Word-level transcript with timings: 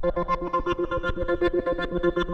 Thank 0.00 0.16
you. 2.16 2.27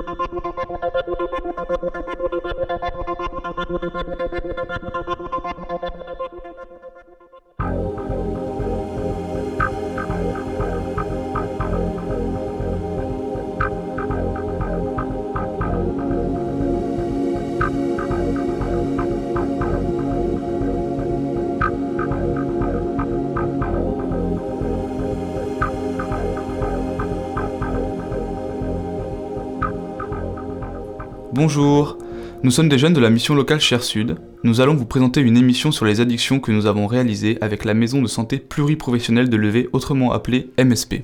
Bonjour, 31.46 31.98
nous 32.42 32.50
sommes 32.50 32.70
des 32.70 32.78
jeunes 32.78 32.94
de 32.94 33.00
la 33.00 33.10
mission 33.10 33.34
locale 33.34 33.60
Cher 33.60 33.82
Sud. 33.82 34.16
Nous 34.44 34.62
allons 34.62 34.74
vous 34.74 34.86
présenter 34.86 35.20
une 35.20 35.36
émission 35.36 35.72
sur 35.72 35.84
les 35.84 36.00
addictions 36.00 36.40
que 36.40 36.50
nous 36.50 36.64
avons 36.64 36.86
réalisée 36.86 37.36
avec 37.42 37.66
la 37.66 37.74
maison 37.74 38.00
de 38.00 38.06
santé 38.06 38.38
pluriprofessionnelle 38.38 39.28
de 39.28 39.36
Levé, 39.36 39.68
autrement 39.74 40.12
appelée 40.12 40.48
MSP. 40.58 41.02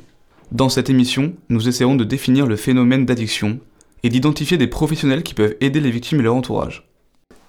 Dans 0.50 0.70
cette 0.70 0.88
émission, 0.88 1.34
nous 1.50 1.68
essaierons 1.68 1.94
de 1.94 2.04
définir 2.04 2.46
le 2.46 2.56
phénomène 2.56 3.04
d'addiction 3.04 3.58
et 4.02 4.08
d'identifier 4.08 4.56
des 4.56 4.66
professionnels 4.66 5.24
qui 5.24 5.34
peuvent 5.34 5.56
aider 5.60 5.78
les 5.78 5.90
victimes 5.90 6.20
et 6.20 6.22
leur 6.22 6.36
entourage. 6.36 6.89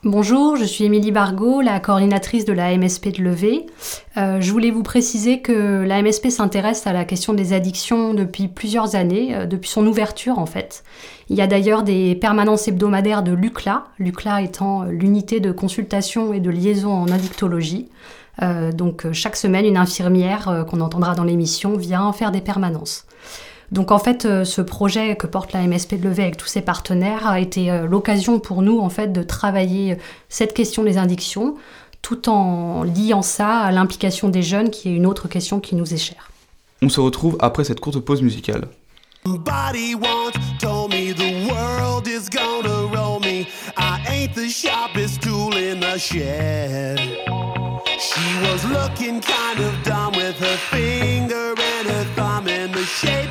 Bonjour, 0.03 0.55
je 0.55 0.63
suis 0.63 0.85
Émilie 0.85 1.11
Bargot, 1.11 1.61
la 1.61 1.79
coordinatrice 1.79 2.43
de 2.43 2.53
la 2.53 2.75
MSP 2.75 3.09
de 3.09 3.21
Levé. 3.21 3.67
Euh, 4.17 4.41
je 4.41 4.51
voulais 4.51 4.71
vous 4.71 4.81
préciser 4.81 5.41
que 5.41 5.83
la 5.83 6.01
MSP 6.01 6.29
s'intéresse 6.29 6.87
à 6.87 6.91
la 6.91 7.05
question 7.05 7.35
des 7.35 7.53
addictions 7.53 8.15
depuis 8.15 8.47
plusieurs 8.47 8.95
années, 8.95 9.35
euh, 9.35 9.45
depuis 9.45 9.69
son 9.69 9.85
ouverture 9.85 10.39
en 10.39 10.47
fait. 10.47 10.83
Il 11.29 11.35
y 11.35 11.41
a 11.41 11.45
d'ailleurs 11.45 11.83
des 11.83 12.15
permanences 12.15 12.67
hebdomadaires 12.67 13.21
de 13.21 13.31
l'UCLA, 13.31 13.83
l'UCLA 13.99 14.41
étant 14.41 14.85
l'unité 14.85 15.39
de 15.39 15.51
consultation 15.51 16.33
et 16.33 16.39
de 16.39 16.49
liaison 16.49 16.93
en 16.93 17.07
addictologie. 17.09 17.87
Euh, 18.41 18.71
donc 18.71 19.05
chaque 19.11 19.35
semaine, 19.35 19.67
une 19.67 19.77
infirmière 19.77 20.65
qu'on 20.67 20.81
entendra 20.81 21.13
dans 21.13 21.25
l'émission 21.25 21.77
vient 21.77 22.11
faire 22.11 22.31
des 22.31 22.41
permanences. 22.41 23.05
Donc 23.71 23.91
en 23.91 23.99
fait, 23.99 24.25
euh, 24.25 24.43
ce 24.43 24.61
projet 24.61 25.15
que 25.15 25.27
porte 25.27 25.53
la 25.53 25.65
MSP 25.65 25.95
de 25.95 26.03
Levé 26.09 26.23
avec 26.23 26.37
tous 26.37 26.47
ses 26.47 26.61
partenaires 26.61 27.25
a 27.25 27.39
été 27.39 27.71
euh, 27.71 27.87
l'occasion 27.87 28.39
pour 28.39 28.61
nous 28.61 28.79
en 28.79 28.89
fait 28.89 29.13
de 29.13 29.23
travailler 29.23 29.93
euh, 29.93 29.95
cette 30.27 30.53
question 30.53 30.83
des 30.83 30.97
addictions, 30.97 31.55
tout 32.01 32.27
en 32.27 32.83
liant 32.83 33.21
ça 33.21 33.59
à 33.59 33.71
l'implication 33.71 34.27
des 34.27 34.43
jeunes, 34.43 34.71
qui 34.71 34.89
est 34.89 34.95
une 34.95 35.05
autre 35.05 35.29
question 35.29 35.61
qui 35.61 35.75
nous 35.75 35.93
est 35.93 35.97
chère. 35.97 36.31
On 36.81 36.89
se 36.89 36.99
retrouve 36.99 37.37
après 37.39 37.63
cette 37.63 37.79
courte 37.79 37.99
pause 37.99 38.21
musicale. 38.21 38.67
She 48.01 48.17
was 48.41 48.65
looking 48.65 49.21
kind 49.21 49.59
of 49.59 49.83
dumb 49.83 50.13
with 50.13 50.35
her 50.39 50.57
finger 50.71 51.53
and 51.55 51.87
her 51.87 52.03
thumb 52.15 52.47
in 52.47 52.71
the 52.71 52.83
shape 52.83 53.30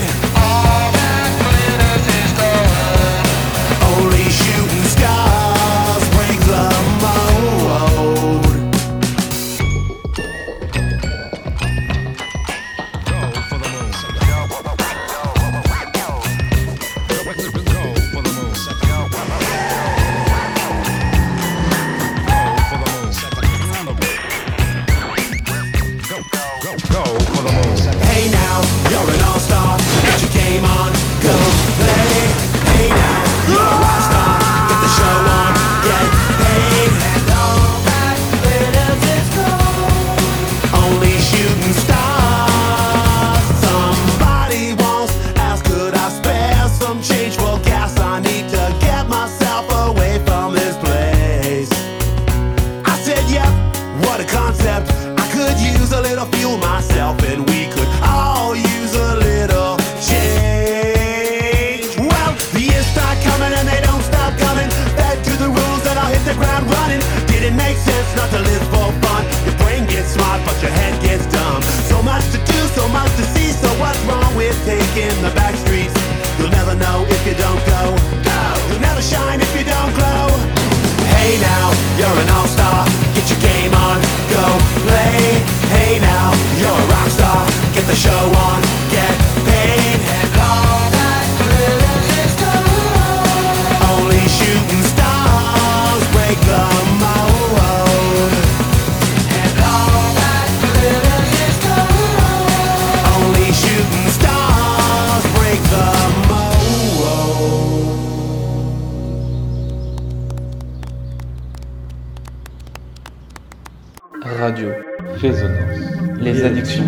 Résonance. 115.21 116.19
Les 116.19 116.43
addictions. 116.43 116.87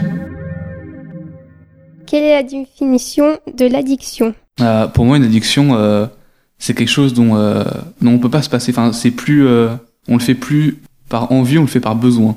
Quelle 2.07 2.24
est 2.24 2.33
la 2.33 2.41
définition 2.41 3.38
de 3.56 3.65
l'addiction? 3.68 4.33
Euh, 4.59 4.88
pour 4.88 5.06
moi, 5.06 5.18
une 5.18 5.24
addiction, 5.24 5.75
euh, 5.75 6.07
c'est 6.57 6.74
quelque 6.74 6.89
chose 6.89 7.13
dont, 7.13 7.35
euh, 7.35 7.63
dont 8.01 8.12
on 8.12 8.18
peut 8.18 8.31
pas 8.31 8.41
se 8.41 8.50
passer. 8.50 8.71
Enfin, 8.71 8.91
c'est 8.91 9.12
plus, 9.12 9.45
euh, 9.45 9.69
on 10.07 10.13
le 10.13 10.19
fait 10.19 10.33
plus 10.33 10.80
par 11.09 11.31
envie, 11.31 11.59
on 11.59 11.62
le 11.62 11.68
fait 11.68 11.80
par 11.80 11.95
besoin. 11.95 12.35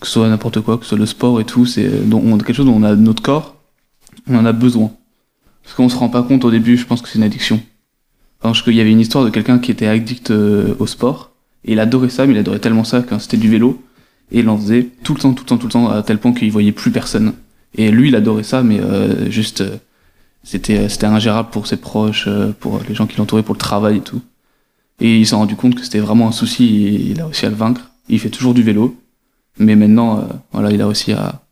Que 0.00 0.06
ce 0.06 0.14
soit 0.14 0.28
n'importe 0.30 0.62
quoi, 0.62 0.78
que 0.78 0.84
ce 0.84 0.90
soit 0.90 0.98
le 0.98 1.06
sport 1.06 1.42
et 1.42 1.44
tout, 1.44 1.66
c'est 1.66 1.82
quelque 1.84 2.52
chose 2.54 2.66
dont 2.66 2.76
on 2.76 2.82
a 2.82 2.94
notre 2.96 3.22
corps, 3.22 3.56
on 4.26 4.34
en 4.36 4.46
a 4.46 4.52
besoin. 4.52 4.92
Parce 5.62 5.74
qu'on 5.74 5.90
se 5.90 5.96
rend 5.96 6.08
pas 6.08 6.22
compte 6.22 6.46
au 6.46 6.50
début, 6.50 6.78
je 6.78 6.86
pense 6.86 7.02
que 7.02 7.08
c'est 7.08 7.18
une 7.18 7.24
addiction. 7.24 7.60
Parce 8.40 8.62
qu'il 8.62 8.74
y 8.74 8.80
avait 8.80 8.90
une 8.90 9.00
histoire 9.00 9.24
de 9.24 9.30
quelqu'un 9.30 9.58
qui 9.58 9.70
était 9.70 9.86
addict 9.86 10.30
euh, 10.30 10.74
au 10.78 10.86
sport, 10.86 11.32
et 11.66 11.72
il 11.72 11.80
adorait 11.80 12.08
ça, 12.08 12.26
mais 12.26 12.32
il 12.32 12.38
adorait 12.38 12.58
tellement 12.60 12.84
ça 12.84 13.02
quand 13.02 13.18
c'était 13.18 13.36
du 13.36 13.50
vélo, 13.50 13.80
et 14.32 14.40
il 14.40 14.48
en 14.48 14.56
faisait 14.58 14.88
tout 15.04 15.14
le 15.14 15.20
temps, 15.20 15.32
tout 15.34 15.44
le 15.44 15.48
temps, 15.48 15.58
tout 15.58 15.66
le 15.66 15.72
temps, 15.72 15.90
à 15.90 16.02
tel 16.02 16.18
point 16.18 16.32
qu'il 16.32 16.50
voyait 16.50 16.72
plus 16.72 16.90
personne. 16.90 17.34
Et 17.74 17.90
lui, 17.90 18.08
il 18.08 18.16
adorait 18.16 18.42
ça, 18.42 18.62
mais 18.62 18.80
euh, 18.80 19.30
juste, 19.30 19.60
euh, 19.60 19.76
c'était, 20.42 20.88
c'était 20.88 21.06
ingérable 21.06 21.50
pour 21.50 21.66
ses 21.66 21.76
proches, 21.76 22.28
pour 22.58 22.80
les 22.88 22.94
gens 22.94 23.06
qui 23.06 23.18
l'entouraient, 23.18 23.42
pour 23.42 23.54
le 23.54 23.60
travail 23.60 23.98
et 23.98 24.00
tout. 24.00 24.22
Et 25.00 25.18
il 25.18 25.26
s'est 25.26 25.34
rendu 25.34 25.54
compte 25.54 25.74
que 25.74 25.82
c'était 25.82 26.00
vraiment 26.00 26.28
un 26.28 26.32
souci, 26.32 26.86
et 26.86 27.10
il 27.10 27.20
a 27.20 27.26
réussi 27.26 27.46
à 27.46 27.50
le 27.50 27.56
vaincre. 27.56 27.90
Il 28.08 28.18
fait 28.18 28.30
toujours 28.30 28.54
du 28.54 28.62
vélo, 28.62 28.96
mais 29.58 29.76
maintenant, 29.76 30.28
voilà, 30.52 30.70
il 30.70 30.80
a 30.80 30.86
réussi 30.86 31.12
à, 31.12 31.42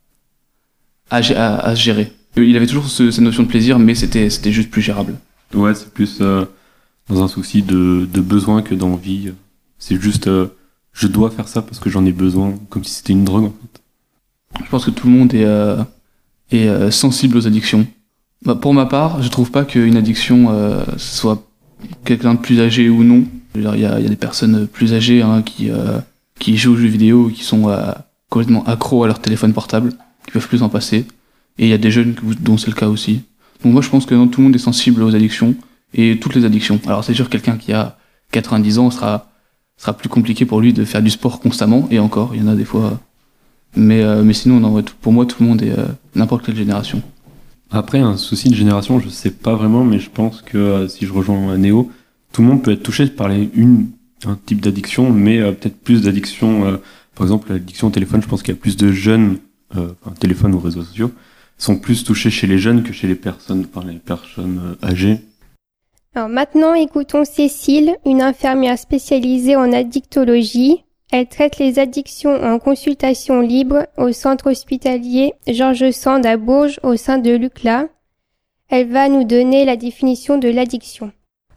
à, 1.10 1.18
à, 1.18 1.76
se 1.76 1.80
gérer. 1.80 2.12
Il 2.36 2.56
avait 2.56 2.66
toujours 2.66 2.88
cette 2.88 3.18
notion 3.18 3.42
de 3.42 3.48
plaisir, 3.48 3.78
mais 3.78 3.94
c'était, 3.94 4.30
c'était 4.30 4.52
juste 4.52 4.70
plus 4.70 4.82
gérable. 4.82 5.14
Ouais, 5.54 5.74
c'est 5.74 5.92
plus 5.92 6.20
dans 7.10 7.22
un 7.22 7.28
souci 7.28 7.62
de, 7.62 8.08
de 8.12 8.20
besoin 8.20 8.62
que 8.62 8.74
d'envie. 8.74 9.32
C'est 9.78 10.00
juste, 10.00 10.28
euh, 10.28 10.48
je 10.92 11.06
dois 11.06 11.30
faire 11.30 11.48
ça 11.48 11.62
parce 11.62 11.78
que 11.78 11.90
j'en 11.90 12.04
ai 12.04 12.12
besoin, 12.12 12.54
comme 12.68 12.84
si 12.84 12.94
c'était 12.94 13.12
une 13.12 13.24
drogue 13.24 13.44
en 13.44 13.52
fait. 13.62 14.62
Je 14.64 14.70
pense 14.70 14.84
que 14.84 14.90
tout 14.90 15.06
le 15.06 15.12
monde 15.12 15.32
est, 15.34 15.44
euh, 15.44 15.82
est 16.50 16.66
euh, 16.66 16.90
sensible 16.90 17.36
aux 17.36 17.46
addictions. 17.46 17.86
Bah, 18.44 18.54
pour 18.54 18.74
ma 18.74 18.86
part, 18.86 19.22
je 19.22 19.28
trouve 19.28 19.50
pas 19.50 19.64
qu'une 19.64 19.96
addiction 19.96 20.48
soit 20.96 21.46
quelqu'un 22.04 22.34
de 22.34 22.38
plus 22.38 22.60
âgé 22.60 22.88
ou 22.88 23.04
non. 23.04 23.24
Il 23.54 23.62
y 23.62 23.66
a, 23.66 23.76
y 23.76 23.84
a, 23.84 24.00
des 24.00 24.16
personnes 24.16 24.66
plus 24.66 24.94
âgées 24.94 25.22
hein, 25.22 25.42
qui, 25.42 25.70
qui 26.38 26.56
jouent 26.56 26.72
aux 26.72 26.76
jeux 26.76 26.88
vidéo, 26.88 27.28
qui 27.28 27.44
sont 27.44 27.70
complètement 28.30 28.64
accros 28.64 29.04
à 29.04 29.08
leur 29.08 29.20
téléphone 29.20 29.52
portable, 29.52 29.92
qui 30.24 30.32
peuvent 30.32 30.48
plus 30.48 30.62
en 30.62 30.70
passer. 30.70 31.04
Et 31.58 31.66
il 31.66 31.68
y 31.68 31.74
a 31.74 31.78
des 31.78 31.90
jeunes 31.90 32.14
dont 32.40 32.56
c'est 32.56 32.68
le 32.68 32.74
cas 32.74 32.88
aussi. 32.88 33.22
Donc 33.62 33.74
moi 33.74 33.82
je 33.82 33.90
pense 33.90 34.06
que 34.06 34.14
tout 34.26 34.40
le 34.40 34.44
monde 34.44 34.54
est 34.54 34.58
sensible 34.58 35.02
aux 35.02 35.14
addictions 35.14 35.54
et 35.92 36.18
toutes 36.18 36.34
les 36.34 36.44
addictions. 36.44 36.80
Alors 36.86 37.04
c'est 37.04 37.14
sûr 37.14 37.28
quelqu'un 37.28 37.56
qui 37.56 37.72
a 37.72 37.98
90 38.32 38.78
ans 38.78 38.90
sera 38.90 39.29
sera 39.80 39.94
plus 39.94 40.10
compliqué 40.10 40.44
pour 40.44 40.60
lui 40.60 40.74
de 40.74 40.84
faire 40.84 41.02
du 41.02 41.08
sport 41.08 41.40
constamment 41.40 41.88
et 41.90 41.98
encore 41.98 42.34
il 42.34 42.42
y 42.42 42.44
en 42.44 42.48
a 42.48 42.54
des 42.54 42.66
fois 42.66 43.00
mais 43.76 44.02
euh, 44.02 44.22
mais 44.22 44.34
sinon 44.34 44.60
non, 44.60 44.82
pour 45.00 45.12
moi 45.12 45.24
tout 45.24 45.42
le 45.42 45.48
monde 45.48 45.62
est 45.62 45.70
euh, 45.70 45.86
n'importe 46.14 46.44
quelle 46.44 46.56
génération. 46.56 47.02
Après 47.70 48.00
un 48.00 48.16
souci 48.16 48.48
de 48.48 48.54
génération, 48.54 48.98
je 48.98 49.08
sais 49.08 49.30
pas 49.30 49.54
vraiment 49.54 49.84
mais 49.84 49.98
je 49.98 50.10
pense 50.10 50.42
que 50.42 50.58
euh, 50.58 50.88
si 50.88 51.06
je 51.06 51.12
rejoins 51.12 51.56
Néo, 51.56 51.90
tout 52.32 52.42
le 52.42 52.48
monde 52.48 52.62
peut 52.62 52.72
être 52.72 52.82
touché 52.82 53.06
par 53.06 53.28
les 53.28 53.48
une 53.54 53.86
un 54.26 54.38
type 54.44 54.60
d'addiction 54.60 55.10
mais 55.10 55.40
peut-être 55.54 55.80
plus 55.80 56.02
d'addiction 56.02 56.78
par 57.14 57.24
exemple 57.24 57.50
l'addiction 57.50 57.88
au 57.88 57.90
téléphone, 57.90 58.20
je 58.20 58.28
pense 58.28 58.42
qu'il 58.42 58.54
y 58.54 58.58
a 58.58 58.60
plus 58.60 58.76
de 58.76 58.92
jeunes 58.92 59.38
enfin, 59.74 60.12
téléphone 60.18 60.52
ou 60.52 60.58
réseaux 60.58 60.82
sociaux 60.82 61.10
sont 61.56 61.76
plus 61.76 62.04
touchés 62.04 62.30
chez 62.30 62.46
les 62.46 62.58
jeunes 62.58 62.82
que 62.82 62.92
chez 62.92 63.06
les 63.06 63.14
personnes 63.14 63.64
par 63.64 63.84
les 63.84 63.94
personnes 63.94 64.76
âgées 64.82 65.20
alors 66.16 66.28
maintenant, 66.28 66.74
écoutons 66.74 67.24
Cécile, 67.24 67.94
une 68.04 68.20
infirmière 68.20 68.76
spécialisée 68.76 69.54
en 69.54 69.72
addictologie. 69.72 70.84
Elle 71.12 71.28
traite 71.28 71.58
les 71.58 71.78
addictions 71.78 72.34
en 72.34 72.58
consultation 72.58 73.40
libre 73.40 73.86
au 73.96 74.10
centre 74.10 74.50
hospitalier 74.50 75.34
Georges 75.46 75.92
Sand 75.92 76.26
à 76.26 76.36
Bourges 76.36 76.80
au 76.82 76.96
sein 76.96 77.18
de 77.18 77.30
l'UCLA. 77.30 77.86
Elle 78.70 78.88
va 78.88 79.08
nous 79.08 79.22
donner 79.22 79.64
la 79.64 79.76
définition 79.76 80.36
de 80.36 80.48
l'addiction. 80.48 81.12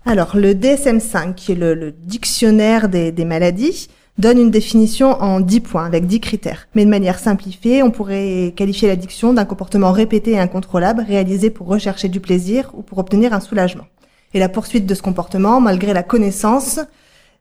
Alors, 0.06 0.38
le 0.38 0.54
DSM-5, 0.54 1.34
qui 1.34 1.54
est 1.54 1.56
le, 1.56 1.92
dictionnaire 1.92 2.90
des, 2.90 3.12
des, 3.12 3.26
maladies, 3.26 3.88
donne 4.20 4.38
une 4.38 4.52
définition 4.52 5.20
en 5.20 5.40
10 5.40 5.62
points, 5.62 5.86
avec 5.86 6.06
10 6.06 6.20
critères. 6.20 6.68
Mais 6.76 6.86
de 6.86 6.90
manière 6.92 7.18
simplifiée, 7.18 7.82
on 7.82 7.90
pourrait 7.90 8.54
qualifier 8.56 8.88
l'addiction 8.88 9.34
d'un 9.34 9.46
comportement 9.46 9.92
répété 9.92 10.32
et 10.32 10.40
incontrôlable 10.40 11.04
réalisé 11.08 11.50
pour 11.50 11.66
rechercher 11.66 12.08
du 12.08 12.20
plaisir 12.20 12.70
ou 12.76 12.84
pour 12.84 13.00
obtenir 13.00 13.34
un 13.34 13.40
soulagement 13.40 13.86
et 14.34 14.40
la 14.40 14.50
poursuite 14.50 14.86
de 14.86 14.96
ce 14.96 15.02
comportement 15.02 15.62
malgré 15.62 15.94
la 15.94 16.04
connaissance 16.04 16.80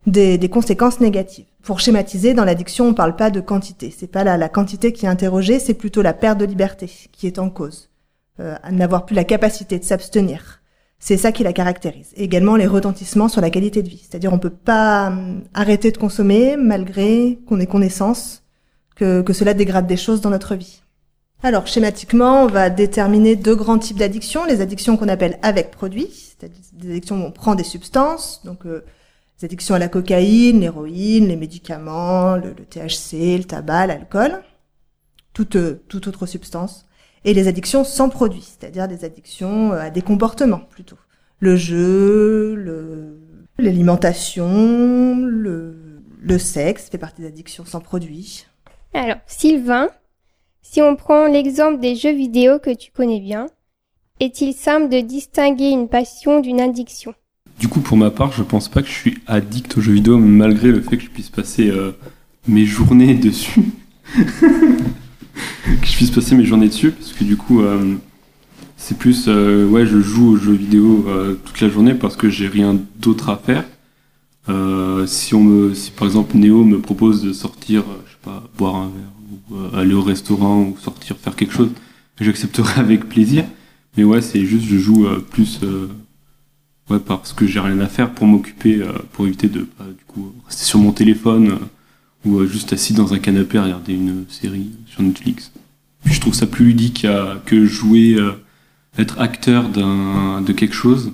des, 0.06 0.48
conséquences 0.48 1.00
négatives. 1.00 1.46
Pour 1.62 1.80
schématiser, 1.80 2.34
dans 2.34 2.44
l'addiction, 2.44 2.86
on 2.86 2.90
ne 2.90 2.94
parle 2.94 3.16
pas 3.16 3.30
de 3.30 3.40
quantité. 3.40 3.94
C'est 3.96 4.08
pas 4.08 4.24
la, 4.24 4.36
la 4.36 4.48
quantité 4.48 4.92
qui 4.92 5.06
est 5.06 5.08
interrogée, 5.08 5.60
c'est 5.60 5.74
plutôt 5.74 6.02
la 6.02 6.12
perte 6.12 6.38
de 6.38 6.44
liberté 6.44 6.90
qui 7.12 7.26
est 7.26 7.38
en 7.38 7.50
cause. 7.50 7.90
Euh, 8.40 8.56
n'avoir 8.70 9.06
plus 9.06 9.14
la 9.14 9.24
capacité 9.24 9.78
de 9.78 9.84
s'abstenir. 9.84 10.62
C'est 10.98 11.16
ça 11.16 11.32
qui 11.32 11.42
la 11.42 11.52
caractérise. 11.52 12.12
Et 12.16 12.24
également 12.24 12.56
les 12.56 12.66
retentissements 12.66 13.28
sur 13.28 13.40
la 13.40 13.50
qualité 13.50 13.82
de 13.82 13.88
vie. 13.88 14.04
C'est-à-dire 14.08 14.32
on 14.32 14.38
peut 14.38 14.50
pas 14.50 15.08
hum, 15.08 15.42
arrêter 15.54 15.90
de 15.92 15.98
consommer 15.98 16.56
malgré 16.56 17.38
qu'on 17.46 17.60
ait 17.60 17.66
connaissance 17.66 18.42
que, 18.96 19.22
que 19.22 19.32
cela 19.32 19.54
dégrade 19.54 19.86
des 19.86 19.96
choses 19.96 20.20
dans 20.20 20.30
notre 20.30 20.54
vie. 20.54 20.82
Alors, 21.44 21.66
schématiquement, 21.66 22.44
on 22.44 22.46
va 22.46 22.70
déterminer 22.70 23.34
deux 23.34 23.56
grands 23.56 23.78
types 23.78 23.98
d'addictions. 23.98 24.44
Les 24.44 24.60
addictions 24.60 24.96
qu'on 24.96 25.08
appelle 25.08 25.40
avec 25.42 25.72
produit, 25.72 26.06
c'est-à-dire 26.06 26.56
des 26.74 26.90
addictions 26.90 27.20
où 27.20 27.26
on 27.26 27.32
prend 27.32 27.56
des 27.56 27.64
substances, 27.64 28.42
donc 28.44 28.64
euh, 28.64 28.84
les 29.40 29.46
addictions 29.46 29.74
à 29.74 29.80
la 29.80 29.88
cocaïne, 29.88 30.60
l'héroïne, 30.60 31.26
les 31.26 31.36
médicaments, 31.36 32.36
le, 32.36 32.54
THC, 32.54 33.38
le 33.38 33.44
tabac, 33.44 33.88
l'alcool, 33.88 34.40
toute, 35.32 35.56
euh, 35.56 35.82
toute 35.88 36.06
autre 36.06 36.26
substance. 36.26 36.86
Et 37.24 37.34
les 37.34 37.48
addictions 37.48 37.82
sans 37.82 38.08
produit, 38.08 38.42
c'est-à-dire 38.42 38.86
des 38.86 39.04
addictions 39.04 39.72
euh, 39.72 39.80
à 39.80 39.90
des 39.90 40.02
comportements 40.02 40.62
plutôt. 40.70 40.98
Le 41.40 41.56
jeu, 41.56 42.54
l'alimentation, 43.58 45.16
le, 45.26 46.02
le 46.20 46.38
sexe 46.38 46.88
fait 46.88 46.98
partie 46.98 47.22
des 47.22 47.26
addictions 47.26 47.64
sans 47.64 47.80
produit. 47.80 48.46
Alors, 48.94 49.16
Sylvain, 49.26 49.88
si 50.62 50.80
on 50.80 50.96
prend 50.96 51.26
l'exemple 51.26 51.80
des 51.80 51.96
jeux 51.96 52.14
vidéo 52.14 52.58
que 52.58 52.74
tu 52.74 52.90
connais 52.92 53.20
bien, 53.20 53.48
est-il 54.20 54.54
simple 54.54 54.88
de 54.88 55.00
distinguer 55.00 55.70
une 55.70 55.88
passion 55.88 56.40
d'une 56.40 56.60
addiction? 56.60 57.12
Du 57.58 57.68
coup, 57.68 57.80
pour 57.80 57.96
ma 57.96 58.10
part, 58.10 58.32
je 58.32 58.42
pense 58.42 58.68
pas 58.68 58.80
que 58.80 58.88
je 58.88 58.94
suis 58.94 59.18
addict 59.26 59.76
aux 59.76 59.80
jeux 59.80 59.92
vidéo, 59.92 60.18
malgré 60.18 60.68
le 60.68 60.80
fait 60.80 60.96
que 60.96 61.02
je 61.02 61.10
puisse 61.10 61.28
passer 61.28 61.68
euh, 61.68 61.90
mes 62.46 62.64
journées 62.64 63.14
dessus. 63.14 63.62
que 64.14 65.86
je 65.86 65.96
puisse 65.96 66.10
passer 66.10 66.34
mes 66.36 66.44
journées 66.44 66.68
dessus, 66.68 66.92
parce 66.92 67.12
que 67.12 67.24
du 67.24 67.36
coup, 67.36 67.62
euh, 67.62 67.96
c'est 68.76 68.96
plus, 68.96 69.24
euh, 69.28 69.66
ouais, 69.66 69.86
je 69.86 70.00
joue 70.00 70.30
aux 70.30 70.36
jeux 70.36 70.54
vidéo 70.54 71.06
toute 71.44 71.60
la 71.60 71.68
journée 71.68 71.94
parce 71.94 72.16
que 72.16 72.28
j'ai 72.28 72.48
rien 72.48 72.78
d'autre 72.98 73.28
à 73.28 73.36
faire. 73.36 73.64
si 75.06 75.34
on 75.34 75.40
me, 75.42 75.74
si 75.74 75.90
par 75.90 76.06
exemple 76.06 76.36
Néo 76.36 76.64
me 76.64 76.78
propose 76.78 77.22
de 77.22 77.32
sortir, 77.32 77.84
je 78.06 78.12
sais 78.12 78.18
pas, 78.22 78.44
boire 78.56 78.76
un 78.76 78.86
verre 78.86 79.21
euh, 79.52 79.80
aller 79.80 79.94
au 79.94 80.02
restaurant 80.02 80.62
ou 80.62 80.76
sortir 80.78 81.16
faire 81.16 81.36
quelque 81.36 81.52
chose, 81.52 81.70
j'accepterai 82.20 82.80
avec 82.80 83.08
plaisir. 83.08 83.44
Mais 83.96 84.04
ouais, 84.04 84.22
c'est 84.22 84.44
juste 84.44 84.64
je 84.66 84.78
joue 84.78 85.06
euh, 85.06 85.18
plus 85.18 85.60
euh, 85.62 85.88
ouais 86.90 86.98
parce 86.98 87.32
que 87.32 87.46
j'ai 87.46 87.60
rien 87.60 87.78
à 87.80 87.86
faire 87.86 88.12
pour 88.12 88.26
m'occuper, 88.26 88.82
pour 89.12 89.26
éviter 89.26 89.48
de 89.48 89.66
bah, 89.78 89.86
du 89.96 90.04
coup 90.04 90.32
rester 90.46 90.64
sur 90.64 90.78
mon 90.78 90.92
téléphone 90.92 91.58
ou 92.24 92.44
juste 92.46 92.72
assis 92.72 92.94
dans 92.94 93.14
un 93.14 93.18
canapé 93.18 93.58
à 93.58 93.64
regarder 93.64 93.94
une 93.94 94.24
série 94.28 94.70
sur 94.86 95.02
Netflix. 95.02 95.52
Je 96.04 96.20
trouve 96.20 96.34
ça 96.34 96.46
plus 96.46 96.66
ludique 96.66 97.06
que 97.46 97.66
jouer, 97.66 98.16
être 98.98 99.20
acteur 99.20 99.68
de 99.68 100.52
quelque 100.52 100.74
chose 100.74 101.12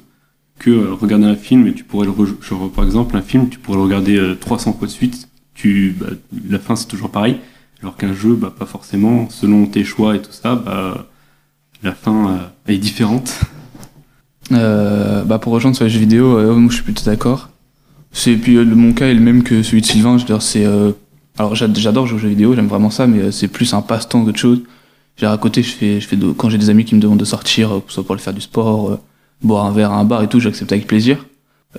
que 0.59 0.91
regarder 0.93 1.27
un 1.27 1.37
film 1.37 1.67
et 1.67 1.75
tu 1.75 1.85
pourrais 1.85 2.07
le 2.07 2.69
par 2.69 2.85
exemple 2.85 3.17
un 3.17 3.23
film 3.23 3.49
tu 3.49 3.59
pourrais 3.59 3.77
le 3.77 3.85
regarder 3.85 4.35
300 4.41 4.73
fois 4.73 4.87
de 4.87 4.93
suite 4.93 5.29
tu 5.55 5.95
bah, 5.99 6.09
la 6.49 6.59
fin 6.59 6.77
c'est 6.77 6.89
toujours 6.89 7.11
pareil 7.11 7.39
alors 7.83 7.97
qu'un 7.97 8.13
jeu, 8.13 8.35
bah, 8.35 8.53
pas 8.57 8.67
forcément, 8.67 9.29
selon 9.31 9.67
tes 9.67 9.85
choix 9.85 10.17
et 10.17 10.23
tout 10.23 10.33
ça, 10.33 10.57
bah, 10.57 11.07
la 11.83 11.93
fin 11.93 12.31
euh, 12.31 12.73
est 12.73 12.79
différente. 12.79 13.41
Euh, 14.51 15.25
bah 15.25 15.39
pour 15.39 15.53
rejoindre 15.53 15.77
sur 15.77 15.85
les 15.85 15.91
jeux 15.91 16.01
vidéo, 16.01 16.39
euh, 16.39 16.55
moi 16.55 16.71
je 16.71 16.77
suis 16.77 16.85
plutôt 16.85 17.05
d'accord. 17.05 17.51
C'est 18.13 18.35
puis 18.35 18.57
mon 18.57 18.95
cas 18.95 19.09
est 19.09 19.15
le 19.15 19.21
même 19.21 19.43
que 19.43 19.63
celui 19.63 19.83
de 19.83 19.87
Sylvain. 19.87 20.17
Je 20.17 20.25
c'est 20.41 20.67
alors 21.39 21.55
j'adore 21.55 22.07
jouer 22.07 22.17
aux 22.17 22.21
jeux 22.21 22.29
vidéo, 22.29 22.55
j'aime 22.55 22.67
vraiment 22.67 22.91
ça, 22.91 23.07
mais 23.07 23.31
c'est 23.31 23.49
plus 23.49 23.75
un 23.75 23.83
passe-temps 23.83 24.25
qu'autre 24.25 24.39
chose. 24.39 24.63
Genre 25.19 25.33
à 25.33 25.39
côté, 25.39 25.63
je 25.63 25.71
fais, 25.71 26.01
je 26.01 26.09
fais 26.09 26.17
quand 26.37 26.49
j'ai 26.49 26.59
des 26.59 26.71
amis 26.71 26.85
qui 26.85 26.95
me 26.95 27.01
demandent 27.01 27.19
de 27.19 27.25
sortir, 27.25 27.83
soit 27.89 28.05
pour 28.05 28.15
aller 28.15 28.23
faire 28.23 28.33
du 28.33 28.41
sport, 28.41 28.99
boire 29.43 29.67
un 29.67 29.73
verre 29.73 29.93
à 29.93 29.99
un 29.99 30.05
bar 30.05 30.23
et 30.23 30.29
tout, 30.29 30.41
j'accepte 30.41 30.73
avec 30.73 30.87
plaisir, 30.87 31.27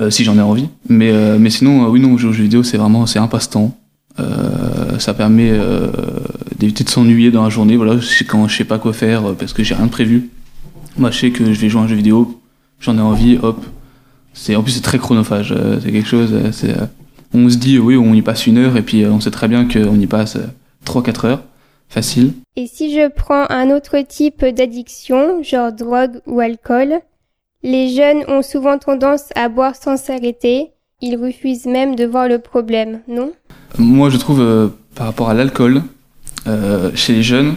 si 0.10 0.24
j'en 0.24 0.38
ai 0.38 0.42
envie. 0.42 0.70
Mais 0.88 1.12
mais 1.40 1.50
sinon, 1.50 1.90
oui 1.90 2.00
non, 2.00 2.18
jouer 2.18 2.30
aux 2.30 2.34
jeux 2.34 2.44
vidéo, 2.44 2.62
c'est 2.62 2.78
vraiment 2.78 3.08
c'est 3.08 3.20
un 3.20 3.28
passe-temps. 3.28 3.76
Euh, 4.20 5.00
ça 5.00 5.14
permet 5.14 5.52
euh, 5.52 5.88
d'éviter 6.58 6.84
de 6.84 6.90
s'ennuyer 6.90 7.32
dans 7.32 7.44
la 7.44 7.50
journée. 7.50 7.78
Voilà, 7.78 7.96
quand 8.28 8.48
je 8.48 8.58
sais 8.58 8.64
pas 8.66 8.80
quoi 8.80 8.94
faire 8.94 9.26
euh, 9.26 9.34
parce 9.34 9.54
que 9.54 9.64
j'ai 9.64 9.76
rien 9.76 9.86
de 9.86 9.92
prévu. 9.92 10.30
Moi, 10.98 11.12
je 11.12 11.20
sais 11.20 11.32
que 11.32 11.54
je 11.54 11.60
vais 11.60 11.70
jouer 11.70 11.82
à 11.82 11.84
un 11.86 11.88
jeu 11.88 11.96
vidéo, 11.96 12.42
j'en 12.80 12.98
ai 12.98 13.02
envie, 13.02 13.38
hop. 13.42 13.66
C'est 14.34 14.56
en 14.56 14.64
plus 14.64 14.74
c'est 14.74 14.82
très 14.82 15.00
chronophage. 15.00 15.54
c'est 15.82 15.92
quelque 15.92 16.08
chose. 16.08 16.34
C'est 16.52 16.76
on 17.34 17.50
se 17.50 17.58
dit 17.58 17.80
oui, 17.80 17.98
on 17.98 18.14
y 18.14 18.22
passe 18.22 18.48
une 18.48 18.58
heure 18.58 18.78
et 18.78 18.82
puis 18.82 19.06
on 19.06 19.20
sait 19.20 19.32
très 19.32 19.48
bien 19.48 19.68
qu'on 19.68 20.00
y 20.00 20.08
passe 20.08 20.38
3-4 20.86 21.28
heures. 21.28 21.44
Facile. 21.90 22.34
Et 22.56 22.68
si 22.68 22.94
je 22.94 23.10
prends 23.10 23.50
un 23.50 23.72
autre 23.72 24.00
type 24.02 24.46
d'addiction, 24.46 25.42
genre 25.42 25.74
drogue 25.74 26.22
ou 26.28 26.40
alcool, 26.40 27.00
les 27.64 27.90
jeunes 27.90 28.24
ont 28.28 28.44
souvent 28.44 28.78
tendance 28.78 29.30
à 29.36 29.50
boire 29.50 29.76
sans 29.76 29.98
s'arrêter 29.98 30.72
Ils 31.02 31.16
refusent 31.16 31.66
même 31.66 31.96
de 31.96 32.04
voir 32.04 32.28
le 32.28 32.40
problème, 32.40 33.00
non? 33.08 33.32
Moi, 33.78 34.10
je 34.10 34.18
trouve, 34.18 34.42
euh, 34.42 34.68
par 34.96 35.08
rapport 35.08 35.30
à 35.30 35.34
l'alcool, 35.34 35.82
euh, 36.46 36.92
chez 36.94 37.14
les 37.14 37.24
jeunes, 37.24 37.56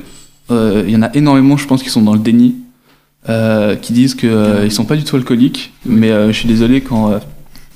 euh, 0.52 0.84
il 0.86 0.92
y 0.92 0.96
en 0.96 1.02
a 1.02 1.12
énormément, 1.14 1.56
je 1.56 1.66
pense, 1.66 1.82
qui 1.82 1.90
sont 1.90 2.02
dans 2.02 2.14
le 2.14 2.20
déni, 2.20 2.54
qui 3.80 3.92
disent 3.92 4.14
qu'ils 4.14 4.30
ils 4.64 4.72
sont 4.72 4.84
pas 4.84 4.96
du 4.96 5.02
tout 5.04 5.16
alcooliques, 5.16 5.72
mais 5.86 6.08
je 6.08 6.32
suis 6.32 6.48
désolé 6.48 6.80
quand 6.80 7.20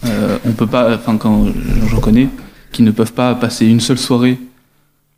on 0.03 0.53
peut 0.53 0.67
pas, 0.67 0.93
enfin 0.97 1.17
quand 1.17 1.47
j'en 1.89 2.01
connais, 2.01 2.29
qui 2.73 2.83
ne 2.83 2.91
peuvent 2.91 3.13
pas 3.13 3.35
passer 3.37 3.67
une 3.67 3.79
seule 3.79 3.99
soirée. 3.99 4.39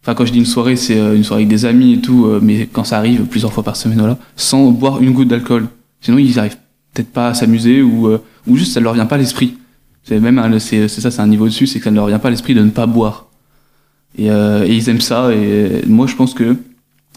Enfin, 0.02 0.14
quand 0.14 0.26
je 0.26 0.32
dis 0.32 0.38
une 0.38 0.44
soirée, 0.44 0.76
c'est 0.76 0.98
une 0.98 1.24
soirée 1.24 1.44
avec 1.44 1.48
des 1.48 1.64
amis 1.64 1.94
et 1.94 2.00
tout, 2.02 2.28
mais 2.42 2.68
quand 2.70 2.84
ça 2.84 2.98
arrive 2.98 3.22
plusieurs 3.22 3.54
fois 3.54 3.64
par 3.64 3.76
semaine, 3.76 3.98
voilà, 3.98 4.18
sans 4.36 4.70
boire 4.70 5.00
une 5.02 5.12
goutte 5.12 5.28
d'alcool. 5.28 5.66
Sinon, 6.02 6.18
ils 6.18 6.38
arrivent 6.38 6.58
peut-être 6.92 7.10
pas 7.10 7.28
à 7.28 7.34
s'amuser 7.34 7.80
ou, 7.80 8.10
ou 8.46 8.56
juste 8.56 8.74
ça 8.74 8.80
leur 8.80 8.92
vient 8.92 9.06
pas 9.06 9.14
à 9.14 9.18
l'esprit. 9.18 9.56
C'est 10.08 10.20
même 10.20 10.58
c'est 10.58 10.88
ça, 10.88 11.10
c'est 11.10 11.20
un 11.20 11.26
niveau 11.26 11.44
dessus, 11.44 11.66
c'est 11.66 11.80
que 11.80 11.84
ça 11.84 11.90
ne 11.90 11.96
leur 11.96 12.06
vient 12.06 12.18
pas 12.18 12.28
à 12.28 12.30
l'esprit 12.30 12.54
de 12.54 12.62
ne 12.62 12.70
pas 12.70 12.86
boire. 12.86 13.26
Et, 14.16 14.30
euh, 14.30 14.64
et 14.64 14.74
ils 14.74 14.88
aiment 14.88 15.02
ça. 15.02 15.30
Et 15.34 15.82
moi, 15.86 16.06
je 16.06 16.16
pense 16.16 16.32
que 16.32 16.56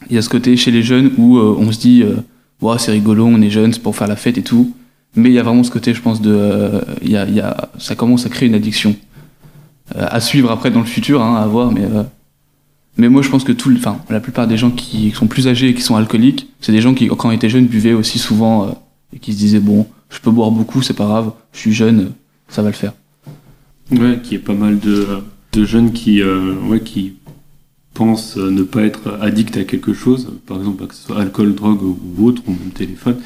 il 0.10 0.15
y 0.15 0.17
a 0.17 0.21
ce 0.21 0.27
côté 0.27 0.57
chez 0.57 0.71
les 0.71 0.83
jeunes 0.83 1.12
où 1.17 1.38
euh, 1.38 1.55
on 1.57 1.71
se 1.71 1.79
dit, 1.79 2.03
euh, 2.03 2.77
c'est 2.77 2.91
rigolo, 2.91 3.25
on 3.25 3.41
est 3.41 3.50
jeunes, 3.50 3.71
c'est 3.71 3.81
pour 3.81 3.95
faire 3.95 4.10
la 4.10 4.17
fête 4.17 4.38
et 4.38 4.43
tout. 4.43 4.75
Mais 5.15 5.29
il 5.29 5.33
y 5.33 5.39
a 5.39 5.43
vraiment 5.43 5.63
ce 5.63 5.71
côté, 5.71 5.93
je 5.93 6.01
pense, 6.01 6.21
de, 6.21 6.81
y 7.01 7.15
a, 7.15 7.25
y 7.29 7.39
a, 7.39 7.69
ça 7.77 7.95
commence 7.95 8.25
à 8.25 8.29
créer 8.29 8.50
une 8.50 8.55
addiction. 8.55 8.93
À 9.95 10.19
suivre 10.19 10.51
après 10.51 10.69
dans 10.69 10.81
le 10.81 10.86
futur, 10.86 11.21
hein, 11.21 11.38
à 11.38 11.48
voir, 11.48 11.71
mais. 11.71 11.88
mais 12.98 13.07
moi, 13.07 13.21
je 13.21 13.29
pense 13.29 13.45
que 13.45 13.53
tout, 13.53 13.74
enfin, 13.77 14.00
la 14.10 14.19
plupart 14.19 14.48
des 14.48 14.57
gens 14.57 14.69
qui 14.69 15.12
sont 15.12 15.27
plus 15.27 15.48
âgés 15.48 15.69
et 15.69 15.74
qui 15.74 15.81
sont 15.81 15.95
alcooliques, 15.95 16.50
c'est 16.60 16.74
des 16.74 16.81
gens 16.81 16.93
qui, 16.93 17.07
quand 17.07 17.31
ils 17.31 17.36
étaient 17.36 17.50
jeunes, 17.50 17.67
buvaient 17.67 17.93
aussi 17.93 18.19
souvent 18.19 18.77
et 19.13 19.19
qui 19.19 19.31
se 19.31 19.38
disaient 19.38 19.60
bon, 19.62 19.88
je 20.10 20.19
peux 20.19 20.31
boire 20.31 20.51
beaucoup, 20.51 20.81
c'est 20.81 20.93
pas 20.93 21.05
grave, 21.05 21.31
je 21.53 21.60
suis 21.60 21.74
jeune, 21.74 22.12
ça 22.51 22.62
va 22.62 22.70
le 22.70 22.75
faire. 22.75 22.93
Ouais, 23.91 24.20
qui 24.24 24.36
est 24.36 24.39
pas 24.39 24.53
mal 24.53 24.79
de, 24.79 25.08
de 25.53 25.65
jeunes 25.65 25.91
qui, 25.91 26.22
euh, 26.22 26.53
ouais, 26.67 26.81
qui 26.81 27.13
pensent 27.93 28.38
euh, 28.38 28.51
ne 28.51 28.63
pas 28.63 28.84
être 28.84 29.17
addicts 29.22 29.58
à 29.58 29.63
quelque 29.63 29.93
chose, 29.93 30.31
par 30.46 30.58
exemple 30.58 30.86
que 30.86 30.93
ce 30.93 31.03
soit 31.08 31.20
alcool, 31.20 31.55
drogue 31.55 31.81
ou 31.81 32.25
autre, 32.25 32.43
ou 32.48 32.51
même 32.51 32.72
téléphone. 32.74 33.20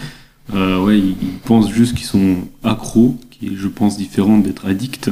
Euh, 0.53 0.79
ouais, 0.83 0.97
ils, 0.97 1.15
ils 1.21 1.39
pensent 1.43 1.69
juste 1.69 1.95
qu'ils 1.95 2.05
sont 2.05 2.37
accros, 2.63 3.15
qui 3.31 3.47
est, 3.47 3.55
je 3.55 3.67
pense, 3.67 3.97
différent 3.97 4.37
d'être 4.37 4.65
addicts. 4.67 5.11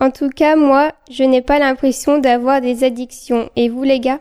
En 0.00 0.10
tout 0.10 0.30
cas, 0.30 0.56
moi, 0.56 0.92
je 1.10 1.22
n'ai 1.22 1.42
pas 1.42 1.58
l'impression 1.58 2.18
d'avoir 2.18 2.60
des 2.60 2.82
addictions. 2.82 3.50
Et 3.54 3.68
vous, 3.68 3.84
les 3.84 4.00
gars? 4.00 4.20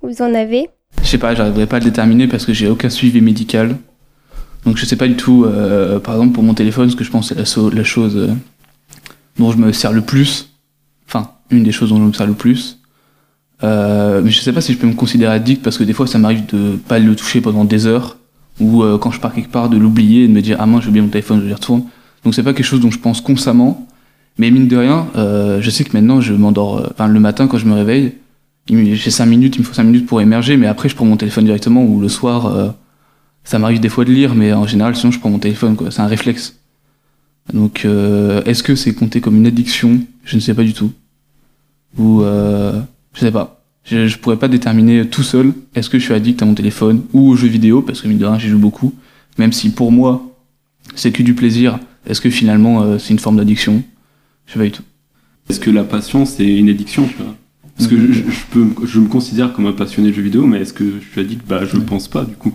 Vous 0.00 0.22
en 0.22 0.34
avez? 0.34 0.68
Je 1.02 1.08
sais 1.08 1.18
pas, 1.18 1.34
j'arriverai 1.34 1.66
pas 1.66 1.76
à 1.76 1.78
le 1.80 1.86
déterminer 1.86 2.28
parce 2.28 2.46
que 2.46 2.52
j'ai 2.52 2.68
aucun 2.68 2.90
suivi 2.90 3.20
médical. 3.20 3.78
Donc 4.64 4.76
je 4.76 4.86
sais 4.86 4.96
pas 4.96 5.08
du 5.08 5.16
tout, 5.16 5.44
euh, 5.44 5.98
par 5.98 6.14
exemple 6.14 6.34
pour 6.34 6.42
mon 6.42 6.54
téléphone, 6.54 6.88
ce 6.88 6.96
que 6.96 7.04
je 7.04 7.10
pense 7.10 7.28
c'est 7.28 7.34
la, 7.34 7.70
la 7.74 7.84
chose 7.84 8.16
euh, 8.16 8.32
dont 9.38 9.50
je 9.50 9.58
me 9.58 9.72
sers 9.72 9.92
le 9.92 10.02
plus. 10.02 10.50
Enfin, 11.08 11.30
une 11.50 11.64
des 11.64 11.72
choses 11.72 11.90
dont 11.90 11.98
je 11.98 12.02
me 12.02 12.12
sers 12.12 12.26
le 12.26 12.34
plus. 12.34 12.78
Euh, 13.64 14.22
mais 14.24 14.30
je 14.30 14.40
sais 14.40 14.52
pas 14.52 14.60
si 14.60 14.72
je 14.72 14.78
peux 14.78 14.86
me 14.86 14.94
considérer 14.94 15.32
addict 15.32 15.62
parce 15.62 15.78
que 15.78 15.84
des 15.84 15.92
fois 15.92 16.06
ça 16.06 16.18
m'arrive 16.18 16.46
de 16.46 16.76
pas 16.76 16.98
le 16.98 17.14
toucher 17.14 17.40
pendant 17.40 17.64
des 17.64 17.86
heures 17.86 18.16
ou 18.60 18.82
euh, 18.82 18.98
quand 18.98 19.12
je 19.12 19.20
pars 19.20 19.32
quelque 19.32 19.52
part 19.52 19.68
de 19.68 19.76
l'oublier 19.76 20.24
et 20.24 20.28
de 20.28 20.32
me 20.32 20.42
dire 20.42 20.56
ah 20.60 20.66
moi 20.66 20.80
j'ai 20.80 20.88
oublié 20.88 21.02
mon 21.02 21.10
téléphone, 21.10 21.42
je 21.44 21.48
y 21.48 21.54
retourne. 21.54 21.84
Donc 22.24 22.34
c'est 22.34 22.42
pas 22.42 22.54
quelque 22.54 22.66
chose 22.66 22.80
dont 22.80 22.90
je 22.90 22.98
pense 22.98 23.20
constamment. 23.20 23.86
Mais 24.38 24.50
mine 24.50 24.66
de 24.66 24.76
rien, 24.76 25.08
euh, 25.16 25.60
je 25.60 25.70
sais 25.70 25.84
que 25.84 25.92
maintenant 25.92 26.20
je 26.20 26.32
m'endors, 26.32 26.78
euh, 26.78 26.88
enfin 26.90 27.06
le 27.06 27.20
matin 27.20 27.46
quand 27.46 27.58
je 27.58 27.66
me 27.66 27.74
réveille, 27.74 28.14
j'ai 28.68 29.10
5 29.10 29.26
minutes, 29.26 29.56
il 29.56 29.60
me 29.60 29.64
faut 29.64 29.74
5 29.74 29.84
minutes 29.84 30.06
pour 30.06 30.20
émerger, 30.20 30.56
mais 30.56 30.66
après 30.66 30.88
je 30.88 30.96
prends 30.96 31.04
mon 31.04 31.16
téléphone 31.16 31.44
directement 31.44 31.84
ou 31.84 32.00
le 32.00 32.08
soir, 32.08 32.74
ça 33.44 33.58
m'arrive 33.58 33.80
des 33.80 33.88
fois 33.88 34.04
de 34.04 34.12
lire, 34.12 34.34
mais 34.34 34.52
en 34.52 34.66
général 34.66 34.94
sinon 34.96 35.12
je 35.12 35.18
prends 35.18 35.30
mon 35.30 35.38
téléphone, 35.38 35.76
quoi. 35.76 35.90
C'est 35.90 36.00
un 36.00 36.06
réflexe. 36.06 36.56
Donc 37.52 37.84
euh, 37.84 38.42
est-ce 38.44 38.62
que 38.62 38.74
c'est 38.76 38.94
compté 38.94 39.20
comme 39.20 39.36
une 39.36 39.46
addiction? 39.46 40.00
Je 40.24 40.36
ne 40.36 40.40
sais 40.40 40.54
pas 40.54 40.62
du 40.62 40.72
tout. 40.74 40.92
Ou 41.98 42.22
euh, 42.22 42.80
je 43.14 43.20
sais 43.20 43.32
pas. 43.32 43.64
Je, 43.84 44.06
je 44.06 44.18
pourrais 44.18 44.38
pas 44.38 44.48
déterminer 44.48 45.06
tout 45.08 45.24
seul 45.24 45.52
est-ce 45.74 45.90
que 45.90 45.98
je 45.98 46.04
suis 46.04 46.14
addict 46.14 46.40
à 46.40 46.46
mon 46.46 46.54
téléphone 46.54 47.02
ou 47.12 47.30
aux 47.30 47.36
jeux 47.36 47.48
vidéo, 47.48 47.82
parce 47.82 48.00
que 48.00 48.08
mine 48.08 48.18
de 48.18 48.24
rien 48.24 48.38
j'y 48.38 48.48
joue 48.48 48.58
beaucoup. 48.58 48.94
Même 49.38 49.52
si 49.52 49.70
pour 49.70 49.90
moi 49.92 50.24
c'est 50.94 51.10
que 51.12 51.22
du 51.22 51.34
plaisir, 51.34 51.78
est-ce 52.06 52.20
que 52.20 52.30
finalement 52.30 52.82
euh, 52.82 52.98
c'est 52.98 53.10
une 53.12 53.18
forme 53.18 53.36
d'addiction? 53.36 53.82
Je 54.46 54.52
sais 54.52 54.58
pas 54.58 54.64
du 54.64 54.70
tout. 54.72 54.82
Est-ce 55.50 55.58
que 55.60 55.70
la 55.70 55.82
passion, 55.84 56.24
c'est 56.24 56.46
une 56.46 56.68
addiction 56.68 57.06
tu 57.08 57.16
vois? 57.16 57.34
Parce 57.76 57.88
que 57.88 58.12
je, 58.12 58.22
peux, 58.52 58.64
me- 58.64 58.86
je 58.86 59.00
me 59.00 59.08
considère 59.08 59.52
comme 59.52 59.66
un 59.66 59.72
passionné 59.72 60.10
de 60.10 60.14
jeux 60.14 60.22
vidéo, 60.22 60.46
mais 60.46 60.60
est-ce 60.60 60.72
que 60.72 60.84
je 61.00 61.08
suis 61.10 61.20
addict? 61.20 61.42
Bah, 61.48 61.64
je 61.64 61.76
Ouais. 61.76 61.84
pense 61.84 62.06
pas, 62.06 62.24
du 62.24 62.34
coup. 62.34 62.52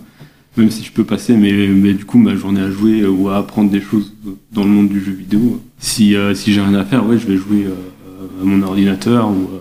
Même 0.58 0.70
si 0.72 0.82
je 0.82 0.90
peux 0.90 1.04
passer 1.04 1.36
mais, 1.36 1.68
mais 1.68 1.94
du 1.94 2.04
coup 2.04 2.18
ma 2.18 2.34
journée 2.34 2.60
à 2.60 2.68
jouer 2.70 3.02
euh, 3.02 3.10
ou 3.10 3.28
à 3.28 3.36
apprendre 3.36 3.70
des 3.70 3.80
choses 3.80 4.12
dans 4.52 4.64
le 4.64 4.70
monde 4.70 4.88
du 4.88 5.02
jeu 5.02 5.12
vidéo. 5.12 5.62
Si, 5.78 6.16
euh, 6.16 6.34
si 6.34 6.52
j'ai 6.52 6.60
rien 6.60 6.74
à 6.74 6.84
faire, 6.84 7.06
ouais, 7.06 7.18
je 7.18 7.26
vais 7.26 7.36
jouer 7.36 7.64
euh, 7.64 8.42
à 8.42 8.44
mon 8.44 8.62
ordinateur 8.62 9.30
ou 9.30 9.48
euh, 9.54 9.60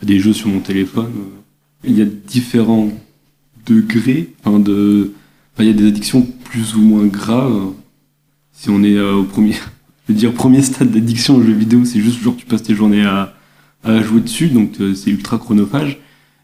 à 0.00 0.06
des 0.06 0.20
jeux 0.20 0.32
sur 0.32 0.48
mon 0.48 0.60
téléphone. 0.60 1.10
Il 1.84 1.98
y 1.98 2.02
a 2.02 2.04
différents 2.04 2.90
degrés, 3.66 4.32
enfin 4.44 4.62
il 5.58 5.66
y 5.66 5.70
a 5.70 5.72
des 5.72 5.88
addictions 5.88 6.22
plus 6.44 6.76
ou 6.76 6.80
moins 6.80 7.06
graves. 7.06 7.72
Si 8.52 8.70
on 8.70 8.84
est 8.84 8.98
au 9.00 9.24
premier, 9.24 9.52
je 10.08 10.12
veux 10.12 10.18
dire 10.18 10.32
premier 10.32 10.62
stade 10.62 10.92
d'addiction 10.92 11.36
aux 11.36 11.42
jeux 11.42 11.52
vidéo, 11.52 11.84
c'est 11.84 12.00
juste 12.00 12.22
genre 12.22 12.36
tu 12.36 12.46
passes 12.46 12.62
tes 12.62 12.74
journées 12.74 13.04
à, 13.04 13.34
à 13.82 14.00
jouer 14.02 14.20
dessus, 14.20 14.48
donc 14.48 14.74
c'est 14.94 15.10
ultra 15.10 15.38
chronophage. 15.38 15.98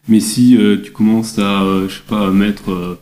Mais 0.09 0.19
si 0.19 0.57
tu 0.83 0.91
commences 0.91 1.39
à, 1.39 1.63
je 1.87 1.93
sais 1.93 2.01
pas, 2.07 2.27
à 2.27 2.31
mettre 2.31 2.99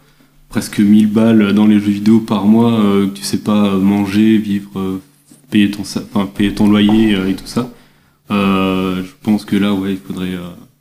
presque 0.51 0.79
1000 0.79 1.07
balles 1.07 1.53
dans 1.53 1.65
les 1.65 1.79
jeux 1.79 1.91
vidéo 1.91 2.19
par 2.19 2.45
mois, 2.45 2.73
euh, 2.73 3.07
que 3.07 3.13
tu 3.17 3.23
sais 3.23 3.37
pas 3.39 3.77
manger, 3.77 4.37
vivre, 4.37 4.69
euh, 4.79 5.01
payer 5.49 5.71
ton, 5.71 5.83
sa- 5.83 6.01
enfin, 6.13 6.25
payer 6.27 6.53
ton 6.53 6.67
loyer 6.69 7.15
euh, 7.15 7.29
et 7.29 7.33
tout 7.33 7.47
ça, 7.47 7.69
je 8.29 9.11
pense 9.23 9.45
que 9.45 9.55
là, 9.55 9.73
ouais, 9.73 9.91
il 9.93 9.97
faudrait 9.97 10.37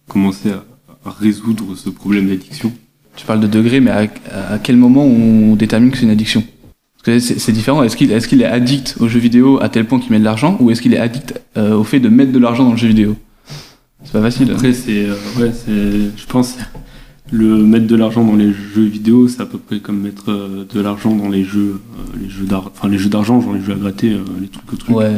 commencer 0.08 0.50
à, 0.50 0.64
à 1.08 1.10
résoudre 1.10 1.74
ce 1.76 1.88
problème 1.90 2.28
d'addiction. 2.28 2.72
Tu 3.16 3.26
parles 3.26 3.40
de 3.40 3.46
degré, 3.48 3.80
mais 3.80 3.90
à, 3.90 4.08
à 4.50 4.58
quel 4.58 4.76
moment 4.76 5.04
on 5.04 5.56
détermine 5.56 5.90
que 5.90 5.96
c'est 5.96 6.04
une 6.04 6.10
addiction? 6.10 6.44
Parce 7.02 7.18
que 7.18 7.18
c'est 7.38 7.52
différent. 7.52 7.82
Est-ce 7.82 7.96
qu'il 7.96 8.12
est, 8.42 8.44
addict 8.44 8.96
aux 9.00 9.08
jeux 9.08 9.18
vidéo 9.18 9.58
à 9.62 9.68
tel 9.68 9.86
point 9.86 9.98
qu'il 9.98 10.12
met 10.12 10.18
de 10.20 10.24
l'argent, 10.24 10.56
ou 10.60 10.70
est-ce 10.70 10.80
qu'il 10.82 10.94
est 10.94 10.98
addict 10.98 11.40
au 11.56 11.82
fait 11.84 11.98
de 12.00 12.08
mettre 12.08 12.30
de 12.32 12.38
l'argent 12.38 12.64
dans 12.64 12.72
le 12.72 12.76
jeu 12.76 12.88
vidéo? 12.88 13.16
C'est 14.04 14.12
pas 14.12 14.22
facile. 14.22 14.50
Après, 14.52 14.72
c'est, 14.72 15.04
euh, 15.06 15.14
ouais, 15.38 15.52
c'est, 15.52 15.72
je 16.20 16.26
pense, 16.28 16.56
le 17.32 17.64
mettre 17.64 17.86
de 17.86 17.96
l'argent 17.96 18.24
dans 18.24 18.34
les 18.34 18.52
jeux 18.52 18.84
vidéo, 18.84 19.28
c'est 19.28 19.40
à 19.40 19.46
peu 19.46 19.58
près 19.58 19.80
comme 19.80 20.00
mettre 20.00 20.30
euh, 20.30 20.64
de 20.64 20.80
l'argent 20.80 21.14
dans 21.14 21.28
les 21.28 21.44
jeux, 21.44 21.80
euh, 21.96 22.18
les 22.20 22.28
jeux 22.28 22.46
d'argent, 22.46 22.70
enfin 22.74 22.88
les 22.88 22.98
jeux 22.98 23.08
d'argent, 23.08 23.40
genre 23.40 23.54
les 23.54 23.60
jeux 23.60 23.72
à 23.72 23.76
gratter, 23.76 24.12
euh, 24.12 24.24
les 24.40 24.48
trucs, 24.48 24.78
trucs. 24.78 24.96
Ouais. 24.96 25.12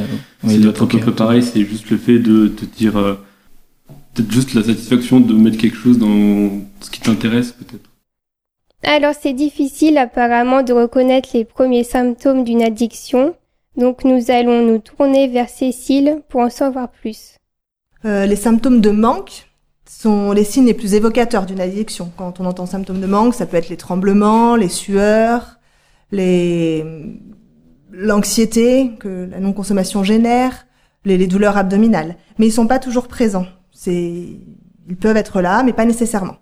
c'est 0.46 0.58
oui, 0.58 0.68
à 0.68 0.72
peu 0.72 0.86
près 0.86 1.12
pareil. 1.12 1.42
C'est 1.42 1.64
juste 1.64 1.90
le 1.90 1.96
fait 1.96 2.18
de 2.18 2.48
te 2.48 2.64
dire, 2.64 2.96
euh, 2.96 3.14
peut-être 4.14 4.30
juste 4.30 4.54
la 4.54 4.62
satisfaction 4.62 5.20
de 5.20 5.32
mettre 5.32 5.56
quelque 5.56 5.76
chose 5.76 5.98
dans 5.98 6.50
ce 6.80 6.90
qui 6.90 7.00
t'intéresse, 7.00 7.52
peut-être. 7.52 7.88
Alors 8.84 9.14
c'est 9.18 9.32
difficile 9.32 9.96
apparemment 9.96 10.62
de 10.62 10.72
reconnaître 10.72 11.30
les 11.34 11.44
premiers 11.44 11.84
symptômes 11.84 12.44
d'une 12.44 12.62
addiction, 12.62 13.34
donc 13.76 14.04
nous 14.04 14.30
allons 14.30 14.66
nous 14.66 14.78
tourner 14.78 15.28
vers 15.28 15.48
Cécile 15.48 16.22
pour 16.28 16.40
en 16.40 16.50
savoir 16.50 16.90
plus. 16.90 17.36
Euh, 18.04 18.26
les 18.26 18.36
symptômes 18.36 18.80
de 18.80 18.90
manque 18.90 19.48
sont 20.00 20.32
les 20.32 20.44
signes 20.44 20.66
les 20.66 20.74
plus 20.74 20.94
évocateurs 20.94 21.46
d'une 21.46 21.60
addiction. 21.60 22.10
Quand 22.16 22.40
on 22.40 22.46
entend 22.46 22.66
symptômes 22.66 23.00
de 23.00 23.06
manque, 23.06 23.34
ça 23.34 23.46
peut 23.46 23.56
être 23.56 23.68
les 23.68 23.76
tremblements, 23.76 24.56
les 24.56 24.68
sueurs, 24.68 25.60
les 26.10 26.84
l'anxiété 27.94 28.92
que 28.98 29.28
la 29.30 29.38
non-consommation 29.38 30.02
génère, 30.02 30.66
les, 31.04 31.26
douleurs 31.26 31.58
abdominales. 31.58 32.16
Mais 32.38 32.46
ils 32.46 32.52
sont 32.52 32.66
pas 32.66 32.78
toujours 32.78 33.06
présents. 33.06 33.46
Ils 33.86 34.96
peuvent 34.98 35.18
être 35.18 35.42
là, 35.42 35.62
mais 35.62 35.74
pas 35.74 35.84
nécessairement. 35.84 36.36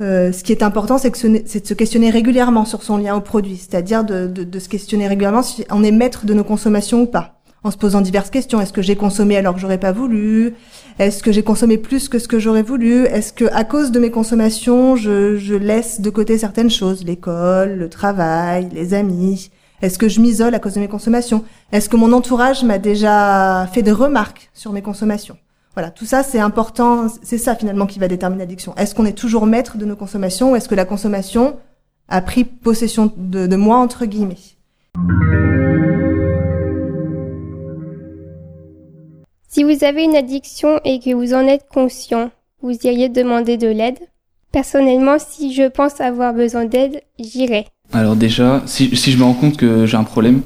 Euh, 0.00 0.30
ce 0.30 0.44
qui 0.44 0.52
est 0.52 0.62
important, 0.62 0.98
c'est 0.98 1.10
de 1.10 1.66
se 1.66 1.74
questionner 1.74 2.10
régulièrement 2.10 2.64
sur 2.64 2.84
son 2.84 2.96
lien 2.96 3.16
au 3.16 3.20
produit, 3.20 3.56
c'est-à-dire 3.56 4.04
de 4.04 4.58
se 4.58 4.68
questionner 4.68 5.08
régulièrement 5.08 5.42
si 5.42 5.64
on 5.70 5.82
est 5.82 5.90
maître 5.90 6.26
de 6.26 6.34
nos 6.34 6.44
consommations 6.44 7.02
ou 7.02 7.06
pas, 7.06 7.37
en 7.64 7.70
se 7.70 7.76
posant 7.76 8.00
diverses 8.00 8.30
questions. 8.30 8.60
Est-ce 8.60 8.72
que 8.72 8.82
j'ai 8.82 8.96
consommé 8.96 9.36
alors 9.36 9.54
que 9.54 9.60
j'aurais 9.60 9.78
pas 9.78 9.92
voulu? 9.92 10.54
Est-ce 10.98 11.22
que 11.22 11.32
j'ai 11.32 11.42
consommé 11.42 11.78
plus 11.78 12.08
que 12.08 12.18
ce 12.18 12.28
que 12.28 12.38
j'aurais 12.38 12.62
voulu? 12.62 13.04
Est-ce 13.04 13.32
que 13.32 13.44
à 13.52 13.64
cause 13.64 13.90
de 13.90 14.00
mes 14.00 14.10
consommations, 14.10 14.96
je, 14.96 15.36
je 15.36 15.54
laisse 15.54 16.00
de 16.00 16.10
côté 16.10 16.38
certaines 16.38 16.70
choses, 16.70 17.04
l'école, 17.04 17.74
le 17.74 17.88
travail, 17.88 18.68
les 18.72 18.94
amis. 18.94 19.50
Est-ce 19.80 19.98
que 19.98 20.08
je 20.08 20.20
m'isole 20.20 20.54
à 20.54 20.58
cause 20.58 20.74
de 20.74 20.80
mes 20.80 20.88
consommations? 20.88 21.44
Est-ce 21.70 21.88
que 21.88 21.96
mon 21.96 22.12
entourage 22.12 22.64
m'a 22.64 22.78
déjà 22.78 23.68
fait 23.72 23.82
des 23.82 23.92
remarques 23.92 24.50
sur 24.52 24.72
mes 24.72 24.82
consommations? 24.82 25.36
Voilà, 25.74 25.92
tout 25.92 26.06
ça 26.06 26.24
c'est 26.24 26.40
important, 26.40 27.06
c'est 27.22 27.38
ça 27.38 27.54
finalement 27.54 27.86
qui 27.86 28.00
va 28.00 28.08
déterminer 28.08 28.42
l'addiction. 28.42 28.74
Est-ce 28.76 28.96
qu'on 28.96 29.06
est 29.06 29.12
toujours 29.12 29.46
maître 29.46 29.78
de 29.78 29.84
nos 29.84 29.94
consommations 29.94 30.52
ou 30.52 30.56
est-ce 30.56 30.68
que 30.68 30.74
la 30.74 30.84
consommation 30.84 31.56
a 32.08 32.20
pris 32.20 32.42
possession 32.42 33.12
de, 33.16 33.46
de 33.46 33.56
moi 33.56 33.76
entre 33.76 34.04
guillemets? 34.04 34.34
Si 39.48 39.64
vous 39.64 39.82
avez 39.82 40.04
une 40.04 40.14
addiction 40.14 40.78
et 40.84 41.00
que 41.00 41.14
vous 41.14 41.32
en 41.32 41.46
êtes 41.46 41.66
conscient, 41.72 42.30
vous 42.60 42.76
iriez 42.84 43.08
demander 43.08 43.56
de 43.56 43.68
l'aide 43.68 43.98
Personnellement, 44.52 45.16
si 45.18 45.54
je 45.54 45.68
pense 45.68 46.00
avoir 46.00 46.32
besoin 46.32 46.64
d'aide, 46.64 47.02
j'irai. 47.18 47.66
Alors 47.92 48.16
déjà, 48.16 48.62
si, 48.66 48.94
je 48.94 49.16
me 49.18 49.24
rends 49.24 49.34
compte 49.34 49.56
que 49.56 49.84
j'ai 49.86 49.96
un 49.96 50.04
problème, 50.04 50.42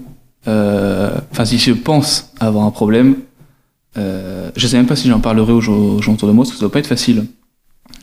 euh, 0.49 1.11
enfin 1.31 1.45
si 1.45 1.59
je 1.59 1.73
pense 1.73 2.33
avoir 2.41 2.65
un 2.65 2.71
problème, 2.71 3.17
euh, 3.97 4.51
je 4.57 4.67
sais 4.67 4.77
même 4.77 4.87
pas 4.87 4.97
si 4.97 5.09
j'en 5.09 5.21
parlerai 5.21 5.53
aux 5.53 5.61
gens, 5.61 5.77
aux 5.77 6.03
gens 6.03 6.15
autour 6.15 6.29
de 6.29 6.33
moi, 6.33 6.43
parce 6.45 6.53
que 6.53 6.57
ça 6.59 6.63
doit 6.63 6.73
pas 6.73 6.81
être 6.81 6.87
facile 6.89 7.27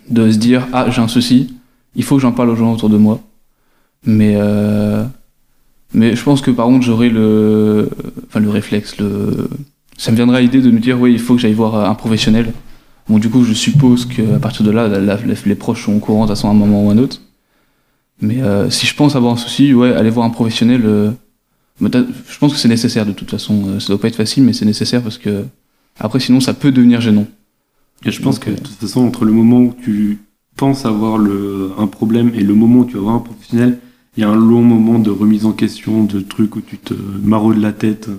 de 0.10 0.32
se 0.32 0.38
dire 0.38 0.68
ah 0.72 0.89
j'ai 0.89 1.01
un 1.01 1.08
souci, 1.08 1.53
il 1.96 2.03
faut 2.03 2.15
que 2.15 2.22
j'en 2.22 2.32
parle 2.32 2.50
aux 2.50 2.56
gens 2.56 2.74
autour 2.74 2.89
de 2.89 2.98
moi. 2.98 3.20
Mais 4.06 4.36
euh, 4.38 5.03
mais 5.94 6.15
je 6.15 6.24
pense 6.24 6.41
que 6.41 6.51
par 6.51 6.65
contre 6.68 6.86
j'aurai 6.86 7.10
le 7.10 7.89
enfin 8.27 8.39
le 8.39 8.50
réflexe, 8.50 8.98
le 9.00 9.50
ça 10.00 10.12
me 10.12 10.15
viendra 10.15 10.38
à 10.38 10.41
l'idée 10.41 10.62
de 10.62 10.72
me 10.72 10.79
dire 10.79 11.00
oui 11.00 11.12
il 11.13 11.20
faut 11.20 11.36
que 11.36 11.41
j'aille 11.41 11.53
voir 11.53 11.89
un 11.89 11.94
professionnel. 11.96 12.53
Bon 13.08 13.18
du 13.20 13.29
coup 13.29 13.44
je 13.44 13.53
suppose 13.53 14.06
qu'à 14.06 14.39
partir 14.39 14.65
de 14.65 14.72
là 14.72 14.88
la- 14.88 15.00
la- 15.00 15.18
les 15.46 15.56
proches 15.56 15.86
sont 15.86 15.94
au 15.94 16.00
courant 16.00 16.25
à 16.25 16.48
un 16.48 16.53
moment 16.53 16.86
ou 16.86 16.89
à 16.89 16.94
un 16.94 16.98
autre. 16.98 17.22
Mais 18.22 18.41
euh, 18.41 18.70
si 18.70 18.86
je 18.88 18.96
pense 18.96 19.15
avoir 19.15 19.34
un 19.34 19.38
souci, 19.38 19.74
ouais 19.74 19.94
aller 19.94 20.10
voir 20.10 20.25
un 20.25 20.29
professionnel. 20.29 20.82
euh, 20.86 21.12
t'as- 21.91 22.03
je 22.34 22.38
pense 22.39 22.53
que 22.53 22.60
c'est 22.60 22.68
nécessaire 22.68 23.06
de 23.06 23.12
toute 23.13 23.29
façon. 23.32 23.56
Euh, 23.68 23.79
Ça 23.79 23.88
doit 23.89 24.00
pas 24.01 24.08
être 24.08 24.15
facile 24.15 24.44
mais 24.44 24.53
c'est 24.53 24.65
nécessaire 24.65 25.01
parce 25.03 25.18
que 25.18 25.46
après 26.00 26.20
sinon 26.20 26.39
ça 26.39 26.53
peut 26.53 26.72
devenir 26.72 27.01
gênant. 27.01 27.27
Et 28.06 28.12
je 28.12 28.22
pense 28.22 28.36
Donc, 28.36 28.46
que 28.46 28.50
euh, 28.51 28.56
de 28.56 28.60
toute 28.62 28.75
façon, 28.79 29.01
entre 29.01 29.25
le 29.25 29.34
moment 29.34 29.60
où 29.60 29.74
tu 29.84 30.20
penses 30.56 30.86
avoir 30.86 31.18
le, 31.18 31.72
un 31.77 31.88
problème 31.88 32.32
et 32.34 32.44
le 32.44 32.53
moment 32.53 32.79
où 32.82 32.86
tu 32.86 32.96
vas 32.96 33.01
voir 33.01 33.15
un 33.15 33.20
professionnel, 33.20 33.79
il 34.15 34.22
y 34.22 34.24
a 34.24 34.29
un 34.29 34.36
long 34.38 34.62
moment 34.62 35.00
de 35.00 35.10
remise 35.10 35.46
en 35.46 35.51
question, 35.51 36.03
de 36.06 36.20
trucs 36.22 36.56
où 36.56 36.62
tu 36.62 36.77
te 36.77 36.94
maraudes 36.94 37.58
la 37.58 37.74
tête, 37.74 38.08
euh, 38.10 38.15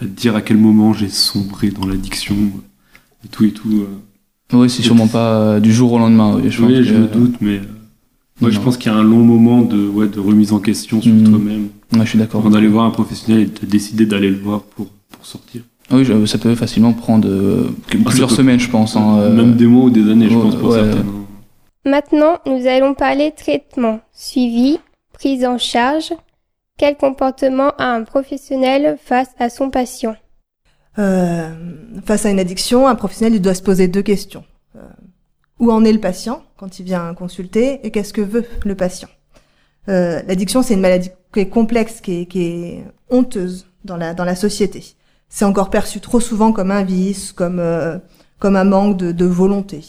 à 0.00 0.04
te 0.04 0.10
dire 0.10 0.36
à 0.36 0.42
quel 0.42 0.56
moment 0.58 0.92
j'ai 0.92 1.08
sombré 1.08 1.70
dans 1.70 1.86
l'addiction, 1.86 2.34
et 3.24 3.28
tout 3.28 3.44
et 3.44 3.50
tout. 3.52 3.68
euh. 3.82 3.88
Oui, 4.52 4.70
c'est 4.70 4.82
sûrement 4.82 5.08
pas 5.08 5.32
euh, 5.40 5.60
du 5.60 5.72
jour 5.72 5.92
au 5.92 5.98
lendemain. 5.98 6.36
oui, 6.36 6.50
je 6.50 6.60
pense 6.60 6.70
oui, 6.70 6.84
je 6.84 6.92
que- 6.92 6.98
me 6.98 7.06
doute, 7.08 7.34
mais 7.40 7.56
euh, 7.58 7.62
moi 8.40 8.50
je 8.50 8.60
pense 8.60 8.76
qu'il 8.76 8.92
y 8.92 8.94
a 8.94 8.98
un 8.98 9.02
long 9.02 9.18
moment 9.24 9.62
de, 9.62 9.88
ouais, 9.88 10.06
de 10.08 10.20
remise 10.20 10.52
en 10.52 10.58
question 10.60 11.00
sur 11.02 11.12
Mhm. 11.12 11.28
toi-même, 11.30 11.68
Ouais, 11.94 12.00
je 12.04 12.10
suis 12.10 12.18
d'accord. 12.18 12.40
avant 12.42 12.50
d'aller 12.50 12.68
voir 12.68 12.84
un 12.84 12.90
professionnel 12.90 13.42
et 13.42 13.46
de 13.46 13.66
décider 13.66 14.06
d'aller 14.06 14.30
le 14.30 14.38
voir 14.38 14.62
pour, 14.62 14.86
pour 15.10 15.24
sortir. 15.26 15.62
Ah 15.90 15.96
Oui, 15.96 16.04
je- 16.04 16.26
ça 16.26 16.38
peut 16.38 16.54
facilement 16.54 16.92
prendre 16.92 17.28
euh, 17.28 17.68
Ah, 17.92 17.94
plusieurs 18.04 18.30
semaines, 18.30 18.60
je 18.60 18.68
pense. 18.68 18.96
hein, 18.96 19.18
euh, 19.18 19.34
Même 19.34 19.54
des 19.56 19.66
mois 19.66 19.84
ou 19.84 19.90
des 19.90 20.08
années, 20.10 20.28
je 20.28 20.34
pense, 20.34 20.54
pour 20.56 20.70
ouais. 20.70 20.80
certaines. 20.80 20.98
hein. 21.06 21.24
Maintenant, 21.84 22.38
nous 22.46 22.66
allons 22.66 22.94
parler 22.94 23.32
traitement, 23.36 24.00
suivi, 24.12 24.78
prise 25.12 25.44
en 25.44 25.58
charge. 25.58 26.12
Quel 26.78 26.96
comportement 26.96 27.70
a 27.78 27.86
un 27.86 28.04
professionnel 28.04 28.98
face 29.02 29.30
à 29.38 29.48
son 29.48 29.70
patient? 29.70 30.14
Euh, 30.98 31.50
face 32.04 32.26
à 32.26 32.30
une 32.30 32.38
addiction, 32.38 32.86
un 32.86 32.94
professionnel 32.94 33.40
doit 33.40 33.54
se 33.54 33.62
poser 33.62 33.88
deux 33.88 34.02
questions. 34.02 34.44
Euh, 34.76 34.80
où 35.58 35.72
en 35.72 35.84
est 35.84 35.92
le 35.92 36.00
patient 36.00 36.42
quand 36.58 36.78
il 36.78 36.84
vient 36.84 37.14
consulter 37.14 37.80
et 37.82 37.90
qu'est-ce 37.90 38.12
que 38.12 38.20
veut 38.20 38.44
le 38.64 38.74
patient? 38.74 39.08
Euh, 39.88 40.20
L'addiction, 40.26 40.62
c'est 40.62 40.74
une 40.74 40.80
maladie 40.80 41.10
qui 41.32 41.40
est 41.40 41.48
complexe, 41.48 42.00
qui 42.00 42.20
est, 42.20 42.26
qui 42.26 42.42
est 42.42 42.84
honteuse 43.08 43.66
dans 43.84 43.96
la, 43.96 44.34
société. 44.34 44.84
C'est 45.28 45.44
encore 45.44 45.70
perçu 45.70 46.00
trop 46.00 46.20
souvent 46.20 46.52
comme 46.52 46.70
un 46.70 46.82
vice, 46.82 47.32
comme, 47.32 47.58
euh, 47.58 47.98
un 48.42 48.64
manque 48.64 48.96
de, 48.96 49.24
volonté 49.24 49.82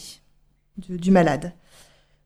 du 0.88 1.10
malade. 1.10 1.52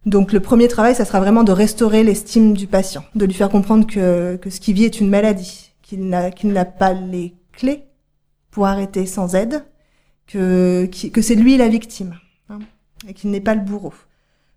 Donc 0.04 0.32
le 0.32 0.40
premier 0.40 0.68
travail, 0.68 0.94
ça 0.94 1.04
sera 1.04 1.20
vraiment 1.20 1.44
de 1.44 1.52
restaurer 1.52 2.02
l'estime 2.02 2.54
du 2.54 2.66
patient, 2.66 3.04
de 3.14 3.24
lui 3.24 3.34
faire 3.34 3.50
comprendre 3.50 3.86
que, 3.86 4.36
que 4.36 4.50
ce 4.50 4.58
qu'il 4.60 4.74
vit 4.74 4.84
est 4.84 5.00
une 5.00 5.08
maladie, 5.08 5.72
qu'il 5.82 6.08
n'a 6.08 6.30
qu'il 6.30 6.52
n'a 6.52 6.64
pas 6.64 6.92
les 6.92 7.34
clés 7.52 7.84
pour 8.50 8.66
arrêter 8.66 9.06
sans 9.06 9.34
aide, 9.36 9.64
que, 10.26 10.86
que 10.86 11.22
c'est 11.22 11.36
lui 11.36 11.56
la 11.56 11.68
victime, 11.68 12.16
hein, 12.48 12.58
et 13.06 13.14
qu'il 13.14 13.30
n'est 13.30 13.40
pas 13.40 13.54
le 13.54 13.60
bourreau. 13.60 13.94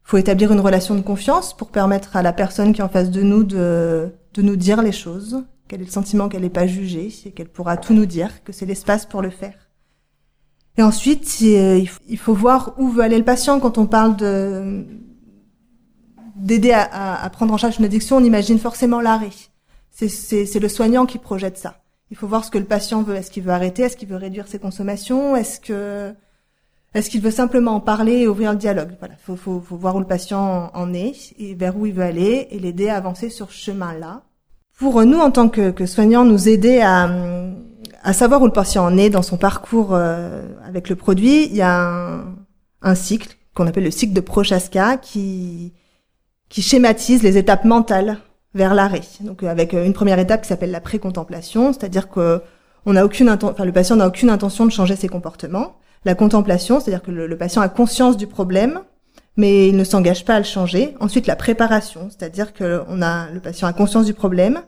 Il 0.05 0.09
faut 0.09 0.17
établir 0.17 0.51
une 0.51 0.59
relation 0.59 0.95
de 0.95 1.01
confiance 1.01 1.55
pour 1.55 1.69
permettre 1.69 2.15
à 2.15 2.23
la 2.23 2.33
personne 2.33 2.73
qui 2.73 2.81
est 2.81 2.83
en 2.83 2.89
face 2.89 3.11
de 3.11 3.21
nous 3.21 3.43
de, 3.43 4.11
de 4.33 4.41
nous 4.41 4.55
dire 4.55 4.81
les 4.81 4.91
choses, 4.91 5.43
qu'elle 5.67 5.81
ait 5.81 5.85
le 5.85 5.91
sentiment 5.91 6.27
qu'elle 6.27 6.41
n'est 6.41 6.49
pas 6.49 6.67
jugée 6.67 7.11
et 7.25 7.31
qu'elle 7.31 7.49
pourra 7.49 7.77
tout 7.77 7.93
nous 7.93 8.05
dire, 8.05 8.43
que 8.43 8.51
c'est 8.51 8.65
l'espace 8.65 9.05
pour 9.05 9.21
le 9.21 9.29
faire. 9.29 9.69
Et 10.77 10.83
ensuite, 10.83 11.39
il 11.39 12.17
faut 12.17 12.33
voir 12.33 12.75
où 12.77 12.89
veut 12.89 13.03
aller 13.03 13.17
le 13.17 13.23
patient 13.23 13.59
quand 13.59 13.77
on 13.77 13.85
parle 13.85 14.17
de 14.17 14.85
d'aider 16.36 16.71
à, 16.71 16.84
à- 16.84 17.24
à 17.24 17.30
prendre 17.30 17.54
en 17.54 17.58
charge 17.58 17.78
une 17.80 17.86
addiction. 17.86 18.17
On 18.17 18.24
imagine 18.24 18.60
forcément 18.60 19.02
l'arrêt. 19.02 19.30
C'est- 19.91 20.60
le 20.60 20.69
soignant 20.69 21.06
qui 21.06 21.17
projette 21.17 21.58
ça. 21.58 21.76
Il 22.12 22.17
faut 22.17 22.28
voir 22.28 22.43
ce 22.45 22.52
que 22.52 22.58
le 22.58 22.65
patient 22.65 23.02
veut. 23.02 23.15
Est-ce 23.15 23.32
qu'il 23.32 23.43
veut 23.43 23.52
arrêter? 23.52 23.84
Est-ce 23.84 23.98
qu'il 23.98 24.08
veut 24.10 24.15
réduire 24.17 24.48
ses 24.48 24.60
consommations? 24.60 25.36
Est-ce 25.36 25.60
que 25.60 26.13
est-ce 26.93 27.10
qu'il 27.10 27.19
veut 27.21 27.32
simplement 27.32 27.71
en 27.76 27.80
parler 27.82 28.19
et 28.19 28.28
ouvrir 28.28 28.52
le 28.52 28.58
dialogue? 28.58 28.95
Voilà, 29.00 29.15
faut, 29.21 29.36
faut, 29.36 29.60
faut 29.60 29.76
voir 29.76 29.98
où 29.98 30.00
le 30.00 30.06
patient 30.06 30.71
en 30.74 30.93
est 30.93 31.34
et 31.38 31.54
vers 31.54 31.76
où 31.78 31.86
il 31.86 31.93
veut 31.93 32.04
aller 32.04 32.48
et 32.52 32.60
l'aider 32.60 32.88
à 32.88 32.95
avancer 32.95 33.30
sur 33.30 33.52
ce 33.52 33.58
chemin-là. 33.58 34.21
Pour 34.80 35.04
nous, 35.06 35.17
en 35.19 35.30
tant 35.30 35.50
que, 35.50 35.71
que 35.71 35.86
soignants, 35.86 36.24
nous 36.24 36.48
aider 36.48 36.80
à, 36.82 37.10
à 38.04 38.13
savoir 38.13 38.41
où 38.41 38.45
le 38.45 38.54
patient 38.54 38.86
en 38.86 38.98
est 38.98 39.10
dans 39.10 39.24
son 39.24 39.36
parcours 39.36 39.89
euh, 39.93 40.48
avec 40.65 40.88
le 40.88 40.95
produit, 40.95 41.48
il 41.48 41.56
y 41.56 41.62
a 41.62 41.82
un, 41.82 42.36
un 42.82 42.95
cycle 42.95 43.36
qu'on 43.54 43.67
appelle 43.67 43.84
le 43.84 43.91
cycle 43.91 44.13
de 44.13 44.21
Prochaska 44.21 44.95
qui, 44.95 45.74
qui 46.49 46.62
schématise 46.62 47.23
les 47.23 47.38
étapes 47.38 47.65
mentales 47.65 48.17
vers 48.53 48.73
l'arrêt. 48.73 49.01
Donc 49.21 49.43
euh, 49.43 49.47
avec 49.47 49.73
euh, 49.73 49.86
une 49.86 49.93
première 49.93 50.19
étape 50.19 50.41
qui 50.41 50.47
s'appelle 50.47 50.71
la 50.71 50.81
précontemplation, 50.81 51.73
c'est-à-dire 51.73 52.10
que 52.10 52.41
le 52.86 53.71
patient 53.71 53.95
n'a 53.95 54.08
aucune 54.08 54.29
intention 54.29 54.65
de 54.65 54.71
changer 54.71 54.95
ses 54.95 55.08
comportements. 55.08 55.77
La 56.05 56.13
contemplation, 56.15 56.79
c'est-à-dire 56.79 57.01
que 57.01 57.12
le, 57.12 57.38
patient 57.38 57.62
a 57.62 57.69
conscience 57.69 58.15
du 58.15 58.27
problème, 58.27 58.81
mais 59.38 59.69
il 59.69 59.75
ne 59.75 59.84
s'engage 59.84 60.23
pas 60.23 60.36
à 60.36 60.39
le 60.39 60.45
changer. 60.45 60.95
Ensuite, 60.99 61.25
la 61.25 61.36
préparation, 61.36 62.10
c'est-à-dire 62.10 62.53
que 62.53 62.84
on 62.88 62.97
le 62.97 63.39
patient 63.39 63.67
a 63.67 63.73
conscience 63.73 64.05
du 64.05 64.13
problème, 64.13 64.62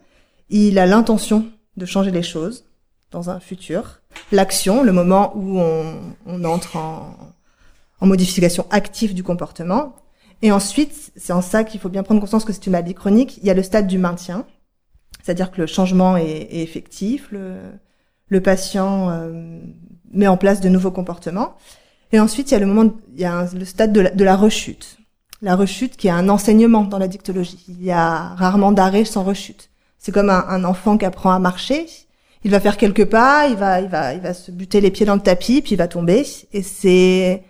il 0.50 0.80
a 0.80 0.88
l'intention 0.88 1.46
de 1.78 1.86
changer 1.86 2.10
les 2.10 2.24
choses 2.24 2.66
dans 3.12 3.30
un 3.30 3.40
futur. 3.40 4.02
L'action, 4.32 4.82
le 4.82 4.92
moment 4.92 5.32
où 5.36 5.60
on, 5.60 6.44
entre 6.44 6.76
en, 6.76 7.16
en 8.02 8.08
modification 8.08 8.66
active 8.72 9.14
du 9.14 9.24
comportement. 9.24 9.94
Et 10.42 10.52
ensuite, 10.52 11.12
c'est 11.16 11.34
en 11.34 11.42
ça 11.42 11.64
qu'il 11.64 11.80
faut 11.80 11.90
bien 11.90 12.04
prendre 12.04 12.22
conscience 12.22 12.46
que 12.46 12.54
c'est 12.54 12.66
une 12.66 12.74
maladie 12.74 12.94
chronique. 12.94 13.38
Il 13.38 13.46
y 13.46 13.50
a 13.50 13.54
le 13.54 13.64
stade 13.64 13.88
du 13.88 13.98
maintien, 13.98 14.46
c'est-à-dire 15.24 15.52
que 15.52 15.62
le 15.62 15.68
changement 15.68 16.16
est, 16.18 16.48
est 16.52 16.62
effectif, 16.62 17.30
le, 17.32 17.56
le 18.28 18.42
patient 18.42 19.10
euh, 19.10 19.60
met 20.12 20.28
en 20.28 20.38
place 20.38 20.62
de 20.62 20.70
nouveaux 20.70 20.92
comportements. 20.92 21.56
Et 22.12 22.20
ensuite, 22.20 22.52
il 22.52 22.54
y 22.54 22.58
a 22.58 22.60
le 22.60 22.66
moment, 22.68 22.94
il 23.14 23.20
y 23.20 23.26
a 23.26 23.48
le 23.54 23.66
stade 23.66 23.92
de 23.92 24.02
la, 24.02 24.10
de 24.12 24.24
la 24.24 24.36
rechute. 24.36 24.98
La 25.42 25.56
rechute 25.56 25.98
qui 25.98 26.08
est 26.08 26.12
un 26.12 26.30
enseignement 26.30 26.84
dans 26.84 26.98
la 26.98 27.08
dictologie. 27.08 27.64
Il 27.68 27.84
y 27.84 27.92
a 27.92 28.36
rarement 28.36 28.72
d'arrêt 28.72 29.06
sans 29.06 29.24
rechute. 29.24 29.70
C'est 29.98 30.12
comme 30.12 30.30
un, 30.30 30.46
un 30.48 30.64
enfant 30.64 30.98
qui 30.98 31.06
apprend 31.06 31.32
à 31.32 31.40
marcher. 31.40 31.86
Il 32.44 32.52
va 32.52 32.60
faire 32.60 32.78
quelques 32.78 33.06
pas, 33.06 33.48
il 33.48 33.56
va, 33.56 33.82
il 33.82 33.90
va, 33.90 34.14
il 34.14 34.22
va 34.22 34.34
se 34.34 34.52
buter 34.52 34.80
les 34.80 34.92
pieds 34.92 35.06
dans 35.06 35.16
le 35.16 35.22
tapis, 35.22 35.62
puis 35.62 35.74
il 35.74 35.78
va 35.78 35.88
tomber. 35.88 36.26
Et 36.54 36.62
c'est 36.62 37.44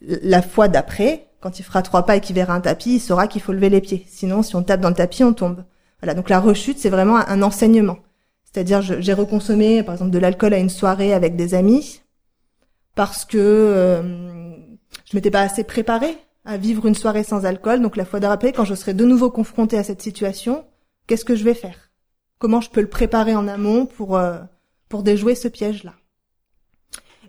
la 0.00 0.42
fois 0.42 0.68
d'après, 0.68 1.26
quand 1.44 1.58
il 1.58 1.62
fera 1.62 1.82
trois 1.82 2.06
pas 2.06 2.16
et 2.16 2.22
qu'il 2.22 2.34
verra 2.34 2.54
un 2.54 2.62
tapis, 2.62 2.94
il 2.94 3.00
saura 3.00 3.28
qu'il 3.28 3.42
faut 3.42 3.52
lever 3.52 3.68
les 3.68 3.82
pieds. 3.82 4.06
Sinon, 4.08 4.42
si 4.42 4.56
on 4.56 4.62
tape 4.62 4.80
dans 4.80 4.88
le 4.88 4.94
tapis, 4.94 5.22
on 5.24 5.34
tombe. 5.34 5.62
Voilà. 6.00 6.14
Donc 6.14 6.30
la 6.30 6.40
rechute, 6.40 6.78
c'est 6.78 6.88
vraiment 6.88 7.18
un, 7.18 7.42
enseignement. 7.42 7.98
C'est-à-dire, 8.44 8.80
j'ai 8.80 9.12
reconsommé, 9.12 9.82
par 9.82 9.94
exemple, 9.94 10.10
de 10.10 10.18
l'alcool 10.18 10.54
à 10.54 10.58
une 10.58 10.70
soirée 10.70 11.12
avec 11.12 11.36
des 11.36 11.52
amis 11.52 12.00
parce 12.94 13.26
que 13.26 13.36
euh, 13.36 14.52
je 15.04 15.14
m'étais 15.14 15.30
pas 15.30 15.42
assez 15.42 15.64
préparée 15.64 16.16
à 16.46 16.56
vivre 16.56 16.86
une 16.86 16.94
soirée 16.94 17.24
sans 17.24 17.44
alcool. 17.44 17.82
Donc 17.82 17.98
la 17.98 18.06
fois 18.06 18.20
d'après, 18.20 18.52
quand 18.52 18.64
je 18.64 18.74
serai 18.74 18.94
de 18.94 19.04
nouveau 19.04 19.30
confrontée 19.30 19.76
à 19.76 19.84
cette 19.84 20.00
situation, 20.00 20.64
qu'est-ce 21.06 21.26
que 21.26 21.36
je 21.36 21.44
vais 21.44 21.52
faire? 21.52 21.90
Comment 22.38 22.62
je 22.62 22.70
peux 22.70 22.80
le 22.80 22.88
préparer 22.88 23.36
en 23.36 23.48
amont 23.48 23.84
pour 23.84 24.16
euh, 24.16 24.38
pour 24.88 25.02
déjouer 25.02 25.34
ce 25.34 25.48
piège-là? 25.48 25.92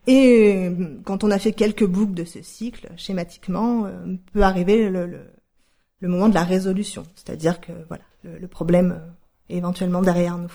Et 0.08 0.68
euh, 0.68 1.00
quand 1.04 1.24
on 1.24 1.32
a 1.32 1.40
fait 1.40 1.52
quelques 1.52 1.86
boucles 1.86 2.14
de 2.14 2.26
ce 2.26 2.42
cycle, 2.42 2.90
schématiquement, 2.98 3.86
euh, 3.86 4.16
peut 4.34 4.44
arriver 4.44 4.90
le, 4.90 5.08
le, 5.08 5.22
le 6.00 6.08
moment 6.08 6.30
de 6.30 6.36
la 6.36 6.44
résolution, 6.44 7.04
c'est-à-dire 7.16 7.60
que 7.60 7.72
voilà, 7.88 8.04
le, 8.24 8.38
le 8.38 8.48
problème 8.48 8.92
euh, 8.92 9.54
est 9.54 9.58
éventuellement 9.58 10.02
derrière 10.02 10.38
nous. 10.38 10.54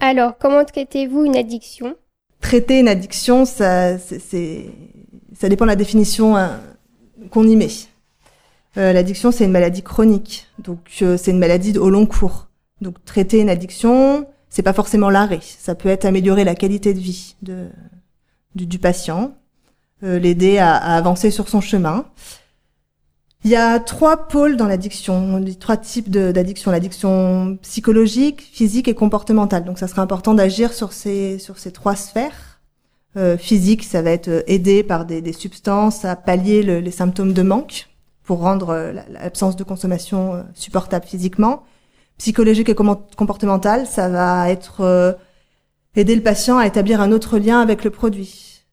Alors, 0.00 0.38
comment 0.38 0.64
traitez-vous 0.64 1.24
une 1.26 1.36
addiction? 1.36 1.96
Traiter 2.40 2.80
une 2.80 2.88
addiction, 2.88 3.44
ça, 3.44 3.98
c'est, 3.98 4.70
ça 5.34 5.48
dépend 5.50 5.66
de 5.66 5.70
la 5.70 5.76
définition 5.76 6.36
qu'on 7.30 7.46
y 7.46 7.54
met. 7.54 7.68
Euh, 8.78 8.94
l'addiction, 8.94 9.30
c'est 9.30 9.44
une 9.44 9.50
maladie 9.50 9.82
chronique, 9.82 10.46
donc 10.58 10.78
euh, 11.02 11.18
c'est 11.18 11.32
une 11.32 11.38
maladie 11.38 11.76
au 11.76 11.90
long 11.90 12.06
cours. 12.06 12.48
Donc 12.80 13.04
traiter 13.04 13.40
une 13.40 13.50
addiction, 13.50 14.26
c'est 14.48 14.62
pas 14.62 14.72
forcément 14.72 15.10
l'arrêt. 15.10 15.40
Ça 15.42 15.74
peut 15.74 15.90
être 15.90 16.06
améliorer 16.06 16.44
la 16.44 16.54
qualité 16.54 16.94
de 16.94 17.00
vie 17.00 17.36
de, 17.42 17.68
du, 18.54 18.66
du 18.66 18.78
patient, 18.78 19.32
euh, 20.02 20.18
l'aider 20.18 20.58
à, 20.58 20.74
à 20.74 20.96
avancer 20.96 21.30
sur 21.30 21.48
son 21.48 21.60
chemin. 21.60 22.06
Il 23.42 23.50
y 23.50 23.56
a 23.56 23.78
trois 23.80 24.28
pôles 24.28 24.56
dans 24.58 24.66
l'addiction, 24.66 25.42
trois 25.58 25.78
types 25.78 26.10
d'addiction. 26.10 26.70
L'addiction 26.70 27.56
psychologique, 27.62 28.42
physique 28.42 28.86
et 28.86 28.94
comportementale. 28.94 29.64
Donc 29.64 29.78
ça 29.78 29.88
serait 29.88 30.02
important 30.02 30.34
d'agir 30.34 30.74
sur 30.74 30.92
ces, 30.92 31.38
sur 31.38 31.58
ces 31.58 31.72
trois 31.72 31.96
sphères. 31.96 32.60
Euh, 33.16 33.38
physique, 33.38 33.82
ça 33.82 34.02
va 34.02 34.10
être 34.10 34.28
euh, 34.28 34.42
aidé 34.46 34.82
par 34.84 35.04
des, 35.06 35.20
des 35.22 35.32
substances 35.32 36.04
à 36.04 36.14
pallier 36.16 36.62
le- 36.62 36.78
les 36.80 36.90
symptômes 36.92 37.32
de 37.32 37.42
manque 37.42 37.88
pour 38.22 38.40
rendre 38.40 38.68
euh, 38.68 38.92
la- 38.92 39.08
l'absence 39.08 39.56
de 39.56 39.64
consommation 39.64 40.34
euh, 40.34 40.42
supportable 40.54 41.06
physiquement. 41.06 41.64
Psychologique 42.18 42.68
et 42.68 42.74
comment- 42.76 43.02
comportemental, 43.16 43.86
ça 43.86 44.08
va 44.10 44.48
être 44.50 45.16
aider 45.96 46.14
le 46.14 46.22
patient 46.22 46.58
à 46.58 46.66
établir 46.66 47.00
un 47.00 47.12
autre 47.12 47.38
lien 47.38 47.60
avec 47.60 47.84
le 47.84 47.90
produit. 47.90 48.64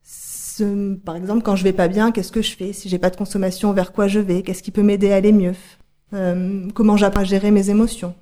Par 1.06 1.16
exemple, 1.16 1.44
quand 1.44 1.56
je 1.56 1.64
vais 1.64 1.74
pas 1.74 1.88
bien, 1.88 2.12
qu'est-ce 2.12 2.32
que 2.32 2.42
je 2.42 2.56
fais? 2.56 2.74
Si 2.74 2.90
j'ai 2.90 2.98
pas 2.98 3.12
de 3.12 3.16
consommation, 3.16 3.74
vers 3.74 3.92
quoi 3.94 4.08
je 4.08 4.20
vais? 4.20 4.42
Qu'est-ce 4.42 4.64
qui 4.64 4.72
peut 4.72 4.82
m'aider 4.82 5.12
à 5.12 5.18
aller 5.18 5.32
mieux? 5.32 5.54
Euh, 6.14 6.68
Comment 6.74 6.98
j'apprends 6.98 7.22
à 7.22 7.26
gérer 7.26 7.52
mes 7.52 7.70
émotions? 7.70 8.16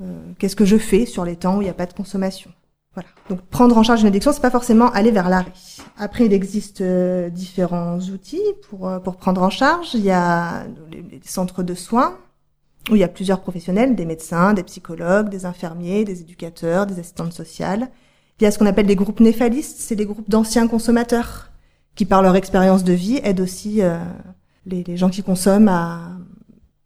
Euh, 0.00 0.06
Qu'est-ce 0.38 0.56
que 0.56 0.64
je 0.64 0.78
fais 0.78 1.04
sur 1.04 1.24
les 1.24 1.36
temps 1.36 1.58
où 1.58 1.60
il 1.60 1.64
n'y 1.64 1.70
a 1.70 1.74
pas 1.74 1.84
de 1.84 1.92
consommation? 1.92 2.50
Voilà. 2.94 3.10
Donc 3.28 3.42
prendre 3.42 3.76
en 3.76 3.82
charge 3.82 4.00
une 4.00 4.06
addiction, 4.06 4.32
c'est 4.32 4.40
pas 4.40 4.50
forcément 4.50 4.90
aller 4.92 5.10
vers 5.10 5.28
l'arrêt. 5.28 5.52
Après, 5.98 6.24
il 6.24 6.32
existe 6.32 6.80
euh, 6.80 7.28
différents 7.28 7.98
outils 7.98 8.40
pour 8.68 8.90
pour 9.04 9.16
prendre 9.16 9.42
en 9.42 9.50
charge. 9.50 9.94
Il 9.94 10.00
y 10.00 10.10
a 10.10 10.64
les, 10.90 11.02
les 11.02 11.20
centres 11.24 11.62
de 11.62 11.74
soins 11.74 12.16
où 12.90 12.96
il 12.96 13.00
y 13.00 13.04
a 13.04 13.08
plusieurs 13.08 13.42
professionnels, 13.42 13.94
des 13.94 14.06
médecins, 14.06 14.54
des 14.54 14.62
psychologues, 14.62 15.28
des 15.28 15.44
infirmiers, 15.44 16.04
des 16.04 16.22
éducateurs, 16.22 16.86
des 16.86 16.98
assistantes 16.98 17.34
sociales. 17.34 17.90
Il 18.40 18.44
y 18.44 18.46
a 18.46 18.50
ce 18.50 18.58
qu'on 18.58 18.66
appelle 18.66 18.86
des 18.86 18.96
groupes 18.96 19.20
néphalistes, 19.20 19.76
c'est 19.80 19.96
des 19.96 20.06
groupes 20.06 20.28
d'anciens 20.30 20.66
consommateurs 20.66 21.50
qui, 21.94 22.06
par 22.06 22.22
leur 22.22 22.36
expérience 22.36 22.84
de 22.84 22.94
vie, 22.94 23.20
aident 23.22 23.40
aussi 23.40 23.82
euh, 23.82 23.98
les, 24.64 24.82
les 24.82 24.96
gens 24.96 25.10
qui 25.10 25.22
consomment 25.22 25.68
à, 25.68 26.12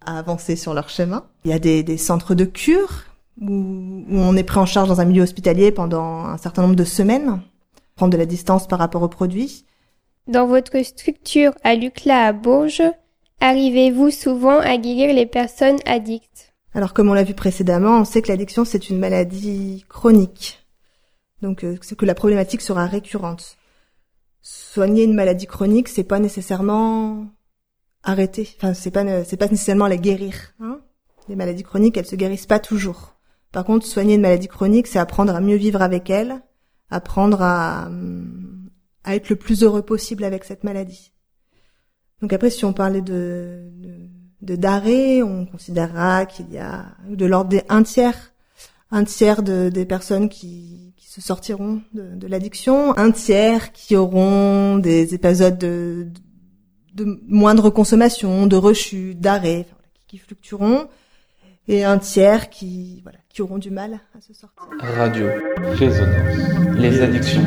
à 0.05 0.19
avancer 0.19 0.57
sur 0.57 0.75
leur 0.75 0.88
chemin. 0.88 1.25
Il 1.45 1.53
y 1.53 1.55
a 1.55 1.61
des, 1.61 1.85
des 1.85 1.97
centres 1.97 2.35
de 2.35 2.45
cure 2.45 3.05
où, 3.40 3.47
où 3.49 4.19
on 4.19 4.37
est 4.37 4.43
pris 4.43 4.59
en 4.59 4.67
charge 4.67 4.88
dans 4.88 5.01
un 5.01 5.05
milieu 5.05 5.23
hospitalier 5.23 5.71
pendant 5.71 6.25
un 6.25 6.38
certain 6.38 6.62
nombre 6.62 6.75
de 6.75 6.85
semaines, 6.85 7.40
prendre 7.95 8.12
de 8.12 8.19
la 8.19 8.27
distance 8.27 8.67
par 8.67 8.81
rapport 8.81 9.03
aux 9.03 9.09
produits. 9.09 9.64
Dans 10.27 10.49
votre 10.49 10.83
structure 10.85 11.53
à 11.62 11.77
Lucla 11.77 12.27
à 12.27 12.33
Bourges, 12.33 12.83
arrivez-vous 13.40 14.11
souvent 14.11 14.59
à 14.59 14.77
guérir 14.77 15.14
les 15.14 15.27
personnes 15.27 15.79
addictes? 15.87 16.53
Alors 16.75 16.95
comme 16.95 17.11
on 17.11 17.14
l'a 17.14 17.23
vu 17.23 17.35
précédemment, 17.35 18.01
on 18.01 18.05
sait 18.05 18.23
que 18.23 18.29
l'addiction 18.29 18.64
c'est 18.64 18.90
une 18.90 18.99
maladie 18.99 19.85
chronique. 19.88 20.63
Donc 21.45 21.63
euh, 21.63 21.77
que 21.77 22.07
la 22.07 22.15
problématique 22.15 22.63
sera 22.63 22.87
récurrente. 22.87 23.59
Soigner 24.41 25.05
une 25.05 25.15
maladie 25.15 25.47
chronique, 25.47 25.89
c'est 25.89 26.03
pas 26.03 26.19
nécessairement 26.19 27.27
arrêter. 28.03 28.49
Enfin, 28.57 28.73
c'est 28.73 28.91
pas 28.91 29.25
c'est 29.25 29.37
pas 29.37 29.49
nécessairement 29.49 29.87
la 29.87 29.99
guérir. 29.99 30.35
Hein 30.59 30.81
les 31.29 31.37
maladies 31.37 31.63
chroniques, 31.63 31.99
elles 31.99 32.07
se 32.07 32.17
guérissent 32.17 32.47
pas 32.47 32.61
toujours. 32.61 33.17
Par 33.53 33.65
contre, 33.65 33.87
soigner 33.87 34.15
une 34.15 34.23
maladie 34.23 34.49
chronique, 34.49 34.87
c'est 34.87 34.99
apprendre 34.99 35.35
à 35.35 35.41
mieux 35.41 35.57
vivre 35.57 35.83
avec 35.83 36.09
elle, 36.09 36.41
apprendre 36.91 37.43
à 37.43 37.91
à 39.05 39.15
être 39.15 39.29
le 39.29 39.37
plus 39.37 39.63
heureux 39.63 39.83
possible 39.83 40.25
avec 40.25 40.45
cette 40.45 40.65
maladie. 40.65 41.13
Donc 42.23 42.33
après, 42.33 42.49
si 42.49 42.65
on 42.65 42.73
parlait 42.73 43.03
de, 43.03 43.71
de, 44.41 44.57
d'arrêt, 44.57 45.23
on 45.23 45.45
considérera 45.45 46.25
qu'il 46.25 46.51
y 46.51 46.57
a 46.59 46.87
de 47.07 47.27
l'ordre 47.27 47.51
des 47.51 47.65
un 47.69 47.83
tiers, 47.83 48.33
un 48.91 49.05
tiers 49.05 49.43
de, 49.43 49.69
des 49.69 49.85
personnes 49.85 50.31
qui 50.31 50.94
se 51.14 51.20
sortiront 51.20 51.81
de, 51.92 52.16
de 52.16 52.27
l'addiction, 52.27 52.98
un 52.98 53.12
tiers 53.12 53.70
qui 53.72 53.94
auront 53.94 54.79
des 54.79 55.14
épisodes 55.14 55.57
de, 55.57 56.09
de, 56.92 57.05
de 57.05 57.20
moindre 57.29 57.70
consommation, 57.70 58.48
de 58.48 58.57
rechute, 58.57 59.20
d'arrêt, 59.20 59.61
enfin, 59.61 59.77
qui, 59.94 60.07
qui 60.09 60.18
fluctueront, 60.18 60.88
et 61.68 61.85
un 61.85 61.98
tiers 61.98 62.50
qui, 62.50 63.00
voilà, 63.05 63.18
qui 63.29 63.42
auront 63.42 63.59
du 63.59 63.70
mal 63.70 64.00
à 64.18 64.20
se 64.20 64.35
sortir. 64.35 64.64
Radio, 64.81 65.29
résonance, 65.74 66.79
les 66.79 67.00
addictions. 67.00 67.46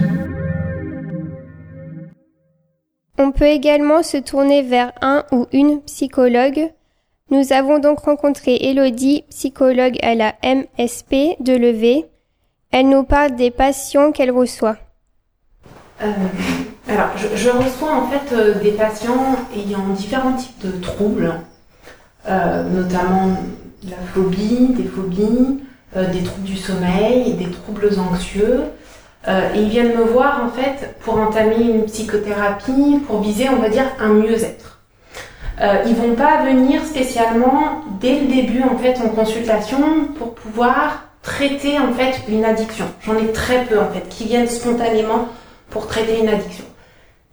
On 3.18 3.34
peut 3.34 3.48
également 3.48 4.02
se 4.02 4.16
tourner 4.16 4.62
vers 4.62 4.94
un 5.02 5.26
ou 5.34 5.46
une 5.52 5.82
psychologue. 5.82 6.72
Nous 7.32 7.52
avons 7.52 7.80
donc 7.80 8.00
rencontré 8.00 8.56
Elodie, 8.62 9.26
psychologue 9.30 9.98
à 10.04 10.16
la 10.16 10.36
MSP 10.42 11.36
de 11.42 11.58
Levé. 11.58 12.06
Elle 12.72 12.90
nous 12.90 13.04
parle 13.04 13.36
des 13.36 13.52
patients 13.52 14.12
qu'elle 14.12 14.32
reçoit. 14.32 14.76
Euh, 16.02 16.12
alors, 16.88 17.10
je, 17.18 17.50
reçois 17.50 17.94
en 17.94 18.08
fait 18.08 18.34
euh, 18.34 18.62
des 18.62 18.72
patients 18.72 19.36
ayant 19.56 19.88
différents 19.96 20.34
types 20.34 20.66
de 20.66 20.72
troubles, 20.82 21.34
euh, 22.28 22.64
notamment 22.70 23.38
la 23.84 23.98
phobie, 24.14 24.74
des 24.74 24.84
phobies, 24.84 25.60
des 25.96 26.22
troubles 26.22 26.46
du 26.46 26.58
sommeil, 26.58 27.34
des 27.34 27.50
troubles 27.50 27.90
anxieux. 28.00 28.64
Et 29.28 29.62
ils 29.62 29.70
viennent 29.70 29.98
me 29.98 30.04
voir 30.04 30.44
en 30.44 30.50
fait 30.50 30.96
pour 31.00 31.20
entamer 31.20 31.62
une 31.62 31.86
psychothérapie, 31.86 33.00
pour 33.08 33.22
viser, 33.22 33.50
on 33.50 33.62
va 33.62 33.70
dire, 33.70 33.86
un 34.00 34.10
mieux-être. 34.10 34.80
Ils 35.86 35.96
vont 35.96 36.14
pas 36.14 36.44
venir 36.44 36.86
spécialement 36.86 37.82
dès 38.00 38.20
le 38.20 38.28
début 38.28 38.64
en 38.64 38.78
fait 38.78 39.00
en 39.02 39.10
consultation 39.10 40.06
pour 40.18 40.36
pouvoir 40.36 41.07
traiter 41.28 41.78
en 41.78 41.94
fait 41.94 42.22
une 42.30 42.46
addiction. 42.46 42.86
J'en 43.06 43.18
ai 43.18 43.34
très 43.34 43.66
peu 43.66 43.78
en 43.80 43.90
fait 43.90 44.08
qui 44.08 44.24
viennent 44.26 44.48
spontanément 44.48 45.28
pour 45.70 45.88
traiter 45.88 46.20
une 46.20 46.30
addiction. 46.30 46.64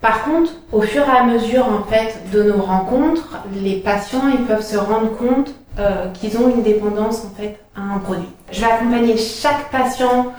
Par 0.00 0.24
contre, 0.24 0.50
au 0.72 0.82
fur 0.82 1.02
et 1.08 1.16
à 1.16 1.22
mesure 1.22 1.66
en 1.66 1.84
fait 1.84 2.28
de 2.32 2.42
nos 2.42 2.60
rencontres, 2.60 3.38
les 3.54 3.76
patients 3.76 4.28
ils 4.28 4.44
peuvent 4.44 4.66
se 4.66 4.76
rendre 4.76 5.16
compte 5.16 5.54
euh, 5.78 6.08
qu'ils 6.12 6.36
ont 6.36 6.50
une 6.50 6.62
dépendance 6.64 7.24
en 7.24 7.30
fait 7.40 7.60
à 7.76 7.82
un 7.94 7.98
produit. 7.98 8.28
Je 8.50 8.60
vais 8.60 8.66
accompagner 8.66 9.16
chaque 9.16 9.70
patient 9.70 10.32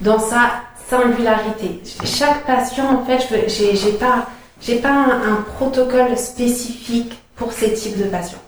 dans 0.00 0.18
sa 0.18 0.52
singularité. 0.88 1.82
Chaque 2.04 2.44
patient 2.46 2.86
en 2.96 3.04
fait, 3.04 3.20
j'ai 3.48 3.76
j'ai 3.76 3.92
pas 3.92 4.26
j'ai 4.62 4.76
pas 4.76 4.88
un, 4.90 5.32
un 5.34 5.44
protocole 5.56 6.16
spécifique 6.16 7.22
pour 7.36 7.52
ces 7.52 7.74
types 7.74 7.98
de 7.98 8.04
patients. 8.04 8.38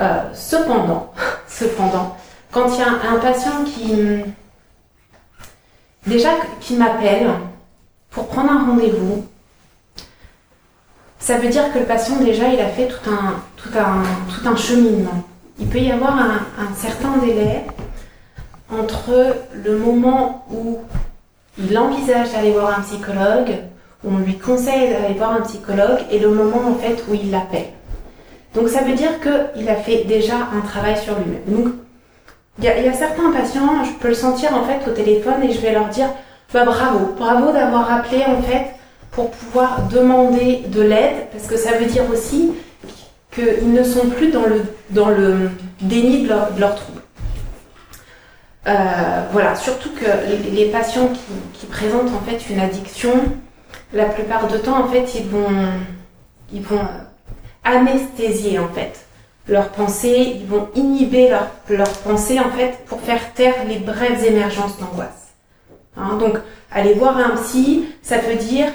Euh, 0.00 0.22
cependant, 0.32 1.12
cependant, 1.46 2.16
quand 2.56 2.72
il 2.72 2.78
y 2.78 2.82
a 2.82 3.12
un, 3.12 3.18
patient 3.18 3.64
qui 3.66 3.92
déjà 6.06 6.30
qui 6.58 6.76
m'appelle 6.76 7.28
pour 8.08 8.28
prendre 8.28 8.50
un 8.50 8.64
rendez-vous, 8.64 9.26
ça 11.18 11.36
veut 11.36 11.50
dire 11.50 11.70
que 11.74 11.80
le 11.80 11.84
patient 11.84 12.16
déjà 12.16 12.48
il 12.48 12.58
a 12.58 12.68
fait 12.68 12.88
tout 12.88 13.10
un, 13.10 13.34
tout 13.58 13.68
un, 13.78 14.02
tout 14.32 14.48
un 14.48 14.56
cheminement. 14.56 15.22
Il 15.58 15.66
peut 15.66 15.80
y 15.80 15.92
avoir 15.92 16.16
un, 16.16 16.46
un 16.58 16.74
certain 16.74 17.18
délai 17.18 17.66
entre 18.72 19.36
le 19.52 19.76
moment 19.76 20.46
où 20.50 20.78
il 21.58 21.76
envisage 21.76 22.32
d'aller 22.32 22.52
voir 22.52 22.78
un 22.78 22.82
psychologue, 22.82 23.52
où 24.02 24.14
on 24.14 24.18
lui 24.18 24.38
conseille 24.38 24.94
d'aller 24.94 25.12
voir 25.12 25.32
un 25.32 25.42
psychologue, 25.42 25.98
et 26.10 26.18
le 26.18 26.30
moment 26.30 26.70
en 26.70 26.74
fait 26.76 27.04
où 27.06 27.12
il 27.12 27.30
l'appelle. 27.30 27.68
Donc 28.54 28.70
ça 28.70 28.80
veut 28.80 28.94
dire 28.94 29.20
qu'il 29.20 29.68
a 29.68 29.76
fait 29.76 30.04
déjà 30.04 30.36
un 30.54 30.62
travail 30.62 30.96
sur 30.96 31.18
lui-même. 31.18 31.42
Donc 31.48 31.74
il 32.58 32.64
y, 32.64 32.68
a, 32.68 32.92
certains 32.92 33.30
patients, 33.32 33.84
je 33.84 33.92
peux 34.00 34.08
le 34.08 34.14
sentir 34.14 34.54
en 34.54 34.64
fait 34.64 34.88
au 34.88 34.94
téléphone 34.94 35.42
et 35.42 35.52
je 35.52 35.60
vais 35.60 35.72
leur 35.72 35.88
dire 35.88 36.08
bah, 36.54 36.64
bravo, 36.64 37.14
bravo 37.16 37.52
d'avoir 37.52 37.92
appelé 37.92 38.24
en 38.26 38.40
fait 38.40 38.74
pour 39.10 39.30
pouvoir 39.30 39.88
demander 39.88 40.62
de 40.68 40.80
l'aide, 40.80 41.28
parce 41.32 41.46
que 41.46 41.56
ça 41.56 41.72
veut 41.72 41.86
dire 41.86 42.04
aussi 42.10 42.52
qu'ils 43.30 43.72
ne 43.72 43.82
sont 43.82 44.08
plus 44.08 44.30
dans 44.30 44.46
le, 44.46 44.62
dans 44.90 45.08
le 45.08 45.50
déni 45.80 46.22
de 46.22 46.28
leur, 46.28 46.52
de 46.52 46.60
leur 46.60 46.74
trouble. 46.74 47.02
Euh, 48.66 48.72
voilà, 49.32 49.54
surtout 49.54 49.90
que 49.90 50.04
les, 50.52 50.66
patients 50.66 51.10
qui, 51.54 51.66
présentent 51.66 52.12
en 52.14 52.20
fait 52.28 52.50
une 52.50 52.58
addiction, 52.58 53.12
la 53.92 54.06
plupart 54.06 54.48
du 54.48 54.58
temps 54.58 54.84
en 54.84 54.88
fait 54.88 55.14
ils 55.14 55.26
vont, 55.26 55.48
ils 56.52 56.62
vont 56.62 56.80
anesthésier 57.64 58.58
en 58.58 58.68
fait 58.68 59.05
leurs 59.48 59.68
pensées, 59.68 60.36
ils 60.40 60.46
vont 60.46 60.68
inhiber 60.74 61.28
leurs 61.28 61.50
leurs 61.68 61.98
pensées 61.98 62.38
en 62.40 62.50
fait 62.50 62.84
pour 62.86 63.00
faire 63.00 63.32
taire 63.34 63.54
les 63.68 63.78
brèves 63.78 64.24
émergences 64.24 64.78
d'angoisse. 64.78 65.34
Hein, 65.96 66.16
donc 66.18 66.38
aller 66.70 66.94
voir 66.94 67.16
un 67.16 67.36
psy, 67.36 67.86
ça 68.02 68.18
veut 68.18 68.36
dire 68.36 68.66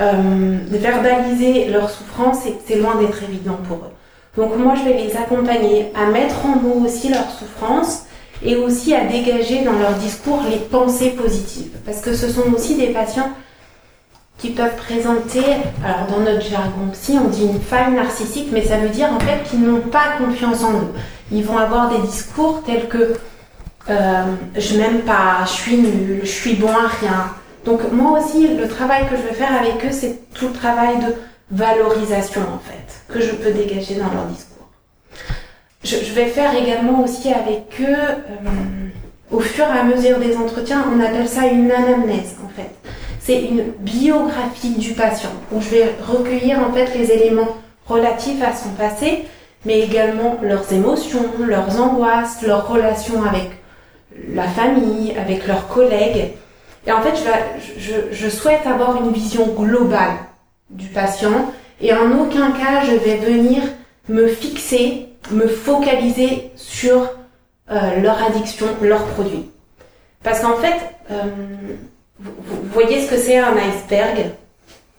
euh, 0.00 0.58
verbaliser 0.68 1.66
leur 1.66 1.90
souffrance 1.90 2.46
et 2.46 2.54
c'est 2.64 2.76
loin 2.76 2.94
d'être 2.96 3.22
évident 3.22 3.58
pour 3.66 3.78
eux. 3.78 3.92
Donc 4.36 4.56
moi 4.56 4.74
je 4.76 4.88
vais 4.88 4.96
les 4.96 5.16
accompagner 5.16 5.92
à 5.94 6.06
mettre 6.06 6.46
en 6.46 6.56
mots 6.56 6.84
aussi 6.84 7.08
leur 7.08 7.28
souffrance 7.30 8.04
et 8.42 8.56
aussi 8.56 8.94
à 8.94 9.04
dégager 9.04 9.64
dans 9.64 9.72
leur 9.72 9.94
discours 9.94 10.42
les 10.48 10.58
pensées 10.58 11.10
positives. 11.10 11.76
Parce 11.84 12.00
que 12.00 12.14
ce 12.14 12.28
sont 12.28 12.52
aussi 12.54 12.76
des 12.76 12.88
patients 12.88 13.30
qui 14.40 14.50
peuvent 14.50 14.76
présenter, 14.76 15.44
alors 15.84 16.06
dans 16.10 16.20
notre 16.20 16.40
jargon 16.40 16.88
psy, 16.92 17.18
on 17.22 17.28
dit 17.28 17.44
une 17.44 17.60
faille 17.60 17.92
narcissique, 17.92 18.48
mais 18.52 18.64
ça 18.64 18.78
veut 18.78 18.88
dire 18.88 19.12
en 19.12 19.20
fait 19.20 19.42
qu'ils 19.48 19.60
n'ont 19.60 19.80
pas 19.80 20.16
confiance 20.18 20.64
en 20.64 20.72
eux. 20.72 20.92
Ils 21.30 21.44
vont 21.44 21.58
avoir 21.58 21.90
des 21.90 21.98
discours 22.06 22.62
tels 22.64 22.88
que 22.88 23.16
euh, 23.90 24.24
je 24.56 24.78
m'aime 24.78 25.00
pas, 25.00 25.44
je 25.44 25.50
suis 25.50 25.76
nul, 25.76 26.20
je 26.22 26.28
suis 26.28 26.54
bon 26.54 26.70
à 26.70 26.88
rien. 26.88 27.34
Donc 27.66 27.80
moi 27.92 28.18
aussi, 28.18 28.48
le 28.56 28.66
travail 28.66 29.06
que 29.10 29.16
je 29.16 29.22
vais 29.22 29.34
faire 29.34 29.54
avec 29.54 29.84
eux, 29.84 29.92
c'est 29.92 30.18
tout 30.32 30.48
le 30.48 30.54
travail 30.54 30.96
de 30.98 31.14
valorisation 31.50 32.40
en 32.40 32.58
fait, 32.58 33.12
que 33.12 33.20
je 33.20 33.32
peux 33.32 33.50
dégager 33.50 33.96
dans 33.96 34.10
leur 34.14 34.24
discours. 34.24 34.68
Je, 35.84 35.96
je 35.96 36.12
vais 36.14 36.26
faire 36.26 36.54
également 36.54 37.04
aussi 37.04 37.30
avec 37.30 37.66
eux, 37.80 37.84
euh, 37.84 38.88
au 39.30 39.40
fur 39.40 39.66
et 39.66 39.78
à 39.78 39.84
mesure 39.84 40.18
des 40.18 40.34
entretiens, 40.36 40.84
on 40.94 41.00
appelle 41.00 41.28
ça 41.28 41.46
une 41.46 41.70
anamnèse. 41.70 42.36
C'est 43.20 43.42
une 43.42 43.72
biographie 43.78 44.76
du 44.78 44.92
patient 44.94 45.30
où 45.52 45.60
je 45.60 45.68
vais 45.68 45.94
recueillir 46.06 46.58
en 46.60 46.72
fait 46.72 46.92
les 46.98 47.12
éléments 47.12 47.56
relatifs 47.86 48.42
à 48.42 48.56
son 48.56 48.70
passé, 48.70 49.26
mais 49.64 49.80
également 49.80 50.38
leurs 50.42 50.72
émotions, 50.72 51.26
leurs 51.38 51.80
angoisses, 51.80 52.42
leurs 52.42 52.66
relations 52.66 53.22
avec 53.22 53.50
la 54.32 54.44
famille, 54.44 55.14
avec 55.16 55.46
leurs 55.46 55.68
collègues. 55.68 56.32
Et 56.86 56.92
en 56.92 57.02
fait, 57.02 57.14
je, 57.14 57.78
je, 57.78 57.92
je 58.10 58.28
souhaite 58.28 58.66
avoir 58.66 59.04
une 59.04 59.12
vision 59.12 59.46
globale 59.48 60.16
du 60.70 60.88
patient 60.88 61.52
et 61.80 61.92
en 61.92 62.18
aucun 62.18 62.52
cas 62.52 62.84
je 62.84 62.94
vais 62.94 63.16
venir 63.16 63.62
me 64.08 64.28
fixer, 64.28 65.08
me 65.30 65.46
focaliser 65.46 66.50
sur 66.56 67.08
euh, 67.70 68.00
leur 68.00 68.22
addiction, 68.22 68.66
leur 68.82 69.04
produit. 69.04 69.50
Parce 70.22 70.40
qu'en 70.40 70.56
fait, 70.56 70.76
euh, 71.10 71.24
vous, 72.20 72.32
voyez 72.72 73.04
ce 73.04 73.10
que 73.10 73.16
c'est 73.16 73.38
un 73.38 73.56
iceberg? 73.56 74.32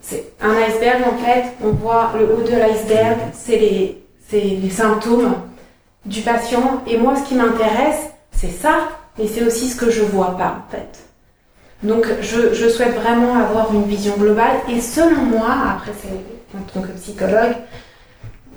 C'est 0.02 0.34
un 0.42 0.54
iceberg 0.56 1.04
en 1.08 1.18
fait, 1.24 1.44
on 1.64 1.72
voit 1.72 2.14
le 2.18 2.34
haut 2.34 2.42
de 2.42 2.56
l'iceberg, 2.56 3.18
c'est 3.34 3.58
les, 3.58 4.70
symptômes 4.70 5.36
du 6.06 6.22
patient. 6.22 6.82
Et 6.88 6.98
moi, 6.98 7.16
ce 7.16 7.28
qui 7.28 7.36
m'intéresse, 7.36 8.10
c'est 8.32 8.50
ça, 8.50 8.90
mais 9.18 9.28
c'est 9.28 9.44
aussi 9.44 9.70
ce 9.70 9.76
que 9.76 9.92
je 9.92 10.02
vois 10.02 10.38
pas 10.38 10.64
en 10.68 10.72
fait. 10.72 11.00
Donc, 11.84 12.08
je, 12.22 12.70
souhaite 12.70 12.96
vraiment 12.96 13.36
avoir 13.36 13.74
une 13.74 13.84
vision 13.84 14.16
globale. 14.16 14.58
Et 14.70 14.80
selon 14.80 15.24
moi, 15.24 15.50
après, 15.76 15.92
c'est 16.02 16.58
en 16.58 16.62
tant 16.72 16.82
que 16.88 16.94
psychologue, 16.94 17.56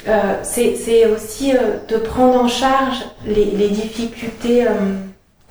euh, 0.07 0.35
c'est 0.43 1.07
aussi 1.07 1.57
euh, 1.57 1.79
de 1.89 1.97
prendre 1.97 2.45
en 2.45 2.49
charge 2.49 3.05
les, 3.27 3.47
les 3.47 3.69
difficultés 3.69 4.67
euh, 4.67 4.73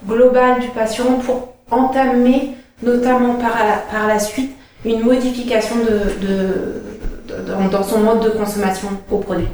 globales 0.06 0.60
du 0.60 0.68
patient 0.68 1.20
pour 1.26 1.54
entamer, 1.72 2.56
notamment 2.84 3.36
par 3.36 3.56
la, 3.66 3.78
par 3.92 4.08
la 4.08 4.20
suite, 4.20 4.52
une 4.86 5.02
modification 5.02 5.76
de, 5.78 6.26
de- 6.26 6.82
de- 7.28 7.44
dans- 7.52 7.68
dans 7.70 7.84
son 7.84 8.00
mode 8.00 8.24
de 8.24 8.30
consommation 8.30 8.90
au 9.12 9.18
produit. 9.18 9.48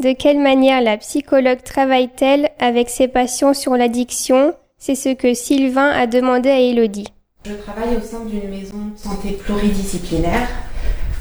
De 0.00 0.12
quelle 0.12 0.38
manière 0.40 0.80
la 0.80 0.96
psychologue 0.96 1.62
travaille-t-elle 1.62 2.50
avec 2.58 2.88
ses 2.88 3.08
patients 3.08 3.54
sur 3.54 3.76
l'addiction? 3.76 4.54
C'est 4.78 4.94
ce 4.94 5.10
que 5.10 5.34
Sylvain 5.34 5.90
a 5.90 6.06
demandé 6.06 6.48
à 6.48 6.58
Elodie. 6.58 7.08
Je 7.46 7.52
travaille 7.54 7.96
au 7.96 8.00
sein 8.00 8.24
d'une 8.24 8.48
maison 8.50 8.78
de 8.94 8.98
santé 8.98 9.32
pluridisciplinaire. 9.32 10.48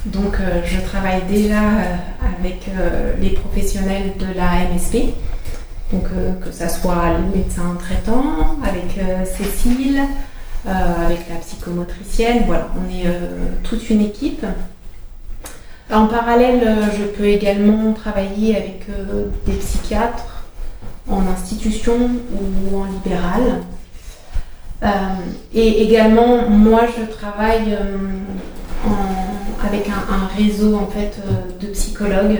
Donc, 0.06 0.36
euh, 0.40 0.62
je 0.66 0.80
travaille 0.82 1.22
déjà 1.30 1.60
euh, 1.62 1.96
avec 2.40 2.62
euh, 2.70 3.14
les 3.20 3.32
professionnels 3.32 4.14
de 4.18 4.26
la 4.36 4.68
MSP. 4.74 5.14
Donc, 5.92 6.06
euh, 6.16 6.34
que 6.44 6.52
ça 6.52 6.70
soit 6.70 7.18
le 7.20 7.36
médecin 7.38 7.78
traitant, 7.80 8.58
avec 8.64 8.98
euh, 8.98 9.26
Cécile, 9.26 10.00
euh, 10.00 10.04
avec 10.68 11.28
la 11.30 11.38
psychomotricienne. 11.38 12.44
Voilà, 12.46 12.70
on 12.76 12.90
est 12.90 13.08
euh, 13.08 13.38
toute 13.64 13.90
une 13.90 14.02
équipe. 14.02 14.46
En 15.92 16.08
parallèle, 16.08 16.62
euh, 16.66 16.86
je 16.98 17.04
peux 17.04 17.26
également 17.26 17.92
travailler 17.92 18.56
avec 18.56 18.84
euh, 18.90 19.26
des 19.46 19.54
psychiatres 19.54 20.46
en 21.10 21.28
institution 21.28 22.12
ou 22.72 22.78
en 22.78 22.86
libéral. 22.86 23.64
Euh, 24.84 24.88
et 25.54 25.84
également, 25.84 26.48
moi, 26.50 26.82
je 26.98 27.04
travaille 27.12 27.74
euh, 27.74 27.98
avec 29.64 29.90
un, 29.90 30.28
réseau 30.38 30.76
en 30.76 30.88
fait 30.88 31.20
euh, 31.20 31.66
de 31.66 31.72
psychologues. 31.74 32.40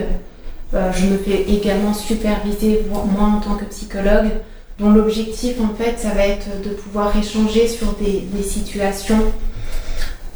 Euh, 0.74 0.90
je 0.94 1.06
me 1.06 1.18
fais 1.18 1.42
également 1.42 1.92
superviser 1.92 2.86
moi, 2.90 3.26
en 3.26 3.40
tant 3.40 3.54
que 3.56 3.66
psychologue, 3.66 4.30
dont 4.78 4.90
l'objectif 4.90 5.56
en 5.60 5.74
fait, 5.74 5.98
ça 5.98 6.10
va 6.10 6.26
être 6.26 6.60
de 6.62 6.70
pouvoir 6.70 7.16
échanger 7.16 7.68
sur 7.68 7.92
des, 7.94 8.42
situations 8.42 9.32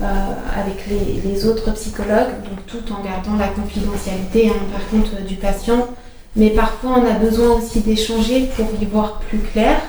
euh, 0.00 0.04
avec 0.54 0.86
les, 0.88 1.46
autres 1.46 1.72
psychologues, 1.72 2.42
donc 2.44 2.66
tout 2.66 2.92
en 2.92 3.02
gardant 3.02 3.36
la 3.36 3.48
confidentialité 3.48 4.50
hein, 4.50 4.62
par 4.72 4.88
contre 4.88 5.16
euh, 5.18 5.24
du 5.24 5.36
patient. 5.36 5.88
Mais 6.36 6.50
parfois, 6.50 6.98
on 6.98 7.06
a 7.06 7.18
besoin 7.18 7.52
aussi 7.52 7.80
d'échanger 7.80 8.50
pour 8.56 8.66
y 8.80 8.84
voir 8.84 9.20
plus 9.20 9.38
clair, 9.38 9.80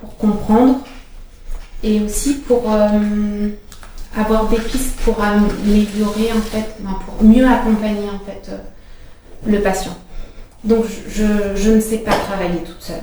pour 0.00 0.16
comprendre 0.16 0.80
et 1.82 2.00
aussi 2.00 2.34
pour 2.34 2.72
euh, 2.72 3.48
avoir 4.16 4.48
des 4.48 4.58
pistes 4.58 4.96
pour 5.04 5.20
améliorer 5.20 6.32
en 6.32 6.40
fait, 6.40 6.76
ben, 6.78 6.96
pour 7.04 7.24
mieux 7.24 7.46
accompagner 7.46 8.08
en 8.08 8.24
fait 8.24 8.50
le 9.44 9.60
patient. 9.60 9.96
Donc 10.62 10.84
je, 11.08 11.56
je 11.56 11.70
ne 11.72 11.80
sais 11.80 11.98
pas 11.98 12.12
travailler 12.12 12.60
toute 12.60 12.80
seule. 12.80 13.02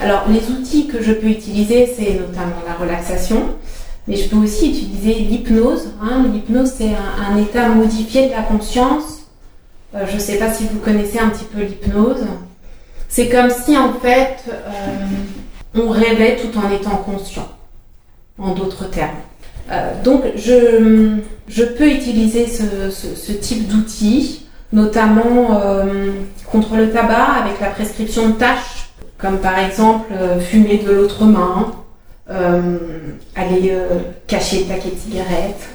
Alors 0.00 0.24
les 0.28 0.50
outils 0.50 0.86
que 0.86 1.02
je 1.02 1.12
peux 1.12 1.26
utiliser, 1.28 1.86
c'est 1.86 2.14
notamment 2.14 2.62
la 2.66 2.74
relaxation, 2.74 3.54
mais 4.06 4.16
je 4.16 4.28
peux 4.28 4.36
aussi 4.36 4.70
utiliser 4.70 5.14
l'hypnose. 5.14 5.88
hein. 6.02 6.24
L'hypnose 6.32 6.72
c'est 6.76 6.90
un, 7.30 7.36
état 7.36 7.68
modifié 7.68 8.26
de 8.26 8.30
la 8.32 8.42
conscience. 8.42 9.22
Euh, 9.94 10.04
je 10.08 10.14
ne 10.14 10.20
sais 10.20 10.36
pas 10.38 10.52
si 10.52 10.64
vous 10.72 10.78
connaissez 10.78 11.18
un 11.18 11.30
petit 11.30 11.44
peu 11.44 11.62
l'hypnose. 11.62 12.24
C'est 13.08 13.28
comme 13.28 13.50
si 13.50 13.76
en 13.76 13.94
fait 13.94 14.36
euh, 14.48 14.96
on 15.74 15.88
rêvait 15.90 16.36
tout 16.36 16.56
en 16.58 16.70
étant 16.72 16.96
conscient 16.98 17.48
en 18.38 18.52
d'autres 18.54 18.88
termes. 18.90 19.16
Euh, 19.70 19.90
donc, 20.02 20.22
je, 20.36 21.16
je 21.48 21.64
peux 21.64 21.90
utiliser 21.90 22.46
ce, 22.46 22.90
ce- 22.90 23.32
type 23.32 23.66
d'outils, 23.68 24.46
notamment 24.72 25.60
contre 26.50 26.76
le 26.76 26.90
tabac 26.90 27.42
avec 27.42 27.60
la 27.60 27.68
prescription 27.68 28.28
de 28.28 28.34
tâches, 28.34 28.87
comme 29.18 29.38
par 29.38 29.58
exemple 29.58 30.12
euh, 30.12 30.40
fumer 30.40 30.78
de 30.78 30.92
l'autre 30.92 31.24
main, 31.24 31.72
euh, 32.30 32.78
aller 33.34 33.70
euh, 33.72 33.98
cacher 34.26 34.60
le 34.60 34.64
paquet 34.66 34.90
de 34.90 34.96
cigarettes, 34.96 35.68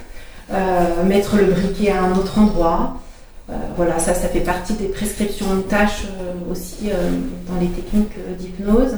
mettre 1.05 1.37
le 1.37 1.45
briquet 1.45 1.91
à 1.91 2.03
un 2.03 2.15
autre 2.15 2.37
endroit. 2.37 2.97
Voilà, 3.75 3.97
ça, 3.97 4.13
ça 4.13 4.27
fait 4.27 4.41
partie 4.41 4.73
des 4.73 4.87
prescriptions 4.87 5.55
de 5.55 5.61
tâches 5.61 6.03
aussi 6.51 6.91
dans 7.49 7.59
les 7.59 7.67
techniques 7.67 8.13
d'hypnose. 8.37 8.97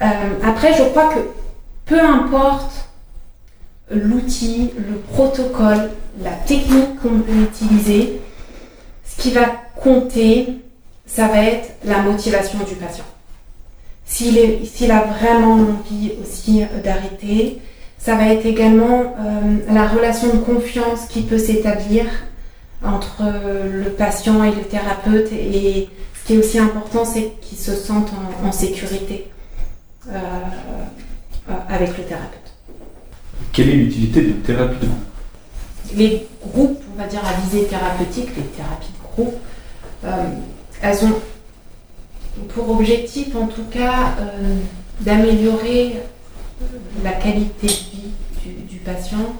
Après, 0.00 0.74
je 0.74 0.82
crois 0.90 1.14
que 1.14 1.20
peu 1.86 1.98
importe 1.98 2.90
l'outil, 3.90 4.72
le 4.76 4.96
protocole, 4.98 5.90
la 6.22 6.32
technique 6.32 7.00
qu'on 7.00 7.20
peut 7.20 7.32
utiliser, 7.32 8.20
ce 9.06 9.22
qui 9.22 9.30
va 9.30 9.46
compter, 9.74 10.58
ça 11.06 11.28
va 11.28 11.42
être 11.44 11.76
la 11.84 12.02
motivation 12.02 12.58
du 12.58 12.74
patient. 12.74 13.04
S'il 14.06 14.90
a 14.90 15.00
vraiment 15.02 15.54
envie 15.54 16.12
aussi 16.22 16.62
euh, 16.62 16.80
d'arrêter, 16.82 17.58
ça 17.98 18.14
va 18.14 18.28
être 18.32 18.46
également 18.46 19.00
euh, 19.18 19.56
la 19.68 19.88
relation 19.88 20.28
de 20.28 20.38
confiance 20.38 21.06
qui 21.08 21.22
peut 21.22 21.38
s'établir 21.38 22.04
entre 22.84 23.22
euh, 23.22 23.84
le 23.84 23.90
patient 23.90 24.44
et 24.44 24.52
le 24.52 24.62
thérapeute. 24.62 25.32
Et 25.32 25.88
ce 26.14 26.26
qui 26.26 26.34
est 26.34 26.38
aussi 26.38 26.58
important, 26.58 27.04
c'est 27.04 27.32
qu'ils 27.40 27.58
se 27.58 27.74
sentent 27.74 28.12
en, 28.12 28.48
en 28.48 28.52
sécurité 28.52 29.28
euh, 30.08 30.18
avec 31.68 31.98
le 31.98 32.04
thérapeute. 32.04 32.52
Quelle 33.52 33.70
est 33.70 33.74
l'utilité 33.74 34.22
de 34.22 34.32
thérapie 34.32 34.76
de 34.80 34.86
groupe? 34.86 35.00
Les 35.96 36.26
groupes, 36.42 36.82
on 36.94 37.02
va 37.02 37.08
dire 37.08 37.22
à 37.24 37.32
visée 37.40 37.66
thérapeutique, 37.66 38.28
les 38.36 38.42
thérapies 38.44 38.92
de 38.92 39.14
groupe, 39.14 39.36
euh, 40.04 40.10
elles 40.82 41.04
ont 41.04 41.14
pour 42.48 42.70
objectif 42.70 43.34
en 43.34 43.46
tout 43.46 43.64
cas 43.70 44.14
euh, 44.20 44.56
d'améliorer 45.00 45.96
la 47.02 47.12
qualité 47.12 47.66
de 47.66 47.72
vie 47.72 48.64
du, 48.68 48.76
patient 48.78 49.36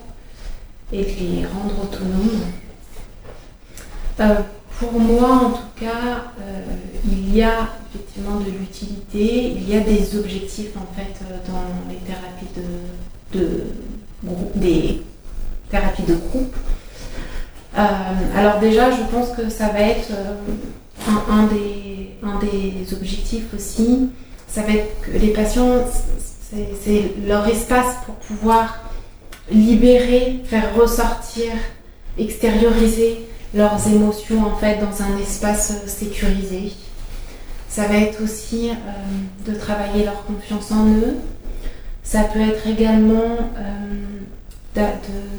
et 0.93 1.03
de 1.03 1.09
les 1.21 1.47
rendre 1.47 1.85
autonomes. 1.85 2.41
Euh, 4.21 4.41
pour 4.79 4.93
moi, 5.01 5.31
en 5.31 5.51
tout 5.51 5.81
cas, 5.81 6.33
euh, 6.41 6.63
il 7.05 7.35
y 7.35 7.43
a 7.43 7.69
effectivement 7.95 8.41
de 8.41 8.51
l'utilité, 8.51 9.53
il 9.57 9.69
y 9.69 9.77
a 9.77 9.81
des 9.81 10.19
objectifs 10.19 10.77
en 10.77 10.95
fait 10.95 11.25
dans 11.47 11.89
les 11.89 11.97
thérapies 11.97 12.47
de, 13.33 13.65
des 14.57 15.03
thérapie 15.71 16.03
de 16.03 16.15
groupe. 16.15 16.55
Alors 17.75 18.59
déjà, 18.61 18.91
je 18.91 19.03
pense 19.11 19.31
que 19.31 19.49
ça 19.51 19.69
va 19.69 19.81
être 19.81 20.11
un, 21.09 21.47
des, 21.47 22.95
objectifs 22.95 23.53
aussi. 23.55 24.09
Ça 24.49 24.63
va 24.63 24.73
être 24.73 25.01
que 25.01 25.11
les 25.19 25.29
patients, 25.29 25.85
c'est 26.83 27.13
leur 27.27 27.47
espace 27.49 27.97
pour 28.05 28.15
pouvoir 28.17 28.79
libérer, 29.51 30.41
faire 30.45 30.75
ressortir, 30.75 31.53
extérioriser 32.19 33.27
leurs 33.55 33.87
émotions 33.89 34.45
en 34.45 34.57
fait 34.57 34.79
dans 34.79 35.03
un 35.03 35.19
espace 35.19 35.73
euh, 35.73 35.89
sécurisé. 35.89 36.73
Ça 37.69 37.87
va 37.87 37.97
être 37.97 38.23
aussi 38.23 38.71
euh, 38.71 39.51
de 39.51 39.59
travailler 39.59 40.05
leur 40.05 40.25
confiance 40.25 40.71
en 40.73 40.87
eux. 40.87 41.17
Ça 42.03 42.23
peut 42.25 42.41
être 42.41 42.67
également 42.67 43.37
euh, 43.57 44.83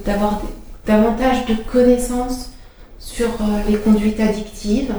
d'avoir 0.06 0.42
davantage 0.86 1.46
de 1.46 1.56
connaissances 1.56 2.52
sur 3.00 3.30
les 3.70 3.78
conduites 3.78 4.20
addictives. 4.20 4.94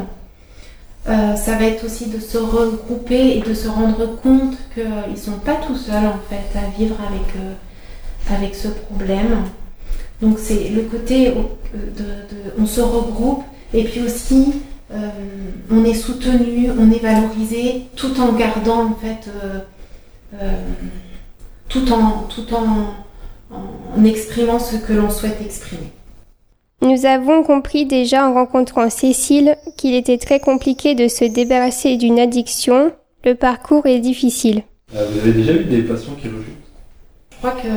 Euh, 1.08 1.36
ça 1.36 1.56
va 1.56 1.64
être 1.64 1.84
aussi 1.84 2.06
de 2.06 2.20
se 2.20 2.36
regrouper 2.36 3.38
et 3.38 3.40
de 3.40 3.54
se 3.54 3.66
rendre 3.66 4.20
compte 4.20 4.56
qu'ils 4.74 5.10
ne 5.10 5.16
sont 5.16 5.38
pas 5.38 5.54
tout 5.54 5.74
seuls 5.74 6.06
en 6.06 6.18
fait 6.28 6.58
à 6.58 6.68
vivre 6.78 6.96
avec, 7.00 7.34
euh, 7.36 7.54
ce 8.52 8.68
problème. 8.68 9.44
Donc 10.20 10.38
c'est 10.38 10.68
le 10.68 10.82
côté 10.82 11.28
euh, 11.28 11.32
de, 11.74 12.04
on 12.60 12.66
se 12.66 12.82
regroupe 12.82 13.42
et 13.72 13.84
puis 13.84 14.02
aussi 14.02 14.52
euh, 14.92 15.08
on 15.70 15.82
est 15.84 15.94
soutenu, 15.94 16.70
on 16.78 16.90
est 16.90 16.98
valorisé 16.98 17.84
tout 17.96 18.20
en 18.20 18.32
gardant 18.32 18.90
en 18.90 18.94
fait 18.94 19.30
euh, 19.42 19.60
euh, 20.34 20.52
tout 21.70 21.90
en 21.90 22.24
tout 22.24 22.46
en 22.52 24.04
exprimant 24.04 24.58
ce 24.58 24.76
que 24.76 24.92
l'on 24.92 25.10
souhaite 25.10 25.40
exprimer. 25.40 25.92
Nous 26.80 27.06
avons 27.06 27.42
compris 27.42 27.86
déjà 27.86 28.28
en 28.28 28.34
rencontrant 28.34 28.88
Cécile 28.88 29.56
qu'il 29.76 29.94
était 29.94 30.18
très 30.18 30.38
compliqué 30.38 30.94
de 30.94 31.08
se 31.08 31.24
débarrasser 31.24 31.96
d'une 31.96 32.20
addiction. 32.20 32.92
Le 33.24 33.34
parcours 33.34 33.86
est 33.86 33.98
difficile. 33.98 34.62
Euh, 34.94 35.06
vous 35.10 35.18
avez 35.18 35.32
déjà 35.32 35.52
eu 35.54 35.64
des 35.64 35.82
patients 35.82 36.14
qui 36.14 36.28
rechutent? 36.28 36.44
Je 37.32 37.36
crois 37.38 37.50
que 37.60 37.68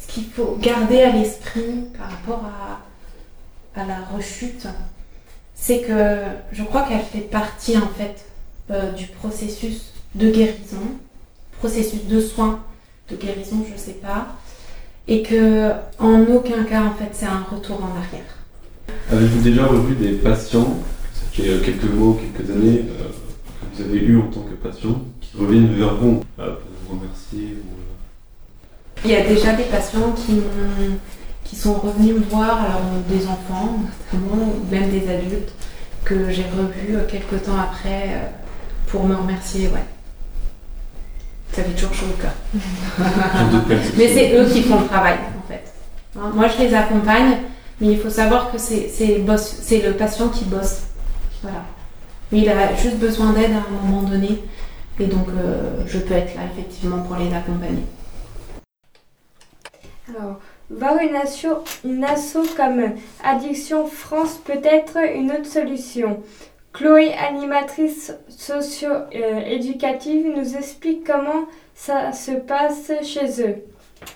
ce 0.00 0.12
qu'il 0.12 0.24
faut 0.24 0.58
garder 0.60 1.00
à 1.02 1.10
l'esprit 1.10 1.86
par 1.96 2.10
rapport 2.10 2.44
à, 3.74 3.80
à 3.80 3.86
la 3.86 4.00
rechute, 4.14 4.66
c'est 5.54 5.80
que 5.80 6.18
je 6.52 6.62
crois 6.64 6.82
qu'elle 6.82 7.00
fait 7.00 7.28
partie 7.28 7.76
en 7.78 7.88
fait 7.88 8.26
euh, 8.70 8.92
du 8.92 9.06
processus 9.06 9.92
de 10.14 10.30
guérison, 10.30 10.98
processus 11.58 12.04
de 12.04 12.20
soins, 12.20 12.60
de 13.10 13.16
guérison, 13.16 13.64
je 13.70 13.80
sais 13.80 13.92
pas, 13.94 14.28
et 15.08 15.22
que 15.22 15.70
en 15.98 16.20
aucun 16.22 16.64
cas 16.64 16.82
en 16.82 16.94
fait 16.94 17.10
c'est 17.12 17.26
un 17.26 17.44
retour 17.50 17.82
en 17.82 17.96
arrière. 17.98 18.30
Avez-vous 19.10 19.40
déjà 19.40 19.66
revu 19.66 19.94
des 19.94 20.12
patients, 20.12 20.78
ça 21.12 21.22
fait 21.32 21.64
quelques 21.64 21.84
mois, 21.84 22.16
quelques 22.16 22.50
années, 22.50 22.84
euh, 23.00 23.08
que 23.76 23.82
vous 23.82 23.88
avez 23.88 23.98
eu 23.98 24.18
en 24.18 24.26
tant 24.28 24.42
que 24.42 24.54
patient, 24.54 25.02
qui 25.20 25.36
reviennent 25.36 25.74
vers 25.74 25.94
vous 25.96 26.22
euh, 26.38 26.54
pour 26.54 26.96
vous 26.96 27.00
remercier 27.00 27.56
ou, 27.56 27.70
euh, 27.76 29.04
Il 29.04 29.10
y 29.10 29.16
a 29.16 29.26
déjà 29.26 29.54
des 29.54 29.64
patients 29.64 30.12
qui, 30.12 30.40
qui 31.44 31.56
sont 31.56 31.74
revenus 31.74 32.14
me 32.14 32.24
voir, 32.30 32.58
alors 32.64 32.82
des 33.08 33.26
enfants 33.26 33.78
notamment, 34.12 34.52
ou 34.54 34.70
même 34.70 34.90
des 34.90 35.08
adultes, 35.08 35.52
que 36.04 36.30
j'ai 36.30 36.44
revus 36.44 36.96
euh, 36.96 37.06
quelques 37.08 37.44
temps 37.44 37.58
après 37.58 38.04
euh, 38.08 38.28
pour 38.86 39.04
me 39.04 39.14
remercier, 39.14 39.68
ouais. 39.68 39.84
Ça 41.52 41.64
fait 41.64 41.72
toujours 41.72 41.94
chaud 41.94 42.06
au 42.06 42.20
cœur. 42.20 42.32
Mais 43.96 44.08
c'est 44.08 44.36
eux 44.36 44.46
qui 44.48 44.62
font 44.62 44.80
le 44.80 44.86
travail, 44.86 45.14
en 45.14 45.48
fait. 45.48 45.64
Moi, 46.14 46.46
je 46.48 46.62
les 46.62 46.74
accompagne, 46.74 47.38
mais 47.80 47.88
il 47.88 47.98
faut 47.98 48.10
savoir 48.10 48.52
que 48.52 48.58
c'est 48.58 48.88
le 48.98 49.92
patient 49.92 50.28
qui 50.28 50.44
bosse. 50.44 50.82
Voilà. 51.42 51.64
Mais 52.30 52.38
il 52.40 52.48
a 52.48 52.74
juste 52.76 52.98
besoin 52.98 53.32
d'aide 53.32 53.52
à 53.52 53.56
un 53.56 53.86
moment 53.86 54.02
donné, 54.02 54.38
et 55.00 55.06
donc 55.06 55.26
euh, 55.30 55.82
je 55.86 55.98
peux 55.98 56.14
être 56.14 56.34
là, 56.36 56.42
effectivement, 56.52 56.98
pour 57.02 57.16
les 57.16 57.34
accompagner. 57.34 57.82
Alors, 60.08 60.38
voir 60.70 60.98
une 60.98 61.16
asso, 61.16 61.64
une 61.84 62.04
asso 62.04 62.38
comme 62.56 62.92
Addiction 63.24 63.86
France 63.88 64.38
peut 64.44 64.60
être 64.62 64.98
une 65.16 65.32
autre 65.32 65.46
solution. 65.46 66.20
Chloé, 66.72 67.12
animatrice 67.14 68.12
socio-éducative, 68.28 70.26
nous 70.36 70.56
explique 70.56 71.04
comment 71.04 71.46
ça 71.74 72.12
se 72.12 72.32
passe 72.32 72.92
chez 73.02 73.42
eux. 73.42 73.56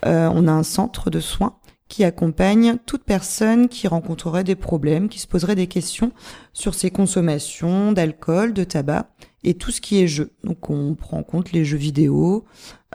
Euh, 0.07 0.31
on 0.33 0.47
a 0.47 0.53
un 0.53 0.63
centre 0.63 1.11
de 1.11 1.21
soins 1.21 1.57
qui 1.89 2.05
accompagne 2.05 2.79
toute 2.87 3.05
personne 3.05 3.69
qui 3.69 3.89
rencontrerait 3.89 4.45
des 4.45 4.55
problèmes, 4.55 5.09
qui 5.09 5.19
se 5.19 5.27
poserait 5.27 5.55
des 5.55 5.67
questions 5.67 6.13
sur 6.53 6.75
ses 6.75 6.91
consommations 6.91 7.93
d'alcool, 7.93 8.53
de 8.53 8.65
tabac 8.65 9.09
et 9.43 9.55
tout 9.55 9.71
ce 9.71 9.81
qui 9.81 10.01
est 10.01 10.07
jeu. 10.07 10.33
Donc 10.43 10.71
on 10.71 10.95
prend 10.95 11.19
en 11.19 11.23
compte 11.23 11.53
les 11.53 11.65
jeux 11.65 11.77
vidéo, 11.77 12.45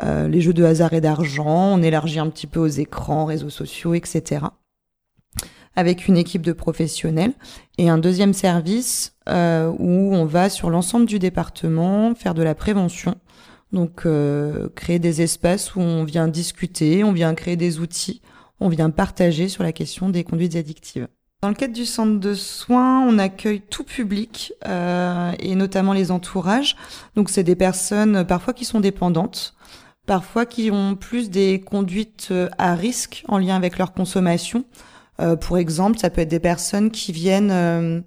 euh, 0.04 0.28
les 0.28 0.41
jeux 0.41 0.54
de 0.54 0.63
hasard 0.63 0.93
et 0.93 1.02
d'argent, 1.02 1.74
on 1.74 1.82
élargit 1.84 2.19
un 2.19 2.30
petit 2.30 2.48
peu 2.48 2.60
aux 2.60 2.67
écrans, 2.67 3.26
réseaux 3.26 3.50
sociaux, 3.50 3.93
etc. 3.93 4.41
Avec 5.76 6.08
une 6.08 6.18
équipe 6.18 6.42
de 6.42 6.54
professionnels 6.54 7.34
et 7.78 7.90
un 7.90 7.98
deuxième 7.98 8.34
service 8.34 9.16
euh, 9.30 9.72
où 9.80 10.14
on 10.14 10.26
va 10.26 10.50
sur 10.50 10.70
l'ensemble 10.70 11.06
du 11.06 11.20
département 11.20 12.14
faire 12.16 12.34
de 12.34 12.44
la 12.44 12.56
prévention 12.56 13.16
donc, 13.72 14.06
euh, 14.06 14.70
créer 14.76 15.00
des 15.00 15.22
espaces 15.22 15.76
où 15.76 15.80
on 15.80 16.04
vient 16.04 16.28
discuter, 16.28 17.04
on 17.04 17.12
vient 17.12 17.36
créer 17.36 17.56
des 17.56 17.80
outils, 17.80 18.22
on 18.60 18.70
vient 18.70 18.90
partager 18.90 19.48
sur 19.48 19.64
la 19.64 19.72
question 19.72 20.10
des 20.10 20.24
conduites 20.24 20.56
addictives. 20.56 21.08
Dans 21.42 21.50
le 21.50 21.56
cadre 21.56 21.74
du 21.74 21.86
centre 21.86 22.20
de 22.20 22.34
soins, 22.34 23.08
on 23.08 23.18
accueille 23.18 23.62
tout 23.62 23.84
public 23.84 24.54
euh, 24.68 25.32
et 25.40 25.56
notamment 25.56 25.94
les 25.94 26.12
entourages. 26.12 26.76
Donc, 27.16 27.30
c'est 27.30 27.44
des 27.44 27.56
personnes 27.56 28.26
parfois 28.26 28.54
qui 28.54 28.66
sont 28.66 28.82
dépendantes, 28.82 29.54
parfois 30.06 30.46
qui 30.46 30.72
ont 30.72 30.96
plus 30.96 31.30
des 31.30 31.62
conduites 31.62 32.30
euh, 32.32 32.50
à 32.58 32.76
risque 32.76 33.24
en 33.28 33.38
lien 33.38 33.56
avec 33.56 33.78
leur 33.78 33.94
consommation. 33.94 34.66
Euh, 35.20 35.36
pour 35.36 35.58
exemple, 35.58 36.00
ça 36.00 36.10
peut 36.10 36.22
être 36.22 36.30
des 36.30 36.40
personnes 36.40 36.92
qui 36.92 37.12
viennent 37.12 37.52
euh, 37.52 38.02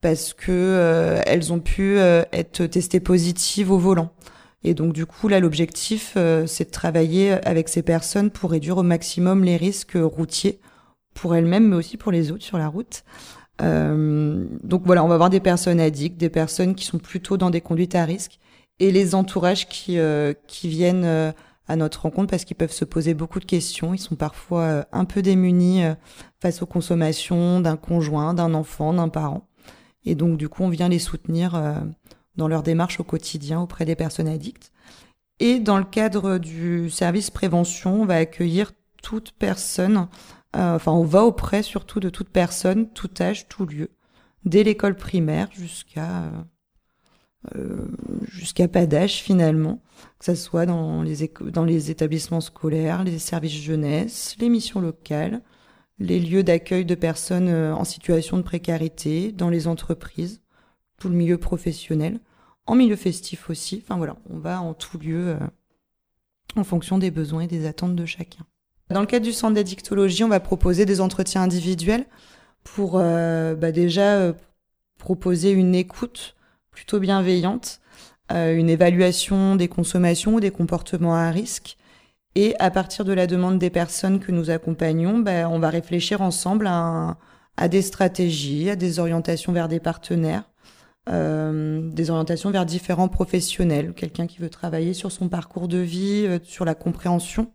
parce 0.00 0.34
que 0.34 0.50
euh, 0.50 1.20
elles 1.26 1.52
ont 1.52 1.60
pu 1.60 1.98
euh, 1.98 2.22
être 2.32 2.66
testées 2.66 3.00
positives 3.00 3.70
au 3.70 3.78
volant. 3.78 4.10
Et 4.64 4.74
donc 4.74 4.92
du 4.92 5.06
coup, 5.06 5.28
là, 5.28 5.38
l'objectif, 5.40 6.14
euh, 6.16 6.46
c'est 6.46 6.64
de 6.64 6.70
travailler 6.70 7.32
avec 7.46 7.68
ces 7.68 7.82
personnes 7.82 8.30
pour 8.30 8.50
réduire 8.50 8.78
au 8.78 8.82
maximum 8.82 9.44
les 9.44 9.56
risques 9.56 9.96
routiers 9.96 10.60
pour 11.14 11.34
elles-mêmes, 11.34 11.68
mais 11.68 11.76
aussi 11.76 11.96
pour 11.96 12.12
les 12.12 12.30
autres 12.30 12.44
sur 12.44 12.58
la 12.58 12.68
route. 12.68 13.04
Donc 13.58 14.82
voilà, 14.84 15.02
on 15.02 15.08
va 15.08 15.14
avoir 15.14 15.30
des 15.30 15.40
personnes 15.40 15.80
addictes, 15.80 16.18
des 16.18 16.28
personnes 16.28 16.74
qui 16.74 16.84
sont 16.84 16.98
plutôt 16.98 17.38
dans 17.38 17.48
des 17.48 17.62
conduites 17.62 17.94
à 17.94 18.04
risque, 18.04 18.38
et 18.80 18.90
les 18.92 19.14
entourages 19.14 19.66
qui, 19.66 19.98
qui 20.46 20.68
viennent 20.68 21.32
à 21.68 21.76
notre 21.76 22.02
rencontre 22.02 22.30
parce 22.30 22.44
qu'ils 22.44 22.56
peuvent 22.56 22.72
se 22.72 22.84
poser 22.84 23.14
beaucoup 23.14 23.40
de 23.40 23.44
questions. 23.44 23.94
Ils 23.94 23.98
sont 23.98 24.16
parfois 24.16 24.62
euh, 24.62 24.84
un 24.92 25.04
peu 25.04 25.22
démunis 25.22 25.84
euh, 25.84 25.94
face 26.40 26.62
aux 26.62 26.66
consommations 26.66 27.60
d'un 27.60 27.76
conjoint, 27.76 28.34
d'un 28.34 28.54
enfant, 28.54 28.92
d'un 28.92 29.08
parent. 29.08 29.48
Et 30.04 30.14
donc 30.14 30.38
du 30.38 30.48
coup, 30.48 30.62
on 30.62 30.68
vient 30.68 30.88
les 30.88 30.98
soutenir 30.98 31.54
euh, 31.54 31.74
dans 32.36 32.48
leur 32.48 32.62
démarche 32.62 33.00
au 33.00 33.04
quotidien 33.04 33.60
auprès 33.60 33.84
des 33.84 33.96
personnes 33.96 34.28
addictes. 34.28 34.72
Et 35.38 35.58
dans 35.58 35.78
le 35.78 35.84
cadre 35.84 36.38
du 36.38 36.88
service 36.88 37.30
prévention, 37.30 38.02
on 38.02 38.06
va 38.06 38.16
accueillir 38.16 38.72
toute 39.02 39.32
personne, 39.32 40.08
enfin 40.54 40.92
on 40.92 41.04
va 41.04 41.24
auprès 41.24 41.62
surtout 41.62 42.00
de 42.00 42.08
toute 42.08 42.30
personne, 42.30 42.88
tout 42.88 43.10
âge, 43.20 43.46
tout 43.46 43.66
lieu, 43.66 43.90
dès 44.46 44.62
l'école 44.62 44.96
primaire 44.96 45.48
jusqu'à 45.52 46.22
euh, 47.54 47.86
jusqu'à 48.28 48.68
pas 48.68 48.86
d'âge 48.86 49.22
finalement, 49.22 49.80
que 50.18 50.24
ce 50.24 50.34
soit 50.34 50.66
dans 50.66 51.02
les, 51.02 51.30
dans 51.52 51.64
les 51.64 51.90
établissements 51.90 52.40
scolaires, 52.40 53.04
les 53.04 53.18
services 53.18 53.60
jeunesse, 53.60 54.36
les 54.40 54.48
missions 54.48 54.80
locales, 54.80 55.42
les 55.98 56.18
lieux 56.18 56.42
d'accueil 56.42 56.84
de 56.84 56.94
personnes 56.94 57.48
euh, 57.48 57.74
en 57.74 57.84
situation 57.84 58.36
de 58.36 58.42
précarité, 58.42 59.32
dans 59.32 59.48
les 59.48 59.68
entreprises, 59.68 60.40
tout 60.98 61.08
le 61.08 61.14
milieu 61.14 61.38
professionnel 61.38 62.20
en 62.66 62.74
milieu 62.74 62.96
festif 62.96 63.48
aussi. 63.48 63.82
Enfin 63.82 63.96
voilà, 63.96 64.16
on 64.28 64.38
va 64.38 64.60
en 64.60 64.74
tout 64.74 64.98
lieu 64.98 65.28
euh, 65.28 65.38
en 66.56 66.64
fonction 66.64 66.98
des 66.98 67.10
besoins 67.10 67.42
et 67.42 67.46
des 67.46 67.66
attentes 67.66 67.94
de 67.94 68.06
chacun. 68.06 68.44
Dans 68.90 69.00
le 69.00 69.06
cadre 69.06 69.24
du 69.24 69.32
centre 69.32 69.54
d'addictologie, 69.54 70.24
on 70.24 70.28
va 70.28 70.40
proposer 70.40 70.84
des 70.84 71.00
entretiens 71.00 71.42
individuels 71.42 72.06
pour 72.62 72.92
bah, 72.98 73.72
déjà 73.72 74.32
proposer 74.98 75.50
une 75.50 75.74
écoute 75.74 76.36
plutôt 76.76 77.00
bienveillante, 77.00 77.80
euh, 78.30 78.54
une 78.54 78.68
évaluation 78.68 79.56
des 79.56 79.66
consommations 79.66 80.34
ou 80.34 80.40
des 80.40 80.50
comportements 80.50 81.14
à 81.14 81.30
risque. 81.30 81.78
Et 82.34 82.54
à 82.58 82.70
partir 82.70 83.06
de 83.06 83.14
la 83.14 83.26
demande 83.26 83.58
des 83.58 83.70
personnes 83.70 84.20
que 84.20 84.30
nous 84.30 84.50
accompagnons, 84.50 85.18
bah, 85.20 85.48
on 85.48 85.58
va 85.58 85.70
réfléchir 85.70 86.20
ensemble 86.20 86.66
à, 86.68 87.16
des 87.70 87.80
stratégies, 87.80 88.68
à 88.68 88.76
des 88.76 88.98
orientations 88.98 89.52
vers 89.52 89.68
des 89.68 89.80
partenaires 89.80 90.44
euh, 91.08 91.88
des 91.92 92.10
orientations 92.10 92.50
vers 92.50 92.66
différents 92.66 93.08
professionnels. 93.08 93.94
Quelqu'un 93.94 94.26
qui 94.26 94.38
veut 94.40 94.50
travailler 94.50 94.92
sur 94.92 95.12
son 95.12 95.28
parcours 95.28 95.68
de 95.68 95.78
vie, 95.78 96.26
euh, 96.26 96.38
sur 96.42 96.66
la 96.66 96.74
compréhension, 96.74 97.52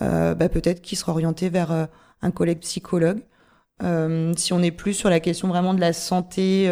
bah, 0.00 0.48
peut-être 0.48 0.82
qui 0.82 0.96
sera 0.96 1.12
orienté 1.12 1.48
vers 1.48 1.88
un 2.20 2.30
collègue 2.30 2.58
psychologue. 2.58 3.20
Si 3.80 4.52
on 4.52 4.62
est 4.62 4.70
plus 4.70 4.92
sur 4.92 5.08
la 5.08 5.20
question 5.20 5.48
vraiment 5.48 5.72
de 5.72 5.80
la 5.80 5.94
santé 5.94 6.68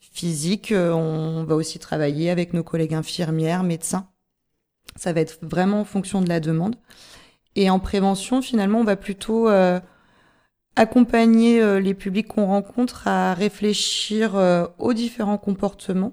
physique, 0.00 0.72
euh, 0.72 0.92
on 0.92 1.44
va 1.44 1.54
aussi 1.54 1.78
travailler 1.78 2.30
avec 2.30 2.52
nos 2.52 2.62
collègues 2.62 2.94
infirmières, 2.94 3.62
médecins. 3.62 4.08
Ça 4.96 5.12
va 5.12 5.20
être 5.20 5.38
vraiment 5.42 5.80
en 5.80 5.84
fonction 5.84 6.20
de 6.20 6.28
la 6.28 6.40
demande. 6.40 6.76
Et 7.56 7.70
en 7.70 7.78
prévention, 7.78 8.42
finalement, 8.42 8.80
on 8.80 8.84
va 8.84 8.96
plutôt 8.96 9.48
euh, 9.48 9.80
accompagner 10.76 11.60
euh, 11.60 11.80
les 11.80 11.94
publics 11.94 12.28
qu'on 12.28 12.46
rencontre 12.46 13.06
à 13.08 13.34
réfléchir 13.34 14.34
aux 14.78 14.92
différents 14.94 15.38
comportements, 15.38 16.12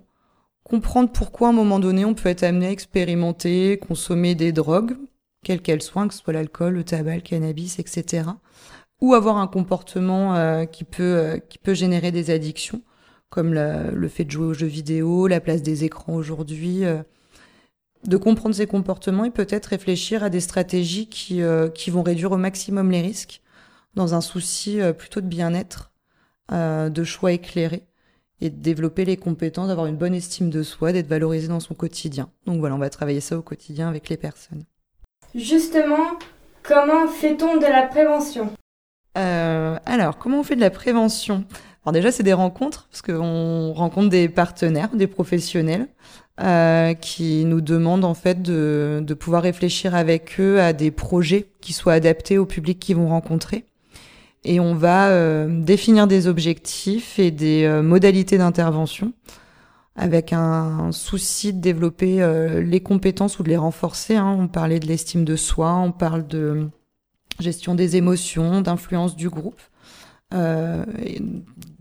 comprendre 0.64 1.12
pourquoi 1.12 1.48
à 1.48 1.52
un 1.52 1.54
moment 1.54 1.80
donné 1.80 2.06
on 2.06 2.14
peut 2.14 2.30
être 2.30 2.44
amené 2.44 2.68
à 2.68 2.72
expérimenter, 2.72 3.78
consommer 3.78 4.36
des 4.36 4.52
drogues, 4.52 4.98
quelles 5.44 5.62
qu'elles 5.62 5.82
soient, 5.82 6.08
que 6.08 6.14
ce 6.14 6.22
soit 6.22 6.34
l'alcool, 6.34 6.74
le 6.74 6.84
tabac, 6.84 7.16
le 7.16 7.22
cannabis, 7.22 7.80
etc. 7.80 8.30
Ou 9.00 9.14
avoir 9.14 9.38
un 9.38 9.48
comportement 9.48 10.66
qui 10.66 10.84
peut 10.84 11.42
générer 11.74 12.12
des 12.12 12.32
addictions, 12.32 12.82
comme 13.30 13.54
la- 13.54 13.92
le 13.92 14.08
fait 14.08 14.26
de 14.26 14.32
jouer 14.32 14.46
aux 14.48 14.54
jeux 14.54 14.68
vidéo, 14.68 15.28
la 15.28 15.40
place 15.40 15.62
des 15.62 15.84
écrans 15.84 16.14
aujourd'hui. 16.16 16.86
euh, 16.86 17.02
de 18.06 18.16
comprendre 18.16 18.54
ces 18.56 18.68
comportements 18.68 19.26
et 19.26 19.32
peut-être 19.32 19.66
réfléchir 19.66 20.24
à 20.24 20.30
des 20.30 20.40
stratégies 20.40 21.10
qui, 21.10 21.42
euh, 21.42 21.68
qui 21.68 21.90
vont 21.90 22.04
réduire 22.04 22.32
au 22.32 22.38
maximum 22.38 22.92
les 22.92 23.02
risques 23.02 23.42
dans 23.96 24.14
un 24.14 24.22
souci 24.22 24.80
euh, 24.80 24.94
plutôt 24.94 25.20
de 25.20 25.26
bien-être, 25.28 25.92
de 26.52 27.04
choix 27.04 27.34
éclairés 27.34 27.84
et 28.40 28.50
de 28.52 28.56
développer 28.56 29.04
les 29.04 29.18
compétences, 29.18 29.68
d'avoir 29.68 29.88
une 29.88 29.98
bonne 29.98 30.14
estime 30.14 30.50
de 30.52 30.64
soi, 30.64 30.94
d'être 30.94 31.08
valorisé 31.08 31.48
dans 31.48 31.60
son 31.60 31.74
quotidien. 31.74 32.30
Donc 32.46 32.60
voilà, 32.60 32.76
on 32.76 32.78
va 32.78 32.90
travailler 32.92 33.20
ça 33.20 33.38
au 33.38 33.42
quotidien 33.42 33.90
avec 33.90 34.08
les 34.08 34.16
personnes. 34.16 34.64
Justement, 35.36 36.18
comment 36.64 37.08
fait-on 37.08 37.58
de 37.58 37.66
la 37.66 37.88
prévention? 37.88 38.54
Alors, 39.16 40.18
comment 40.20 40.40
on 40.40 40.44
fait 40.44 40.56
de 40.56 40.62
la 40.62 40.70
prévention? 40.70 41.44
Alors 41.88 41.94
déjà, 41.94 42.12
c'est 42.12 42.24
des 42.24 42.34
rencontres, 42.34 42.90
parce 42.92 43.02
qu'on 43.02 43.72
rencontre 43.72 44.10
des 44.10 44.28
partenaires, 44.28 44.90
des 44.94 45.08
professionnels, 45.08 45.88
euh, 46.42 46.94
qui 46.94 47.46
nous 47.46 47.62
demandent 47.62 48.04
en 48.04 48.14
fait 48.14 48.42
de, 48.42 49.02
pouvoir 49.18 49.44
réfléchir 49.44 49.96
avec 49.96 50.38
eux 50.38 50.60
à 50.60 50.74
des 50.74 50.92
projets 50.92 51.48
qui 51.62 51.72
soient 51.72 51.94
adaptés 51.94 52.38
au 52.38 52.46
public 52.46 52.78
qu'ils 52.78 52.98
vont 52.98 53.08
rencontrer. 53.08 53.64
Et 54.44 54.60
on 54.60 54.76
va 54.76 55.12
euh, 55.12 55.48
définir 55.62 56.08
des 56.08 56.28
objectifs 56.28 57.20
et 57.20 57.32
des 57.32 57.64
euh, 57.64 57.82
modalités 57.82 58.38
d'intervention 58.38 59.14
avec 59.96 60.34
un, 60.34 60.92
souci 60.92 61.54
de 61.54 61.62
développer 61.62 62.22
les 62.66 62.82
compétences 62.82 63.40
ou 63.40 63.44
de 63.44 63.50
les 63.50 63.56
renforcer. 63.56 64.18
Hein. 64.18 64.36
On 64.38 64.50
parlait 64.50 64.82
de 64.82 64.88
l'estime 64.88 65.24
de 65.24 65.38
soi, 65.38 65.74
on 65.76 65.94
parle 65.94 66.28
de 66.28 66.68
gestion 67.40 67.76
des 67.76 67.96
émotions, 67.96 68.60
d'influence 68.60 69.16
du 69.16 69.30
groupe, 69.30 69.62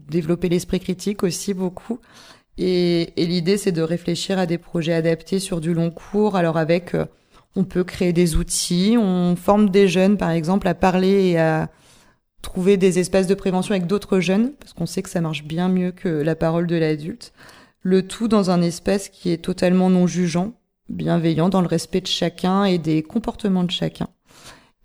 développer 0.09 0.49
l'esprit 0.49 0.81
critique 0.81 1.23
aussi 1.23 1.55
beaucoup. 1.55 1.99
Et, 2.59 3.21
et 3.21 3.27
l'idée, 3.27 3.59
c'est 3.59 3.73
de 3.73 3.83
réfléchir 3.83 4.39
à 4.39 4.47
des 4.47 4.59
projets 4.59 4.95
adaptés 4.95 5.41
sur 5.41 5.61
du 5.61 5.75
long 5.75 5.91
cours. 5.91 6.37
Alors 6.37 6.57
avec, 6.57 6.95
euh, 6.95 7.05
on 7.55 7.65
peut 7.65 7.85
créer 7.85 8.13
des 8.13 8.37
outils, 8.37 8.97
on 8.99 9.37
forme 9.37 9.69
des 9.69 9.89
jeunes, 9.89 10.17
par 10.17 10.31
exemple, 10.31 10.67
à 10.69 10.75
parler 10.75 11.31
et 11.31 11.39
à 11.39 11.69
trouver 12.41 12.77
des 12.77 12.99
espaces 12.99 13.27
de 13.27 13.35
prévention 13.35 13.75
avec 13.75 13.87
d'autres 13.87 14.21
jeunes, 14.21 14.53
parce 14.53 14.73
qu'on 14.73 14.87
sait 14.87 15.03
que 15.03 15.11
ça 15.11 15.21
marche 15.21 15.45
bien 15.45 15.69
mieux 15.69 15.91
que 15.91 16.09
la 16.09 16.37
parole 16.37 16.67
de 16.67 16.77
l'adulte 16.77 17.33
le 17.87 18.05
tout 18.05 18.27
dans 18.27 18.51
un 18.51 18.63
espace 18.63 19.09
qui 19.09 19.31
est 19.31 19.39
totalement 19.39 19.91
non 19.91 20.09
jugeant, 20.09 20.55
bienveillant, 20.89 21.49
dans 21.49 21.61
le 21.61 21.69
respect 21.69 22.01
de 22.01 22.09
chacun 22.09 22.65
et 22.65 22.79
des 22.79 23.05
comportements 23.05 23.63
de 23.63 23.71
chacun. 23.71 24.09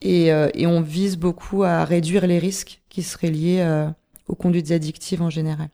Et, 0.04 0.32
euh, 0.32 0.50
et 0.56 0.66
on 0.66 0.82
vise 0.82 1.16
beaucoup 1.18 1.64
à 1.64 1.86
réduire 1.86 2.26
les 2.26 2.40
risques 2.40 2.82
qui 2.90 3.04
seraient 3.04 3.30
liés 3.30 3.60
euh, 3.62 3.88
aux 4.28 4.36
conduites 4.36 4.72
addictives 4.72 5.22
en 5.22 5.30
général. 5.30 5.70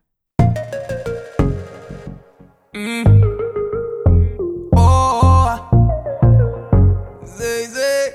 Mm. 2.75 3.03
Oh, 4.75 5.47
zé, 7.25 7.67
zé. 7.67 8.13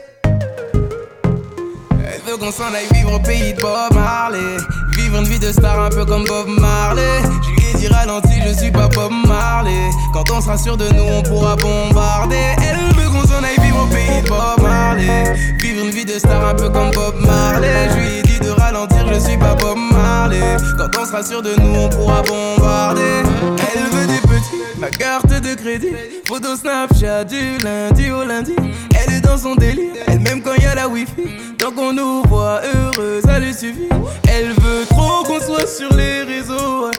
Elle 1.95 2.21
veut 2.27 2.37
qu'on 2.39 2.53
s'en 2.53 2.75
aille 2.75 2.89
vivre 2.93 3.15
au 3.15 3.21
pays 3.21 3.55
de 3.55 3.61
Bob 3.61 3.95
Marley. 3.95 4.59
Vivre 4.97 5.19
une 5.19 5.25
vie 5.25 5.39
de 5.39 5.51
star 5.51 5.81
un 5.81 5.89
peu 5.89 6.05
comme 6.05 6.25
Bob 6.25 6.49
Marley. 6.61 7.23
Je 7.43 7.51
lui 7.51 7.71
ai 7.71 7.79
dit 7.79 7.89
ralenti, 7.89 8.41
je 8.47 8.53
suis 8.53 8.71
pas 8.71 8.89
Bob 8.89 9.13
Marley. 9.27 9.91
Quand 10.13 10.31
on 10.31 10.41
sera 10.43 10.59
sûr 10.59 10.77
de 10.77 10.89
nous, 10.91 11.05
on 11.05 11.23
pourra 11.23 11.57
bombarder. 11.57 12.55
Elle 12.59 12.95
veut 12.95 13.09
qu'on 13.09 13.27
s'en 13.27 13.43
aille 13.43 13.59
vivre 13.61 13.83
au 13.83 13.87
pays 13.87 14.23
de 14.23 14.29
Bob 14.29 14.61
Marley. 14.63 15.35
Vivre 15.59 15.82
de 16.05 16.19
star 16.19 16.45
un 16.47 16.55
peu 16.55 16.69
comme 16.69 16.91
Bob 16.91 17.15
Marley. 17.27 17.89
Je 17.91 17.99
lui 17.99 18.19
ai 18.19 18.23
dit 18.23 18.41
de 18.41 18.51
ralentir, 18.51 19.07
je 19.13 19.19
suis 19.19 19.37
pas 19.37 19.55
Bob 19.55 19.79
Marley. 19.93 20.57
Quand 20.77 21.01
on 21.01 21.05
sera 21.05 21.23
sûr 21.23 21.43
de 21.43 21.55
nous, 21.61 21.75
on 21.81 21.89
pourra 21.89 22.23
bombarder. 22.23 23.23
Elle 23.75 23.85
veut 23.91 24.07
des 24.07 24.21
petits, 24.21 24.63
ma 24.79 24.89
carte 24.89 25.29
de 25.29 25.55
crédit. 25.55 25.95
Photo 26.27 26.57
Snapchat 26.57 27.25
du 27.25 27.59
lundi 27.65 28.11
au 28.11 28.25
lundi. 28.25 28.55
Elle 29.01 29.15
est 29.15 29.21
dans 29.21 29.39
son 29.39 29.55
délire, 29.55 29.93
elle 30.07 30.21
même 30.21 30.43
quand 30.43 30.55
y 30.55 30.67
a 30.67 30.75
la 30.75 30.89
wifi. 30.89 31.25
Tant 31.59 31.71
qu'on 31.71 31.93
nous 31.93 32.23
voit 32.29 32.61
heureux, 32.63 33.21
ça 33.25 33.39
lui 33.39 33.53
suffit. 33.53 33.89
Elle 34.29 34.53
veut 34.53 34.85
trop 34.89 35.23
qu'on 35.25 35.41
soit 35.41 35.67
sur 35.67 35.95
les 35.95 36.23
réseaux. 36.23 36.91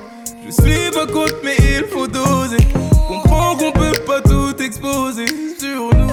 Je 0.45 0.51
suis 0.51 0.91
pas 0.91 1.07
contre, 1.07 1.35
mais 1.43 1.55
il 1.57 1.85
faut 1.91 2.07
doser. 2.07 2.57
Comprends 3.07 3.55
qu'on 3.55 3.71
peut 3.71 3.99
pas 4.05 4.21
tout 4.21 4.55
exposer 4.61 5.25
sur 5.59 5.89
nous, 5.95 6.12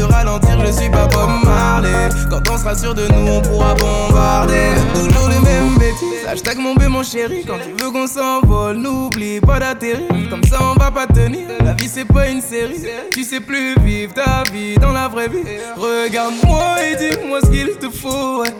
je 0.65 0.71
suis 0.71 0.89
pas 0.89 1.07
Bob 1.07 1.29
Marley. 1.43 2.09
Quand 2.29 2.41
on 2.51 2.57
sera 2.57 2.75
sûr 2.75 2.93
de 2.93 3.07
nous, 3.07 3.31
on 3.31 3.41
pourra 3.41 3.73
bombarder. 3.75 4.71
Toujours 4.93 5.29
les 5.29 5.39
mêmes 5.39 5.77
bêtises. 5.77 6.25
Hashtag 6.27 6.57
mon 6.57 6.75
bé, 6.75 6.87
mon 6.87 7.03
chéri. 7.03 7.43
Quand 7.45 7.57
tu 7.57 7.71
veux 7.83 7.91
qu'on 7.91 8.07
s'envole, 8.07 8.77
n'oublie 8.77 9.39
pas 9.41 9.59
d'atterrir. 9.59 10.07
Comme 10.29 10.43
ça, 10.43 10.59
on 10.61 10.79
va 10.79 10.91
pas 10.91 11.07
tenir. 11.07 11.47
La 11.63 11.73
vie, 11.73 11.87
c'est 11.87 12.05
pas 12.05 12.27
une 12.29 12.41
série. 12.41 12.81
Tu 13.11 13.23
sais 13.23 13.39
plus 13.39 13.75
vivre 13.79 14.13
ta 14.13 14.43
vie 14.51 14.75
dans 14.75 14.91
la 14.91 15.07
vraie 15.07 15.27
vie. 15.27 15.43
Regarde-moi 15.75 16.75
et 16.83 16.95
dis-moi 16.95 17.39
ce 17.43 17.49
qu'il 17.49 17.69
te 17.77 17.89
faut. 17.89 18.41
ouais. 18.43 18.53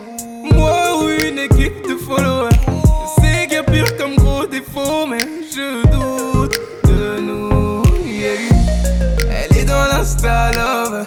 Moi 0.54 0.98
ou 1.00 1.08
une 1.08 1.38
équipe 1.38 1.86
de 1.88 1.96
followers. 1.96 2.50
Je 2.66 3.22
sais 3.22 3.46
qu'il 3.46 3.54
y 3.54 3.56
a 3.56 3.62
pire 3.62 3.96
comme 3.96 4.16
gros 4.16 4.46
défaut, 4.46 5.06
mais 5.08 5.18
je 5.54 5.82
doute 5.88 6.58
de 6.84 7.20
nous. 7.20 7.82
yeah. 8.04 8.32
Elle 9.30 9.56
est 9.56 9.64
dans 9.64 9.86
l'insta 9.86 10.50
love. 10.52 11.06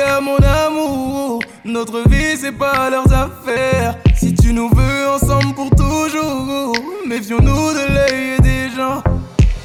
Es 0.00 0.20
mon 0.20 0.36
amour. 0.36 1.42
Notre 1.64 2.08
vie, 2.08 2.36
c'est 2.36 2.52
pas 2.52 2.90
leurs 2.90 3.12
affaires. 3.12 3.96
Si 4.16 4.34
tu 4.34 4.52
nous 4.52 4.68
veux 4.68 5.08
ensemble 5.08 5.54
pour 5.54 5.70
toujours, 5.70 6.74
méfions-nous 7.06 7.72
de 7.72 7.94
l'œil 7.94 8.40
des 8.40 8.74
gens. 8.76 9.02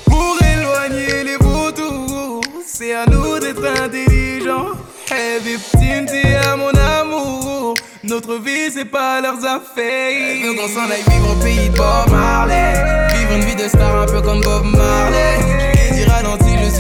Pour 0.05 0.38
éloigner 0.41 1.23
les 1.23 1.38
vautours, 1.38 2.41
c'est 2.65 2.93
à 2.93 3.05
nous 3.05 3.39
d'être 3.39 3.65
intelligents. 3.83 4.71
Hey, 5.11 5.39
victime, 5.41 6.05
tu 6.07 6.27
es 6.27 6.57
mon 6.57 6.69
amour. 6.69 7.75
Notre 8.03 8.38
vie, 8.38 8.71
c'est 8.73 8.86
pas 8.86 9.21
leurs 9.21 9.43
affaires. 9.45 10.41
Elle 10.41 10.47
veut 10.47 10.53
qu'on 10.53 10.67
s'en 10.67 10.89
aille 10.89 11.03
vivre 11.07 11.31
au 11.31 11.43
pays 11.43 11.69
de 11.69 11.77
Bob 11.77 12.11
Marley. 12.11 12.73
Vivre 13.17 13.33
une 13.33 13.45
vie 13.45 13.55
de 13.55 13.67
star 13.67 14.01
un 14.01 14.05
peu 14.05 14.21
comme 14.21 14.41
Bob 14.41 14.65
Marley. 14.65 15.74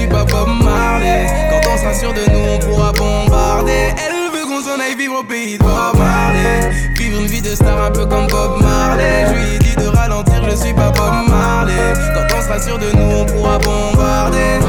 Suis 0.05 0.13
pas 0.13 0.25
Bob 0.25 0.49
Marley. 0.63 1.25
Quand 1.49 1.69
on 1.73 1.77
sera 1.77 1.93
sûr 1.93 2.13
de 2.13 2.29
nous, 2.31 2.45
on 2.55 2.59
pourra 2.59 2.91
bombarder. 2.91 3.93
Elle 3.97 4.37
veut 4.37 4.45
qu'on 4.45 4.61
s'en 4.61 4.79
aille 4.79 4.95
vivre 4.95 5.19
au 5.19 5.23
pays 5.23 5.57
de 5.57 5.63
Bob 5.63 5.97
Marley. 5.97 6.71
Vivre 6.95 7.21
une 7.21 7.27
vie 7.27 7.41
de 7.41 7.55
star 7.55 7.85
un 7.85 7.91
peu 7.91 8.05
comme 8.05 8.27
Bob 8.27 8.61
Marley. 8.61 9.25
Je 9.27 9.33
lui 9.33 9.55
ai 9.55 9.59
dit 9.59 9.75
de 9.75 9.87
ralentir, 9.87 10.47
je 10.49 10.55
suis 10.55 10.73
pas 10.73 10.91
Bob 10.91 11.27
Marley. 11.27 11.93
Quand 12.13 12.37
on 12.37 12.41
sera 12.41 12.59
sûr 12.59 12.77
de 12.77 12.91
nous, 12.95 13.17
on 13.17 13.25
pourra 13.25 13.57
bombarder. 13.59 14.59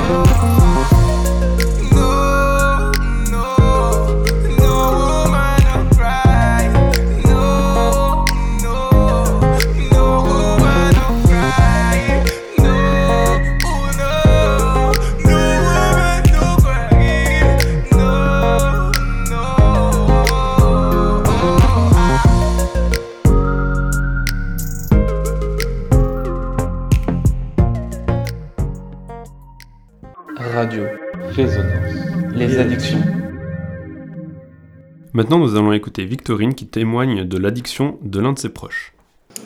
Maintenant, 35.16 35.38
nous 35.38 35.56
allons 35.56 35.72
écouter 35.72 36.04
Victorine 36.04 36.54
qui 36.54 36.66
témoigne 36.66 37.24
de 37.24 37.38
l'addiction 37.38 37.96
de 38.02 38.20
l'un 38.20 38.34
de 38.34 38.38
ses 38.38 38.50
proches. 38.50 38.92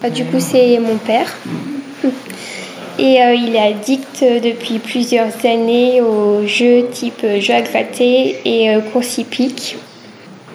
Bah, 0.03 0.11
du 0.11 0.25
coup, 0.25 0.41
c'est 0.41 0.81
mon 0.81 0.97
père. 0.97 1.33
Et 2.99 3.23
euh, 3.23 3.35
il 3.35 3.55
est 3.55 3.73
addict 3.73 4.21
depuis 4.21 4.81
plusieurs 4.81 5.47
années 5.47 6.01
aux 6.01 6.45
jeux 6.45 6.89
type 6.91 7.21
euh, 7.23 7.39
jeux 7.39 7.55
à 7.55 7.63
gratter 7.63 8.37
et 8.45 8.75
euh, 8.75 8.81
course 8.81 9.19
hippique. 9.19 9.77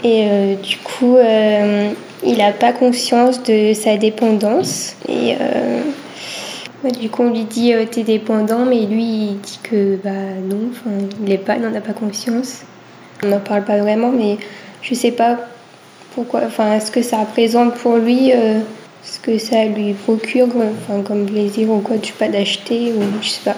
Et 0.03 0.27
euh, 0.27 0.55
du 0.55 0.75
coup, 0.79 1.15
euh, 1.15 1.91
il 2.25 2.37
n'a 2.37 2.51
pas 2.51 2.73
conscience 2.73 3.41
de 3.41 3.71
sa 3.71 3.95
dépendance. 3.95 4.97
Et 5.07 5.35
euh, 5.39 5.79
bah, 6.83 6.89
du 6.89 7.09
coup, 7.09 7.23
on 7.23 7.31
lui 7.31 7.45
dit 7.45 7.71
T'es 7.89 8.03
dépendant, 8.03 8.65
mais 8.65 8.85
lui, 8.85 9.05
il 9.05 9.39
dit 9.39 9.59
que 9.63 9.95
bah, 10.03 10.09
non, 10.43 10.71
il 11.25 11.61
n'en 11.61 11.73
a 11.73 11.81
pas 11.81 11.93
conscience. 11.93 12.63
On 13.23 13.29
n'en 13.29 13.39
parle 13.39 13.63
pas 13.63 13.77
vraiment, 13.77 14.11
mais 14.11 14.37
je 14.85 14.95
sais 14.95 15.11
pas 15.11 15.37
pourquoi, 16.13 16.43
enfin, 16.45 16.79
ce 16.79 16.91
que 16.91 17.01
ça 17.01 17.17
représente 17.17 17.73
pour 17.75 17.97
lui, 17.97 18.31
ce 19.03 19.19
que 19.19 19.37
ça 19.37 19.65
lui 19.65 19.93
procure, 19.93 20.47
enfin, 20.47 21.01
comme 21.01 21.25
plaisir 21.25 21.69
ou 21.69 21.79
quoi, 21.79 21.97
je 22.01 22.11
pas, 22.13 22.29
d'acheter, 22.29 22.93
ou 22.93 23.01
je 23.21 23.29
sais 23.29 23.41
pas. 23.43 23.57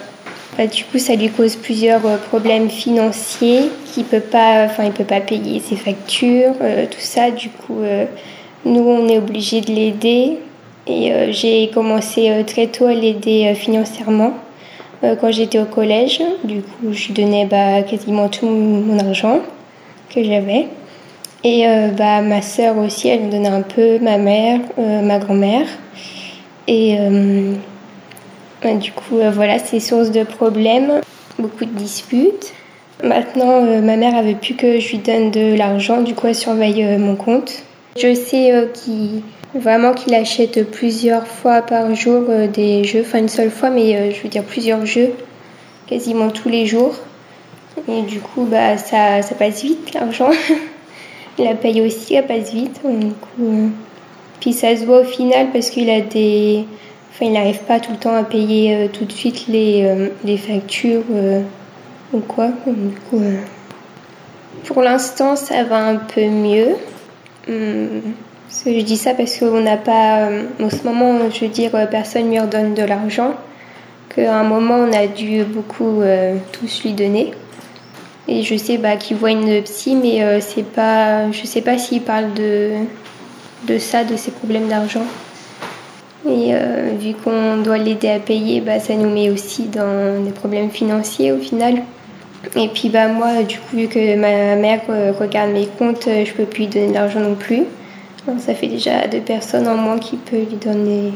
Bah, 0.58 0.66
du 0.66 0.84
coup, 0.86 0.98
ça 0.98 1.14
lui 1.14 1.30
cause 1.30 1.56
plusieurs 1.56 2.04
euh, 2.08 2.18
problèmes 2.18 2.68
financiers 2.68 3.70
qu'il 3.86 4.06
peut 4.06 4.20
pas, 4.20 4.66
enfin, 4.66 4.86
il 4.86 4.92
peut 4.92 5.04
pas 5.04 5.22
payer 5.22 5.60
ses 5.60 5.76
factures, 5.76 6.54
euh, 6.62 6.88
tout 6.90 7.00
ça. 7.00 7.30
Du 7.30 7.50
coup, 7.50 7.82
euh, 7.82 8.06
nous, 8.66 8.82
on 8.82 9.08
est 9.08 9.20
obligé 9.20 9.62
de 9.62 9.72
l'aider. 9.72 10.38
Et 10.90 11.12
j'ai 11.34 11.70
commencé 11.74 12.32
très 12.48 12.68
tôt 12.68 12.86
à 12.86 12.94
l'aider 12.94 13.54
financièrement 13.56 14.32
quand 15.02 15.32
j'étais 15.34 15.60
au 15.60 15.66
collège. 15.66 16.22
Du 16.46 16.62
coup, 16.62 16.94
je 16.94 17.12
donnais 17.12 17.46
bah, 17.46 17.82
quasiment 17.82 18.30
tout 18.30 18.46
mon 18.46 18.98
argent 18.98 19.42
que 20.10 20.24
j'avais. 20.24 20.68
Et 21.44 21.66
bah, 21.98 22.22
ma 22.22 22.42
sœur 22.42 22.78
aussi, 22.78 23.08
elle 23.08 23.22
me 23.22 23.32
donnait 23.32 23.48
un 23.48 23.62
peu, 23.62 24.00
ma 24.00 24.18
mère, 24.18 24.60
ma 24.78 25.20
grand-mère. 25.20 25.68
Et 26.68 26.98
du 28.76 28.92
coup, 28.92 29.18
euh, 29.20 29.32
voilà, 29.32 29.60
c'est 29.60 29.80
source 29.80 30.12
de 30.12 30.24
problèmes, 30.24 31.02
beaucoup 31.40 31.66
de 31.66 31.72
disputes. 31.72 32.54
Maintenant, 33.04 33.64
euh, 33.64 33.82
ma 33.82 33.96
mère 33.96 34.16
avait 34.16 34.36
plus 34.36 34.56
que 34.56 34.80
je 34.80 34.90
lui 34.90 34.98
donne 34.98 35.32
de 35.32 35.56
l'argent, 35.56 36.02
du 36.02 36.16
coup, 36.16 36.28
elle 36.28 36.36
surveille 36.36 36.84
euh, 36.84 36.98
mon 36.98 37.16
compte. 37.16 37.64
Je 37.98 38.14
sais 38.14 38.68
qu'il 38.74 39.24
vraiment 39.56 39.94
qu'il 39.94 40.14
achète 40.14 40.70
plusieurs 40.70 41.26
fois 41.26 41.64
par 41.64 41.96
jour 41.96 42.26
des 42.54 42.84
jeux, 42.84 43.02
enfin 43.02 43.18
une 43.18 43.30
seule 43.30 43.50
fois, 43.50 43.72
mais 43.72 44.12
je 44.12 44.22
veux 44.22 44.30
dire 44.30 44.44
plusieurs 44.44 44.86
jeux, 44.86 45.10
quasiment 45.88 46.30
tous 46.30 46.48
les 46.48 46.68
jours. 46.68 46.94
Et 47.88 48.04
du 48.04 48.20
coup, 48.20 48.46
bah, 48.46 48.78
ça, 48.78 49.24
ça 49.24 49.34
passe 49.34 49.64
vite 49.64 49.96
l'argent. 49.96 50.30
la 51.38 51.56
paye 51.56 51.82
aussi, 51.82 52.16
elle 52.16 52.28
passe 52.28 52.54
vite. 52.54 52.82
Du 52.84 53.12
coup, 53.14 53.72
puis 54.40 54.54
ça 54.54 54.76
se 54.76 54.86
voit 54.86 55.02
au 55.02 55.06
final 55.06 55.48
parce 55.52 55.70
qu'il 55.70 55.90
a 55.90 56.02
des 56.02 56.66
il 57.26 57.32
n'arrive 57.32 57.60
pas 57.60 57.80
tout 57.80 57.92
le 57.92 57.98
temps 57.98 58.16
à 58.16 58.24
payer 58.24 58.76
euh, 58.76 58.88
tout 58.88 59.06
de 59.06 59.12
suite 59.12 59.48
les, 59.48 59.84
euh, 59.84 60.10
les 60.24 60.38
factures 60.38 61.04
euh, 61.12 61.42
ou 62.14 62.20
quoi. 62.20 62.50
pour 64.66 64.82
l'instant, 64.82 65.36
ça 65.36 65.64
va 65.64 65.88
un 65.88 65.96
peu 65.96 66.26
mieux. 66.28 66.76
Hum, 67.50 68.02
je 68.66 68.82
dis 68.82 68.98
ça 68.98 69.14
parce 69.14 69.38
qu'on 69.38 69.62
n'a 69.62 69.78
pas, 69.78 70.30
en 70.62 70.70
ce 70.70 70.84
moment, 70.84 71.30
je 71.30 71.42
veux 71.42 71.52
dire, 71.52 71.72
personne 71.90 72.26
ne 72.26 72.32
lui 72.32 72.40
redonne 72.40 72.74
de 72.74 72.84
l'argent. 72.84 73.34
Qu'à 74.14 74.38
un 74.38 74.44
moment, 74.44 74.76
on 74.76 74.94
a 74.94 75.08
dû 75.08 75.44
beaucoup 75.44 76.02
tous 76.54 76.84
lui 76.84 76.94
donner. 76.94 77.32
Et 78.28 78.44
je 78.44 78.56
sais 78.56 78.78
bah, 78.78 78.98
qu'il 78.98 79.18
voit 79.18 79.32
une 79.32 79.62
psy, 79.64 79.96
mais 79.96 80.42
c'est 80.42 80.66
pas, 80.66 81.32
je 81.32 81.46
sais 81.46 81.62
pas 81.62 81.78
s'il 81.78 82.02
parle 82.02 82.34
de, 82.34 82.72
de 83.68 83.78
ça, 83.78 84.04
de 84.04 84.16
ses 84.16 84.32
problèmes 84.32 84.68
d'argent. 84.68 85.06
Et 86.26 86.54
euh, 86.54 86.90
vu 87.00 87.14
qu'on 87.14 87.58
doit 87.58 87.78
l'aider 87.78 88.10
à 88.10 88.20
payer, 88.20 88.60
bah, 88.60 88.80
ça 88.80 88.96
nous 88.96 89.10
met 89.10 89.30
aussi 89.30 89.64
dans 89.64 90.24
des 90.24 90.32
problèmes 90.32 90.70
financiers 90.70 91.32
au 91.32 91.38
final. 91.38 91.84
Et 92.56 92.68
puis 92.70 92.90
bah, 92.90 93.08
moi, 93.08 93.44
du 93.44 93.58
coup, 93.58 93.78
vu 93.78 93.88
que 93.88 94.16
ma 94.16 94.56
mère 94.56 94.82
euh, 94.90 95.14
regarde 95.18 95.52
mes 95.52 95.68
comptes, 95.68 96.08
euh, 96.08 96.26
je 96.26 96.34
peux 96.34 96.46
plus 96.46 96.64
lui 96.64 96.68
donner 96.68 96.88
de 96.88 96.94
l'argent 96.94 97.20
non 97.20 97.36
plus. 97.36 97.64
ça 98.40 98.54
fait 98.54 98.68
déjà 98.68 99.08
deux 99.08 99.22
personnes 99.22 99.68
en 99.68 99.76
moins 99.76 100.00
qui 100.00 100.18
peuvent 100.18 100.50
lui 100.50 100.58
donner, 100.58 101.14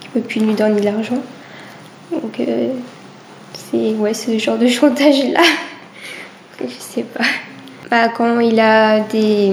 qui 0.00 0.08
peut 0.08 0.20
plus 0.20 0.40
lui 0.40 0.54
donner 0.54 0.80
de 0.80 0.84
l'argent. 0.84 1.18
Donc 2.12 2.40
c'est 3.52 3.94
ouais, 3.94 4.14
ce 4.14 4.38
genre 4.38 4.58
de 4.58 4.68
chantage-là. 4.68 5.42
Je 6.60 6.74
sais 6.78 7.02
pas. 7.04 7.24
Bah, 7.90 8.08
quand 8.08 8.40
il 8.40 8.58
a 8.58 9.00
des, 9.00 9.52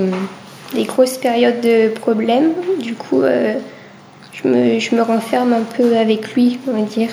des 0.74 0.84
grosses 0.86 1.18
périodes 1.18 1.62
de 1.62 1.90
problèmes, 1.90 2.54
du 2.80 2.96
coup 2.96 3.22
je 4.34 4.48
me, 4.48 4.80
je 4.80 4.96
me 4.96 5.02
renferme 5.02 5.54
un 5.54 5.62
peu 5.62 5.96
avec 5.98 6.34
lui, 6.34 6.60
on 6.68 6.74
va 6.74 6.82
dire. 6.82 7.10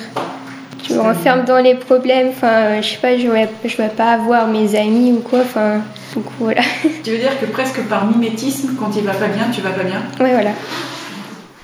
Je 0.87 0.95
me 0.95 0.99
renferme 0.99 1.45
dans 1.45 1.59
les 1.59 1.75
problèmes, 1.75 2.29
enfin, 2.29 2.81
je 2.81 2.87
sais 2.87 2.97
pas, 2.97 3.15
je 3.17 3.27
ne 3.27 3.69
je 3.69 3.77
vais 3.77 3.89
pas 3.89 4.13
avoir 4.13 4.47
mes 4.47 4.75
amis 4.75 5.11
ou 5.11 5.19
quoi, 5.19 5.41
enfin, 5.41 5.81
donc 6.15 6.25
voilà. 6.39 6.61
Tu 7.03 7.11
veux 7.11 7.17
dire 7.17 7.39
que 7.39 7.45
presque 7.45 7.81
par 7.83 8.07
mimétisme, 8.07 8.75
quand 8.79 8.89
il 8.97 9.03
va 9.03 9.13
pas 9.13 9.27
bien, 9.27 9.49
tu 9.53 9.61
vas 9.61 9.69
pas 9.69 9.83
bien? 9.83 10.01
Oui, 10.19 10.29
voilà. 10.31 10.51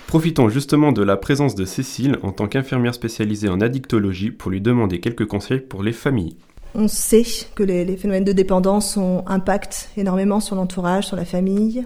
Profitons 0.05 0.49
justement 0.49 0.91
de 0.91 1.03
la 1.03 1.17
présence 1.17 1.55
de 1.55 1.65
Cécile 1.65 2.17
en 2.21 2.31
tant 2.31 2.47
qu'infirmière 2.47 2.93
spécialisée 2.93 3.49
en 3.49 3.59
addictologie 3.59 4.31
pour 4.31 4.51
lui 4.51 4.61
demander 4.61 4.99
quelques 4.99 5.25
conseils 5.25 5.59
pour 5.59 5.83
les 5.83 5.93
familles. 5.93 6.37
On 6.75 6.87
sait 6.87 7.23
que 7.55 7.63
les, 7.63 7.97
phénomènes 7.97 8.23
de 8.23 8.33
dépendance 8.33 8.97
ont 8.97 9.23
impact 9.27 9.89
énormément 9.97 10.39
sur 10.39 10.55
l'entourage, 10.55 11.07
sur 11.07 11.15
la 11.15 11.25
famille, 11.25 11.85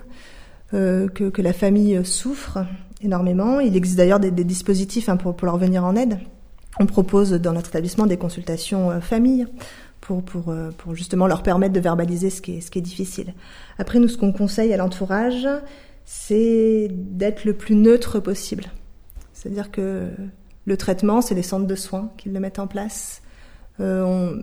euh, 0.73 1.07
que, 1.07 1.29
que, 1.29 1.41
la 1.41 1.53
famille 1.53 2.03
souffre 2.03 2.59
énormément. 3.01 3.59
Il 3.59 3.75
existe 3.75 3.97
d'ailleurs 3.97 4.19
des, 4.19 4.31
dispositifs 4.31 5.09
hein, 5.09 5.17
pour, 5.17 5.35
pour, 5.35 5.45
leur 5.45 5.57
venir 5.57 5.85
en 5.85 5.95
aide. 5.95 6.19
On 6.79 6.85
propose 6.85 7.31
dans 7.31 7.53
notre 7.53 7.69
établissement 7.69 8.05
des 8.05 8.17
consultations 8.17 8.91
euh, 8.91 8.99
famille 8.99 9.45
pour, 9.99 10.23
pour, 10.23 10.49
euh, 10.49 10.71
pour, 10.77 10.95
justement 10.95 11.27
leur 11.27 11.43
permettre 11.43 11.73
de 11.73 11.79
verbaliser 11.79 12.29
ce 12.29 12.41
qui 12.41 12.57
est, 12.57 12.61
ce 12.61 12.71
qui 12.71 12.79
est 12.79 12.83
difficile. 12.83 13.33
Après, 13.77 13.99
nous, 13.99 14.07
ce 14.07 14.17
qu'on 14.17 14.33
conseille 14.33 14.73
à 14.73 14.77
l'entourage, 14.77 15.47
c'est 16.05 16.87
d'être 16.91 17.45
le 17.45 17.53
plus 17.53 17.75
neutre 17.75 18.19
possible. 18.19 18.65
C'est-à-dire 19.33 19.71
que 19.71 20.09
le 20.65 20.77
traitement, 20.77 21.21
c'est 21.21 21.35
les 21.35 21.43
centres 21.43 21.67
de 21.67 21.75
soins 21.75 22.11
qui 22.17 22.29
le 22.29 22.39
mettent 22.39 22.59
en 22.59 22.67
place. 22.67 23.21
Euh, 23.79 24.35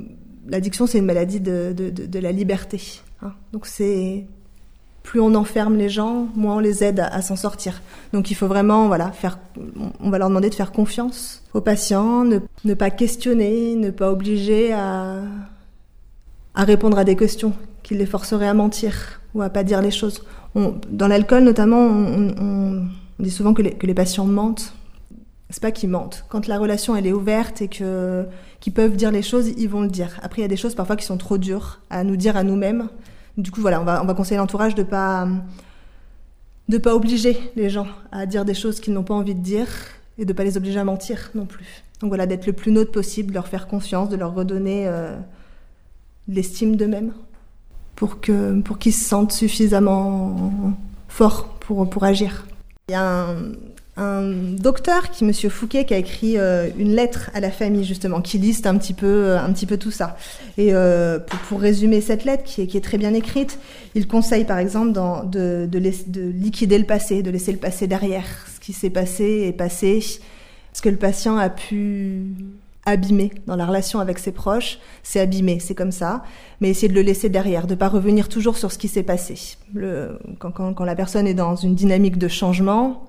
L'addiction, 0.49 0.87
c'est 0.87 0.99
une 0.99 1.05
maladie 1.05 1.41
de, 1.41 1.75
de, 1.77 2.19
la 2.19 2.33
liberté. 2.33 2.81
Hein. 3.23 3.33
Donc 3.53 3.67
c'est 3.67 4.25
plus 5.03 5.21
on 5.21 5.35
enferme 5.35 5.77
les 5.77 5.89
gens, 5.89 6.29
moins 6.35 6.57
on 6.57 6.59
les 6.59 6.85
aide 6.85 7.01
à, 7.01 7.23
s'en 7.23 7.37
sortir. 7.37 7.81
Donc 8.13 8.31
il 8.31 8.35
faut 8.35 8.47
vraiment, 8.47 8.89
voilà, 8.89 9.11
faire, 9.13 9.39
on 10.01 10.11
va 10.11 10.19
leur 10.19 10.29
demander 10.29 10.51
de 10.51 10.55
faire 10.55 10.73
confiance 10.73 11.43
aux 11.55 11.61
patients, 11.61 12.25
ne, 12.25 12.75
pas 12.75 12.91
questionner, 12.91 13.75
ne 13.75 13.91
pas 13.91 14.11
obliger 14.11 14.73
à, 14.73 15.23
à 16.55 16.65
répondre 16.65 16.99
à 16.99 17.05
des 17.05 17.17
questions 17.17 17.55
qui 17.83 17.95
les 17.95 18.07
forceraient 18.07 18.49
à 18.49 18.55
mentir 18.55 19.21
ou 19.35 19.41
à 19.41 19.49
pas 19.49 19.65
dire 19.65 19.81
les 19.81 19.91
choses. 19.91 20.23
dans 20.55 21.09
l'alcool 21.09 21.45
notamment, 21.45 21.87
on, 21.87 22.87
dit 23.19 23.31
souvent 23.31 23.55
que 23.55 23.63
que 23.63 23.87
les 23.87 23.95
patients 23.95 24.27
mentent. 24.27 24.75
C'est 25.51 25.63
pas 25.63 25.73
qu'ils 25.73 25.89
mentent. 25.89 26.25
Quand 26.29 26.47
la 26.47 26.59
relation 26.59 26.95
elle 26.95 27.07
est 27.07 27.13
ouverte 27.13 27.63
et 27.63 27.69
que 27.69 28.27
qu'ils 28.61 28.75
peuvent 28.75 28.97
dire 28.97 29.11
les 29.11 29.23
choses, 29.23 29.49
ils 29.57 29.69
vont 29.69 29.83
le 29.83 29.89
dire. 29.89 30.19
Après, 30.23 30.41
il 30.41 30.43
y 30.43 30.45
a 30.45 30.49
des 30.49 30.57
choses 30.57 30.75
parfois 30.75 30.97
qui 30.97 31.07
sont 31.07 31.17
trop 31.17 31.39
dures 31.39 31.81
à 31.91 32.05
nous 32.05 32.17
dire 32.17 32.37
à 32.37 32.43
nous-mêmes 32.43 32.89
du 33.39 33.53
coup, 33.53 33.61
voilà, 33.61 33.81
on 33.81 33.85
va, 33.85 34.03
on 34.03 34.07
va 34.07 34.15
conseiller 34.15 34.37
l'entourage 34.39 34.75
de 34.75 34.83
pas 34.83 35.27
de 36.69 36.77
pas 36.77 36.95
obliger 36.95 37.39
les 37.57 37.71
gens 37.71 37.87
à 38.13 38.27
dire 38.27 38.45
des 38.45 38.53
choses 38.53 38.81
qu'ils 38.81 38.93
n'ont 38.93 39.05
pas 39.05 39.15
envie 39.15 39.35
de 39.35 39.41
dire 39.41 39.69
et 40.19 40.27
de 40.27 40.33
pas 40.35 40.45
les 40.45 40.59
obliger 40.59 40.79
à 40.79 40.85
mentir 40.85 41.31
non 41.35 41.47
plus. 41.47 41.85
Donc 42.01 42.09
voilà, 42.09 42.27
d'être 42.27 42.47
le 42.47 42.53
plus 42.53 42.73
neutre 42.73 42.93
possible, 42.93 43.33
leur 43.33 43.49
faire 43.49 43.67
confiance, 43.67 44.11
de 44.11 44.17
leur 44.17 44.35
redonner 44.35 44.87
euh, 44.87 45.17
l'estime 46.27 46.77
d'eux-mêmes 46.77 47.13
pour 47.97 48.21
que 48.21 48.61
pour 48.61 48.79
qu'ils 48.79 48.93
se 48.93 49.05
sentent 49.05 49.33
suffisamment 49.33 50.75
forts 51.07 51.49
pour 51.61 51.89
pour 51.89 52.05
agir. 52.05 52.45
Il 52.89 52.93
y 52.93 52.97
a 52.97 53.29
un, 53.31 53.53
un 53.99 54.31
docteur 54.57 55.11
qui, 55.11 55.25
Monsieur 55.25 55.49
Fouquet, 55.49 55.85
qui 55.85 55.93
a 55.93 55.99
écrit 55.99 56.39
euh, 56.39 56.69
une 56.79 56.95
lettre 56.95 57.31
à 57.35 57.41
la 57.41 57.51
famille 57.51 57.85
justement, 57.85 58.21
qui 58.21 58.39
liste 58.39 58.67
un 58.67 58.77
petit 58.79 58.95
peu, 58.95 59.07
euh, 59.07 59.41
un 59.41 59.53
petit 59.53 59.67
peu 59.67 59.77
tout 59.77 59.91
ça. 59.91 60.17
Et 60.57 60.73
euh, 60.73 61.19
pour, 61.49 61.61
résumer 61.61 62.01
cette 62.01 62.25
lettre, 62.25 62.45
qui 62.45 62.63
est, 62.63 62.85
très 62.85 62.99
bien 62.99 63.13
écrite, 63.13 63.59
il 63.95 64.07
conseille 64.07 64.45
par 64.45 64.59
exemple 64.59 64.93
de, 64.93 65.67
de, 65.67 65.79
de, 65.79 66.21
liquider 66.31 66.79
le 66.79 66.85
passé, 66.85 67.23
de 67.23 67.31
laisser 67.31 67.53
le 67.53 67.59
passé 67.59 67.87
derrière. 67.87 68.27
Ce 68.55 68.61
qui 68.61 68.73
s'est 68.73 68.91
passé 68.91 69.47
est 69.49 69.53
passé. 69.53 70.01
Ce 70.73 70.81
que 70.81 70.89
le 70.89 70.97
patient 70.97 71.37
a 71.37 71.51
pu 71.51 72.27
abîmer 72.87 73.33
dans 73.47 73.57
la 73.57 73.67
relation 73.67 73.99
avec 73.99 74.19
ses 74.19 74.33
proches, 74.33 74.79
c'est 75.03 75.21
abîmé, 75.21 75.59
c'est 75.59 75.75
comme 75.75 75.93
ça. 75.93 76.23
Mais 76.61 76.71
essayer 76.71 76.89
de 76.89 76.95
le 76.95 77.03
laisser 77.03 77.29
derrière, 77.29 77.67
de 77.67 77.75
pas 77.75 77.89
revenir 77.89 78.29
toujours 78.29 78.57
sur 78.57 78.71
ce 78.71 78.79
qui 78.79 78.87
s'est 78.87 79.03
passé. 79.03 79.57
Quand 80.39 80.85
la 80.85 80.95
personne 80.95 81.27
est 81.27 81.35
dans 81.35 81.57
une 81.57 81.75
dynamique 81.75 82.17
de 82.17 82.29
changement, 82.29 83.08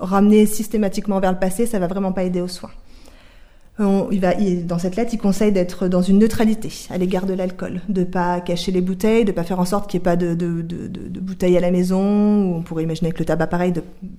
ramener 0.00 0.46
systématiquement 0.46 1.20
vers 1.20 1.32
le 1.32 1.38
passé, 1.38 1.66
ça 1.66 1.78
va 1.78 1.86
vraiment 1.86 2.12
pas 2.12 2.24
aider 2.24 2.40
aux 2.40 2.48
soins. 2.48 2.70
dans 3.78 4.78
cette 4.78 4.96
lettre, 4.96 5.10
il 5.12 5.18
conseille 5.18 5.52
d'être 5.52 5.88
dans 5.88 6.02
une 6.02 6.18
neutralité 6.18 6.70
à 6.90 6.98
l'égard 6.98 7.26
de 7.26 7.34
l'alcool, 7.34 7.80
de 7.88 8.04
pas 8.04 8.40
cacher 8.40 8.72
les 8.72 8.80
bouteilles, 8.80 9.24
de 9.24 9.32
pas 9.32 9.44
faire 9.44 9.60
en 9.60 9.64
sorte 9.64 9.90
qu'il 9.90 9.98
n'y 9.98 10.02
ait 10.02 10.04
pas 10.04 10.16
de, 10.16 10.34
bouteilles 11.20 11.56
à 11.56 11.60
la 11.60 11.70
maison. 11.70 12.56
On 12.56 12.62
pourrait 12.62 12.82
imaginer 12.82 13.12
que 13.12 13.18
le 13.18 13.24
tabac, 13.24 13.46
pareil, 13.46 13.72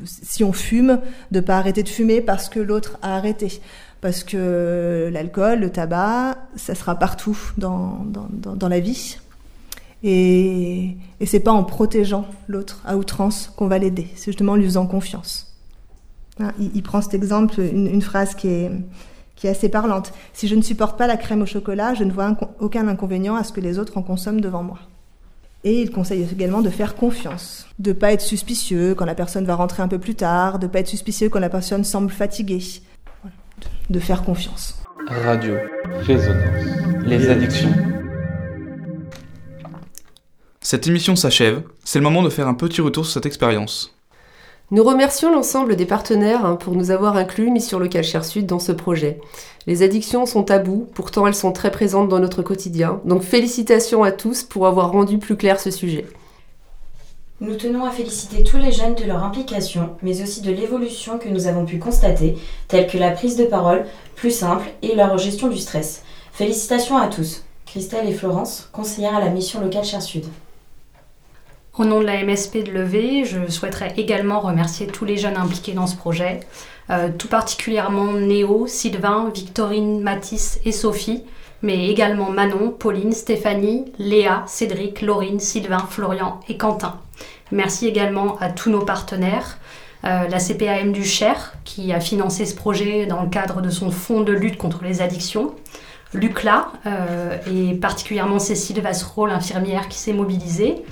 si 0.06 0.44
on 0.44 0.54
fume, 0.54 1.00
de 1.32 1.40
pas 1.40 1.58
arrêter 1.58 1.84
de 1.84 1.90
fumer 1.90 2.22
parce 2.22 2.50
que 2.50 2.60
l'autre 2.60 2.98
a 3.02 3.16
arrêté, 3.16 3.62
parce 4.02 4.24
que 4.24 5.10
l'alcool, 5.12 5.60
le 5.60 5.70
tabac, 5.70 6.38
ça 6.56 6.76
sera 6.76 6.96
partout 6.96 7.38
dans 7.58 8.70
la 8.70 8.80
vie. 8.80 9.18
Et, 10.04 10.98
et 11.20 11.26
c'est 11.28 11.40
pas 11.40 11.52
en 11.52 11.64
protégeant 11.64 12.26
l'autre 12.48 12.82
à 12.86 12.98
outrance 12.98 13.52
qu'on 13.56 13.68
va 13.68 13.78
l'aider, 13.78 14.08
c'est 14.16 14.32
justement 14.32 14.54
en 14.54 14.56
lui 14.56 14.66
faisant 14.66 14.88
confiance. 14.88 15.51
Hein, 16.40 16.52
il, 16.60 16.72
il, 16.76 16.84
prend 16.84 17.02
cet 17.02 17.14
exemple, 17.14 17.60
une, 17.60 17.88
une, 17.88 18.02
phrase 18.02 18.36
qui 18.36 18.48
est, 18.48 18.72
qui 19.36 19.48
est 19.48 19.50
assez 19.50 19.70
parlante. 19.70 20.14
Si 20.34 20.48
je 20.48 20.56
ne 20.56 20.62
supporte 20.62 20.98
pas 20.98 21.08
la 21.08 21.18
crème 21.18 21.42
au 21.42 21.46
chocolat, 21.46 21.94
je 21.94 22.04
ne 22.04 22.12
vois 22.12 22.26
inco 22.26 22.48
aucun 22.60 22.88
inconvénient 22.88 23.36
à 23.36 23.44
ce 23.44 23.52
que 23.52 23.62
les 23.62 23.80
autres 23.80 23.98
en 23.98 24.04
consomment 24.04 24.42
devant 24.42 24.64
moi. 24.64 24.80
Et 25.64 25.80
il 25.82 25.92
conseille 25.92 26.28
également 26.32 26.62
de 26.62 26.70
faire 26.70 26.96
confiance, 26.96 27.68
de 27.78 27.92
pas 27.94 28.14
être 28.14 28.22
suspicieux 28.22 28.96
quand 28.96 29.06
la 29.06 29.14
personne 29.14 29.46
va 29.46 29.56
rentrer 29.56 29.84
un 29.84 29.88
peu 29.88 30.00
plus 30.00 30.16
tard, 30.16 30.58
de 30.58 30.66
pas 30.66 30.80
être 30.80 30.88
suspicieux 30.88 31.30
quand 31.30 31.40
la 31.40 31.50
personne 31.50 31.84
semble 31.84 32.10
fatiguée, 32.10 32.64
voilà. 33.22 33.36
de, 33.90 33.94
de 33.94 34.00
faire 34.00 34.24
confiance. 34.24 34.82
Radio, 35.08 35.56
résonance, 36.02 37.06
les 37.06 37.30
addictions. 37.30 37.74
Cette 40.62 40.88
émission 40.88 41.16
s'achève, 41.16 41.64
c'est 41.84 42.00
le 42.00 42.04
moment 42.04 42.24
de 42.24 42.30
faire 42.30 42.48
un 42.48 42.54
petit 42.54 42.82
retour 42.82 43.06
sur 43.06 43.14
cette 43.14 43.26
expérience. 43.26 43.96
Nous 44.74 44.86
remercions 44.86 45.30
l'ensemble 45.30 45.76
des 45.76 45.86
partenaires 45.86 46.46
hein, 46.46 46.56
pour 46.56 46.76
nous 46.76 46.92
avoir 46.92 47.18
inclus 47.18 47.52
Mission 47.52 47.78
Locale 47.78 48.06
Cher 48.06 48.24
Sud 48.24 48.46
dans 48.46 48.60
ce 48.60 48.72
projet. 48.72 49.20
Les 49.68 49.84
addictions 49.84 50.26
sont 50.26 50.44
tabous, 50.44 50.88
pourtant 50.94 51.28
elles 51.28 51.36
sont 51.36 51.52
très 51.52 51.72
présentes 51.72 52.08
dans 52.08 52.22
notre 52.22 52.42
quotidien. 52.42 53.02
Donc 53.04 53.22
félicitations 53.22 54.02
à 54.02 54.14
tous 54.14 54.44
pour 54.44 54.68
avoir 54.68 54.94
rendu 54.94 55.18
plus 55.18 55.36
clair 55.36 55.60
ce 55.60 55.72
sujet. 55.72 56.06
Nous 57.42 57.56
tenons 57.56 57.84
à 57.84 57.92
féliciter 57.92 58.46
tous 58.46 58.56
les 58.56 58.72
jeunes 58.72 58.96
de 58.96 59.04
leur 59.04 59.26
implication, 59.26 59.90
mais 60.04 60.22
aussi 60.22 60.40
de 60.40 60.54
l'évolution 60.54 61.18
que 61.18 61.28
nous 61.28 61.48
avons 61.48 61.66
pu 61.66 61.78
constater, 61.78 62.38
telle 62.70 62.88
que 62.88 62.98
la 62.98 63.12
prise 63.12 63.36
de 63.36 63.44
parole 63.44 63.84
plus 64.16 64.32
simple 64.32 64.70
et 64.84 64.96
leur 64.96 65.18
gestion 65.18 65.50
du 65.50 65.58
stress. 65.58 66.04
Félicitations 66.32 66.98
à 66.98 67.08
tous. 67.08 67.44
Christelle 67.66 68.08
et 68.08 68.14
Florence, 68.14 68.70
conseillères 68.72 69.18
à 69.18 69.20
la 69.20 69.32
mission 69.32 69.60
locale 69.60 69.84
Cher 69.84 70.02
Sud. 70.02 70.24
Au 71.78 71.86
nom 71.86 72.02
de 72.02 72.06
la 72.06 72.22
MSP 72.22 72.66
de 72.66 72.72
Levé, 72.72 73.24
je 73.24 73.50
souhaiterais 73.50 73.94
également 73.96 74.42
remercier 74.42 74.88
tous 74.88 75.06
les 75.06 75.16
jeunes 75.16 75.38
impliqués 75.38 75.72
dans 75.72 75.88
ce 75.88 75.96
projet, 75.96 76.42
euh, 76.90 77.08
tout 77.18 77.30
particulièrement 77.30 78.12
Néo, 78.12 78.68
Sylvain, 78.68 79.32
Victorine, 79.34 80.02
Mathis 80.02 80.60
et 80.66 80.74
Sophie, 80.74 81.24
mais 81.62 81.88
également 81.88 82.30
Manon, 82.30 82.72
Pauline, 82.78 83.14
Stéphanie, 83.14 83.86
Léa, 84.00 84.44
Cédric, 84.48 85.02
Laurine, 85.02 85.40
Sylvain, 85.40 85.88
Florian 85.90 86.42
et 86.50 86.58
Quentin. 86.58 87.00
Merci 87.54 87.88
également 87.88 88.38
à 88.40 88.50
tous 88.50 88.70
nos 88.70 88.84
partenaires, 88.84 89.58
euh, 90.04 90.28
la 90.28 90.40
CPAM 90.40 90.92
du 90.92 91.06
Cher, 91.06 91.54
qui 91.64 91.94
a 91.94 92.02
financé 92.02 92.46
ce 92.46 92.56
projet 92.56 93.06
dans 93.06 93.24
le 93.24 93.30
cadre 93.30 93.62
de 93.62 93.70
son 93.70 93.92
fonds 93.92 94.22
de 94.22 94.34
lutte 94.34 94.58
contre 94.58 94.84
les 94.84 95.02
addictions, 95.02 95.56
l'UCLA, 96.14 96.68
euh, 96.86 97.38
et 97.50 97.76
particulièrement 97.76 98.40
Cécile 98.40 98.82
Vassereau, 98.82 99.26
l'infirmière 99.26 99.88
qui 99.88 100.00
s'est 100.00 100.12
mobilisée, 100.12 100.84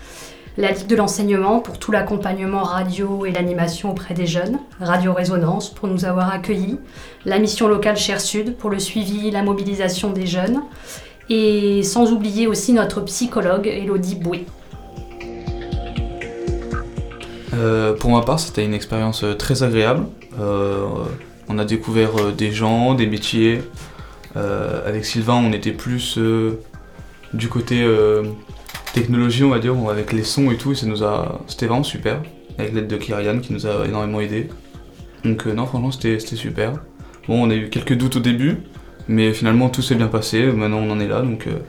la 0.60 0.72
Ligue 0.72 0.88
de 0.88 0.96
l'enseignement 0.98 1.62
pour 1.62 1.80
tout 1.80 1.90
l'accompagnement 1.90 2.64
radio 2.64 3.26
et 3.26 3.32
l'animation 3.32 3.92
auprès 3.92 4.14
des 4.14 4.28
jeunes, 4.28 4.60
Radio 4.82 5.14
Résonance 5.14 5.74
pour 5.74 5.88
nous 5.88 6.04
avoir 6.04 6.34
accueillis, 6.34 6.78
la 7.24 7.40
mission 7.40 7.70
locale 7.70 7.96
Cher 7.96 8.20
Sud 8.20 8.58
pour 8.58 8.70
le 8.70 8.78
suivi, 8.78 9.32
la 9.32 9.42
mobilisation 9.42 10.12
des 10.12 10.28
jeunes, 10.28 10.62
et 11.30 11.82
sans 11.84 12.12
oublier 12.12 12.46
aussi 12.46 12.74
notre 12.74 13.00
psychologue 13.02 13.68
Elodie 13.68 14.16
Boué. 14.16 14.46
Euh, 17.54 17.94
pour 17.94 18.12
ma 18.12 18.22
part, 18.22 18.42
c'était 18.42 18.66
une 18.66 18.74
expérience 18.74 19.24
très 19.38 19.64
agréable. 19.64 20.08
Euh, 20.42 20.88
on 21.48 21.58
a 21.58 21.64
découvert 21.64 22.34
des 22.38 22.52
gens, 22.52 22.96
des 22.96 23.08
métiers. 23.08 23.62
Euh, 24.36 24.86
avec 24.86 25.06
Sylvain, 25.06 25.36
on 25.36 25.54
était 25.54 25.72
plus 25.72 26.20
du 27.34 27.48
côté 27.48 27.88
technologie, 28.94 29.44
on 29.44 29.50
va 29.50 29.60
dire, 29.60 29.76
avec 29.90 30.14
les 30.14 30.24
sons 30.24 30.52
et 30.52 30.58
tout, 30.58 30.72
et 30.72 30.76
ça 30.76 30.86
nous 30.86 31.04
a, 31.04 31.42
c'était 31.48 31.68
vraiment 31.68 31.84
super, 31.84 32.22
avec 32.58 32.74
l'aide 32.74 32.88
de 32.88 32.98
Kyrian 32.98 33.40
qui 33.40 33.54
nous 33.54 33.68
a 33.68 33.86
énormément 33.86 34.20
aidé. 34.20 34.50
Donc 35.24 35.48
euh, 35.48 35.54
non, 35.54 35.66
franchement, 35.66 35.92
c'était 35.92 36.20
super. 36.20 36.74
Bon, 37.28 37.46
on 37.46 37.50
a 37.50 37.56
eu 37.56 37.70
quelques 37.70 37.96
doutes 37.96 38.18
au 38.18 38.20
début, 38.20 38.58
mais 39.08 39.34
finalement 39.34 39.70
tout 39.70 39.82
s'est 39.82 39.96
bien 39.96 40.08
passé. 40.08 40.52
Maintenant, 40.52 40.80
on 40.80 40.92
en 40.92 41.00
est 41.00 41.08
là, 41.08 41.22
donc, 41.22 41.48
euh, 41.48 41.60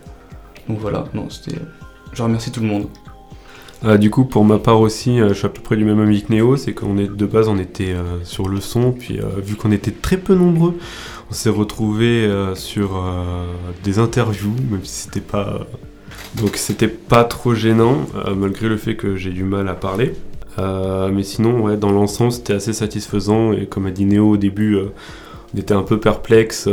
donc 0.69 0.79
voilà. 0.79 1.05
Non, 1.15 1.29
c'était. 1.31 1.57
Je 2.13 2.23
remercie 2.23 2.51
tout 2.51 2.61
le 2.61 2.67
monde. 2.67 2.87
Euh, 3.85 3.97
du 3.97 4.11
coup, 4.11 4.25
pour 4.25 4.45
ma 4.45 4.59
part 4.59 4.81
aussi, 4.81 5.19
je 5.19 5.33
suis 5.33 5.47
à 5.47 5.49
peu 5.49 5.63
près 5.63 5.77
du 5.77 5.85
même 5.85 6.01
avis 6.01 6.23
que 6.23 6.33
Néo, 6.33 6.57
c'est 6.57 6.75
qu'on 6.75 6.99
est 6.99 7.09
de 7.09 7.27
base, 7.27 7.49
on 7.49 7.59
était 7.59 7.95
sur 8.25 8.49
le 8.49 8.61
son, 8.61 8.93
puis 8.93 9.21
vu 9.39 9.55
qu'on 9.55 9.73
était 9.73 9.93
très 9.93 10.19
peu 10.19 10.35
nombreux, 10.35 10.77
on 11.31 11.33
s'est 11.33 11.49
retrouvé 11.49 12.29
sur 12.57 13.03
des 13.83 13.99
interviews, 13.99 14.55
même 14.71 14.85
si 14.85 15.05
c'était 15.05 15.23
pas 15.23 15.67
donc 16.37 16.57
c'était 16.57 16.89
pas 16.89 17.25
trop 17.25 17.55
gênant, 17.55 18.07
euh, 18.15 18.35
malgré 18.35 18.69
le 18.69 18.77
fait 18.77 18.95
que 18.95 19.17
j'ai 19.17 19.31
du 19.31 19.45
mal 19.45 19.69
à 19.69 19.75
parler. 19.75 20.15
Euh, 20.59 21.11
mais 21.13 21.23
sinon, 21.23 21.63
ouais, 21.63 21.77
dans 21.77 21.91
l'ensemble, 21.91 22.33
c'était 22.33 22.53
assez 22.53 22.73
satisfaisant. 22.73 23.53
Et 23.53 23.67
comme 23.67 23.87
a 23.87 23.91
dit 23.91 24.05
Néo 24.05 24.31
au 24.31 24.37
début, 24.37 24.77
euh, 24.77 24.93
on 25.55 25.59
était 25.59 25.75
un 25.75 25.83
peu 25.83 25.99
perplexe 25.99 26.69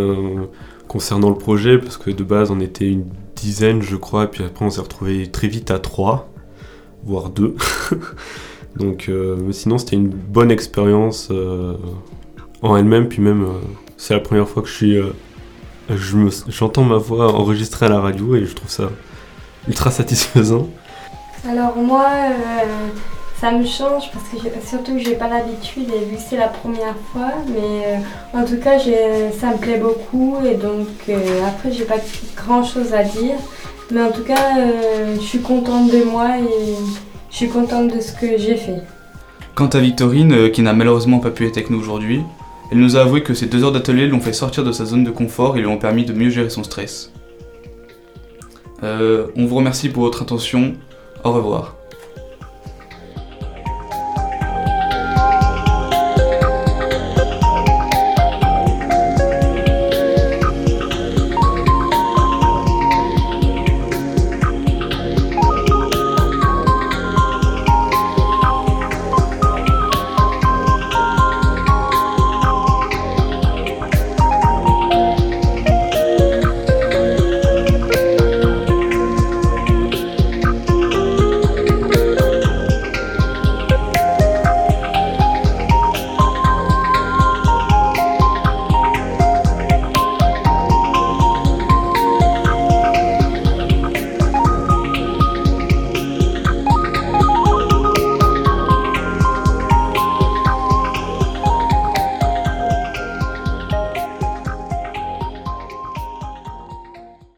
concernant 0.88 1.30
le 1.30 1.36
projet, 1.36 1.80
parce 1.80 1.98
que 1.98 2.12
de 2.12 2.24
base, 2.24 2.52
on 2.52 2.60
était 2.60 2.88
une 2.88 3.06
dizaine, 3.36 3.82
je 3.82 3.96
crois, 3.96 4.26
et 4.26 4.28
puis 4.28 4.44
après, 4.44 4.64
on 4.64 4.70
s'est 4.70 4.82
retrouvé 4.82 5.28
très 5.28 5.48
vite 5.48 5.72
à 5.72 5.80
trois, 5.80 6.30
voire 7.04 7.30
deux. 7.30 7.56
Donc, 8.76 9.10
mais 9.10 9.54
sinon, 9.54 9.80
c'était 9.80 9.96
une 9.96 10.10
bonne 10.10 10.52
expérience 10.52 11.32
en 12.62 12.78
elle-même, 12.78 13.10
puis 13.10 13.22
même, 13.22 13.48
c'est 13.98 14.14
la 14.14 14.20
première 14.20 14.48
fois 14.48 14.62
que 14.62 14.70
je 14.70 14.74
suis. 14.74 14.98
j'entends 16.48 16.84
ma 16.84 16.98
voix 16.98 17.34
enregistrée 17.34 17.88
à 17.88 17.90
la 17.90 18.00
radio, 18.00 18.36
et 18.36 18.46
je 18.46 18.54
trouve 18.54 18.70
ça 18.70 18.92
ultra 19.68 19.92
satisfaisant 19.92 20.68
Alors 21.48 21.76
moi, 21.78 22.06
euh, 22.06 22.66
ça 23.40 23.52
me 23.52 23.66
change 23.66 24.12
parce 24.12 24.26
que 24.30 24.68
surtout 24.68 24.94
que 24.94 25.00
j'ai 25.00 25.16
pas 25.16 25.28
l'habitude 25.28 25.88
et 25.90 26.06
vu 26.06 26.16
que 26.16 26.22
c'est 26.28 26.38
la 26.38 26.48
première 26.48 26.96
fois, 27.12 27.32
mais 27.48 27.86
euh, 27.86 28.38
en 28.40 28.46
tout 28.46 28.58
cas 28.58 28.80
ça 28.80 29.52
me 29.52 29.58
plaît 29.58 29.78
beaucoup 29.78 30.38
et 30.46 30.56
donc 30.56 30.88
euh, 31.10 31.48
après 31.48 31.72
j'ai 31.72 31.86
pas 31.86 31.98
grand 32.36 32.64
chose 32.64 32.94
à 32.94 33.04
dire, 33.04 33.36
mais 33.92 34.02
en 34.02 34.12
tout 34.12 34.24
cas 34.24 34.56
je 35.16 35.22
suis 35.22 35.40
contente 35.40 35.92
de 35.92 36.04
moi 36.04 36.38
et 36.40 36.76
je 37.30 37.36
suis 37.36 37.50
contente 37.50 37.94
de 37.94 38.02
ce 38.02 38.14
que 38.14 38.38
j'ai 38.38 38.56
fait. 38.56 38.82
Quant 39.56 39.68
à 39.68 39.80
Victorine, 39.80 40.52
qui 40.52 40.62
n'a 40.62 40.74
malheureusement 40.74 41.20
pas 41.20 41.32
pu 41.32 41.48
être 41.48 41.58
avec 41.58 41.70
nous 41.70 41.80
aujourd'hui, 41.80 42.24
elle 42.72 42.80
nous 42.80 42.98
a 42.98 43.02
avoué 43.02 43.24
que 43.24 43.34
ces 43.34 43.46
deux 43.46 43.64
heures 43.64 43.72
d'atelier 43.72 44.08
l'ont 44.08 44.20
fait 44.20 44.34
sortir 44.34 44.64
de 44.64 44.72
sa 44.72 44.86
zone 44.86 45.04
de 45.04 45.12
confort 45.12 45.58
et 45.58 45.62
lui 45.62 45.68
ont 45.68 45.78
permis 45.78 46.06
de 46.06 46.14
mieux 46.14 46.30
gérer 46.30 46.50
son 46.50 46.64
stress. 46.64 47.12
Euh, 48.84 49.28
on 49.36 49.46
vous 49.46 49.56
remercie 49.56 49.90
pour 49.90 50.04
votre 50.04 50.22
attention. 50.22 50.76
Au 51.24 51.32
revoir. 51.34 51.77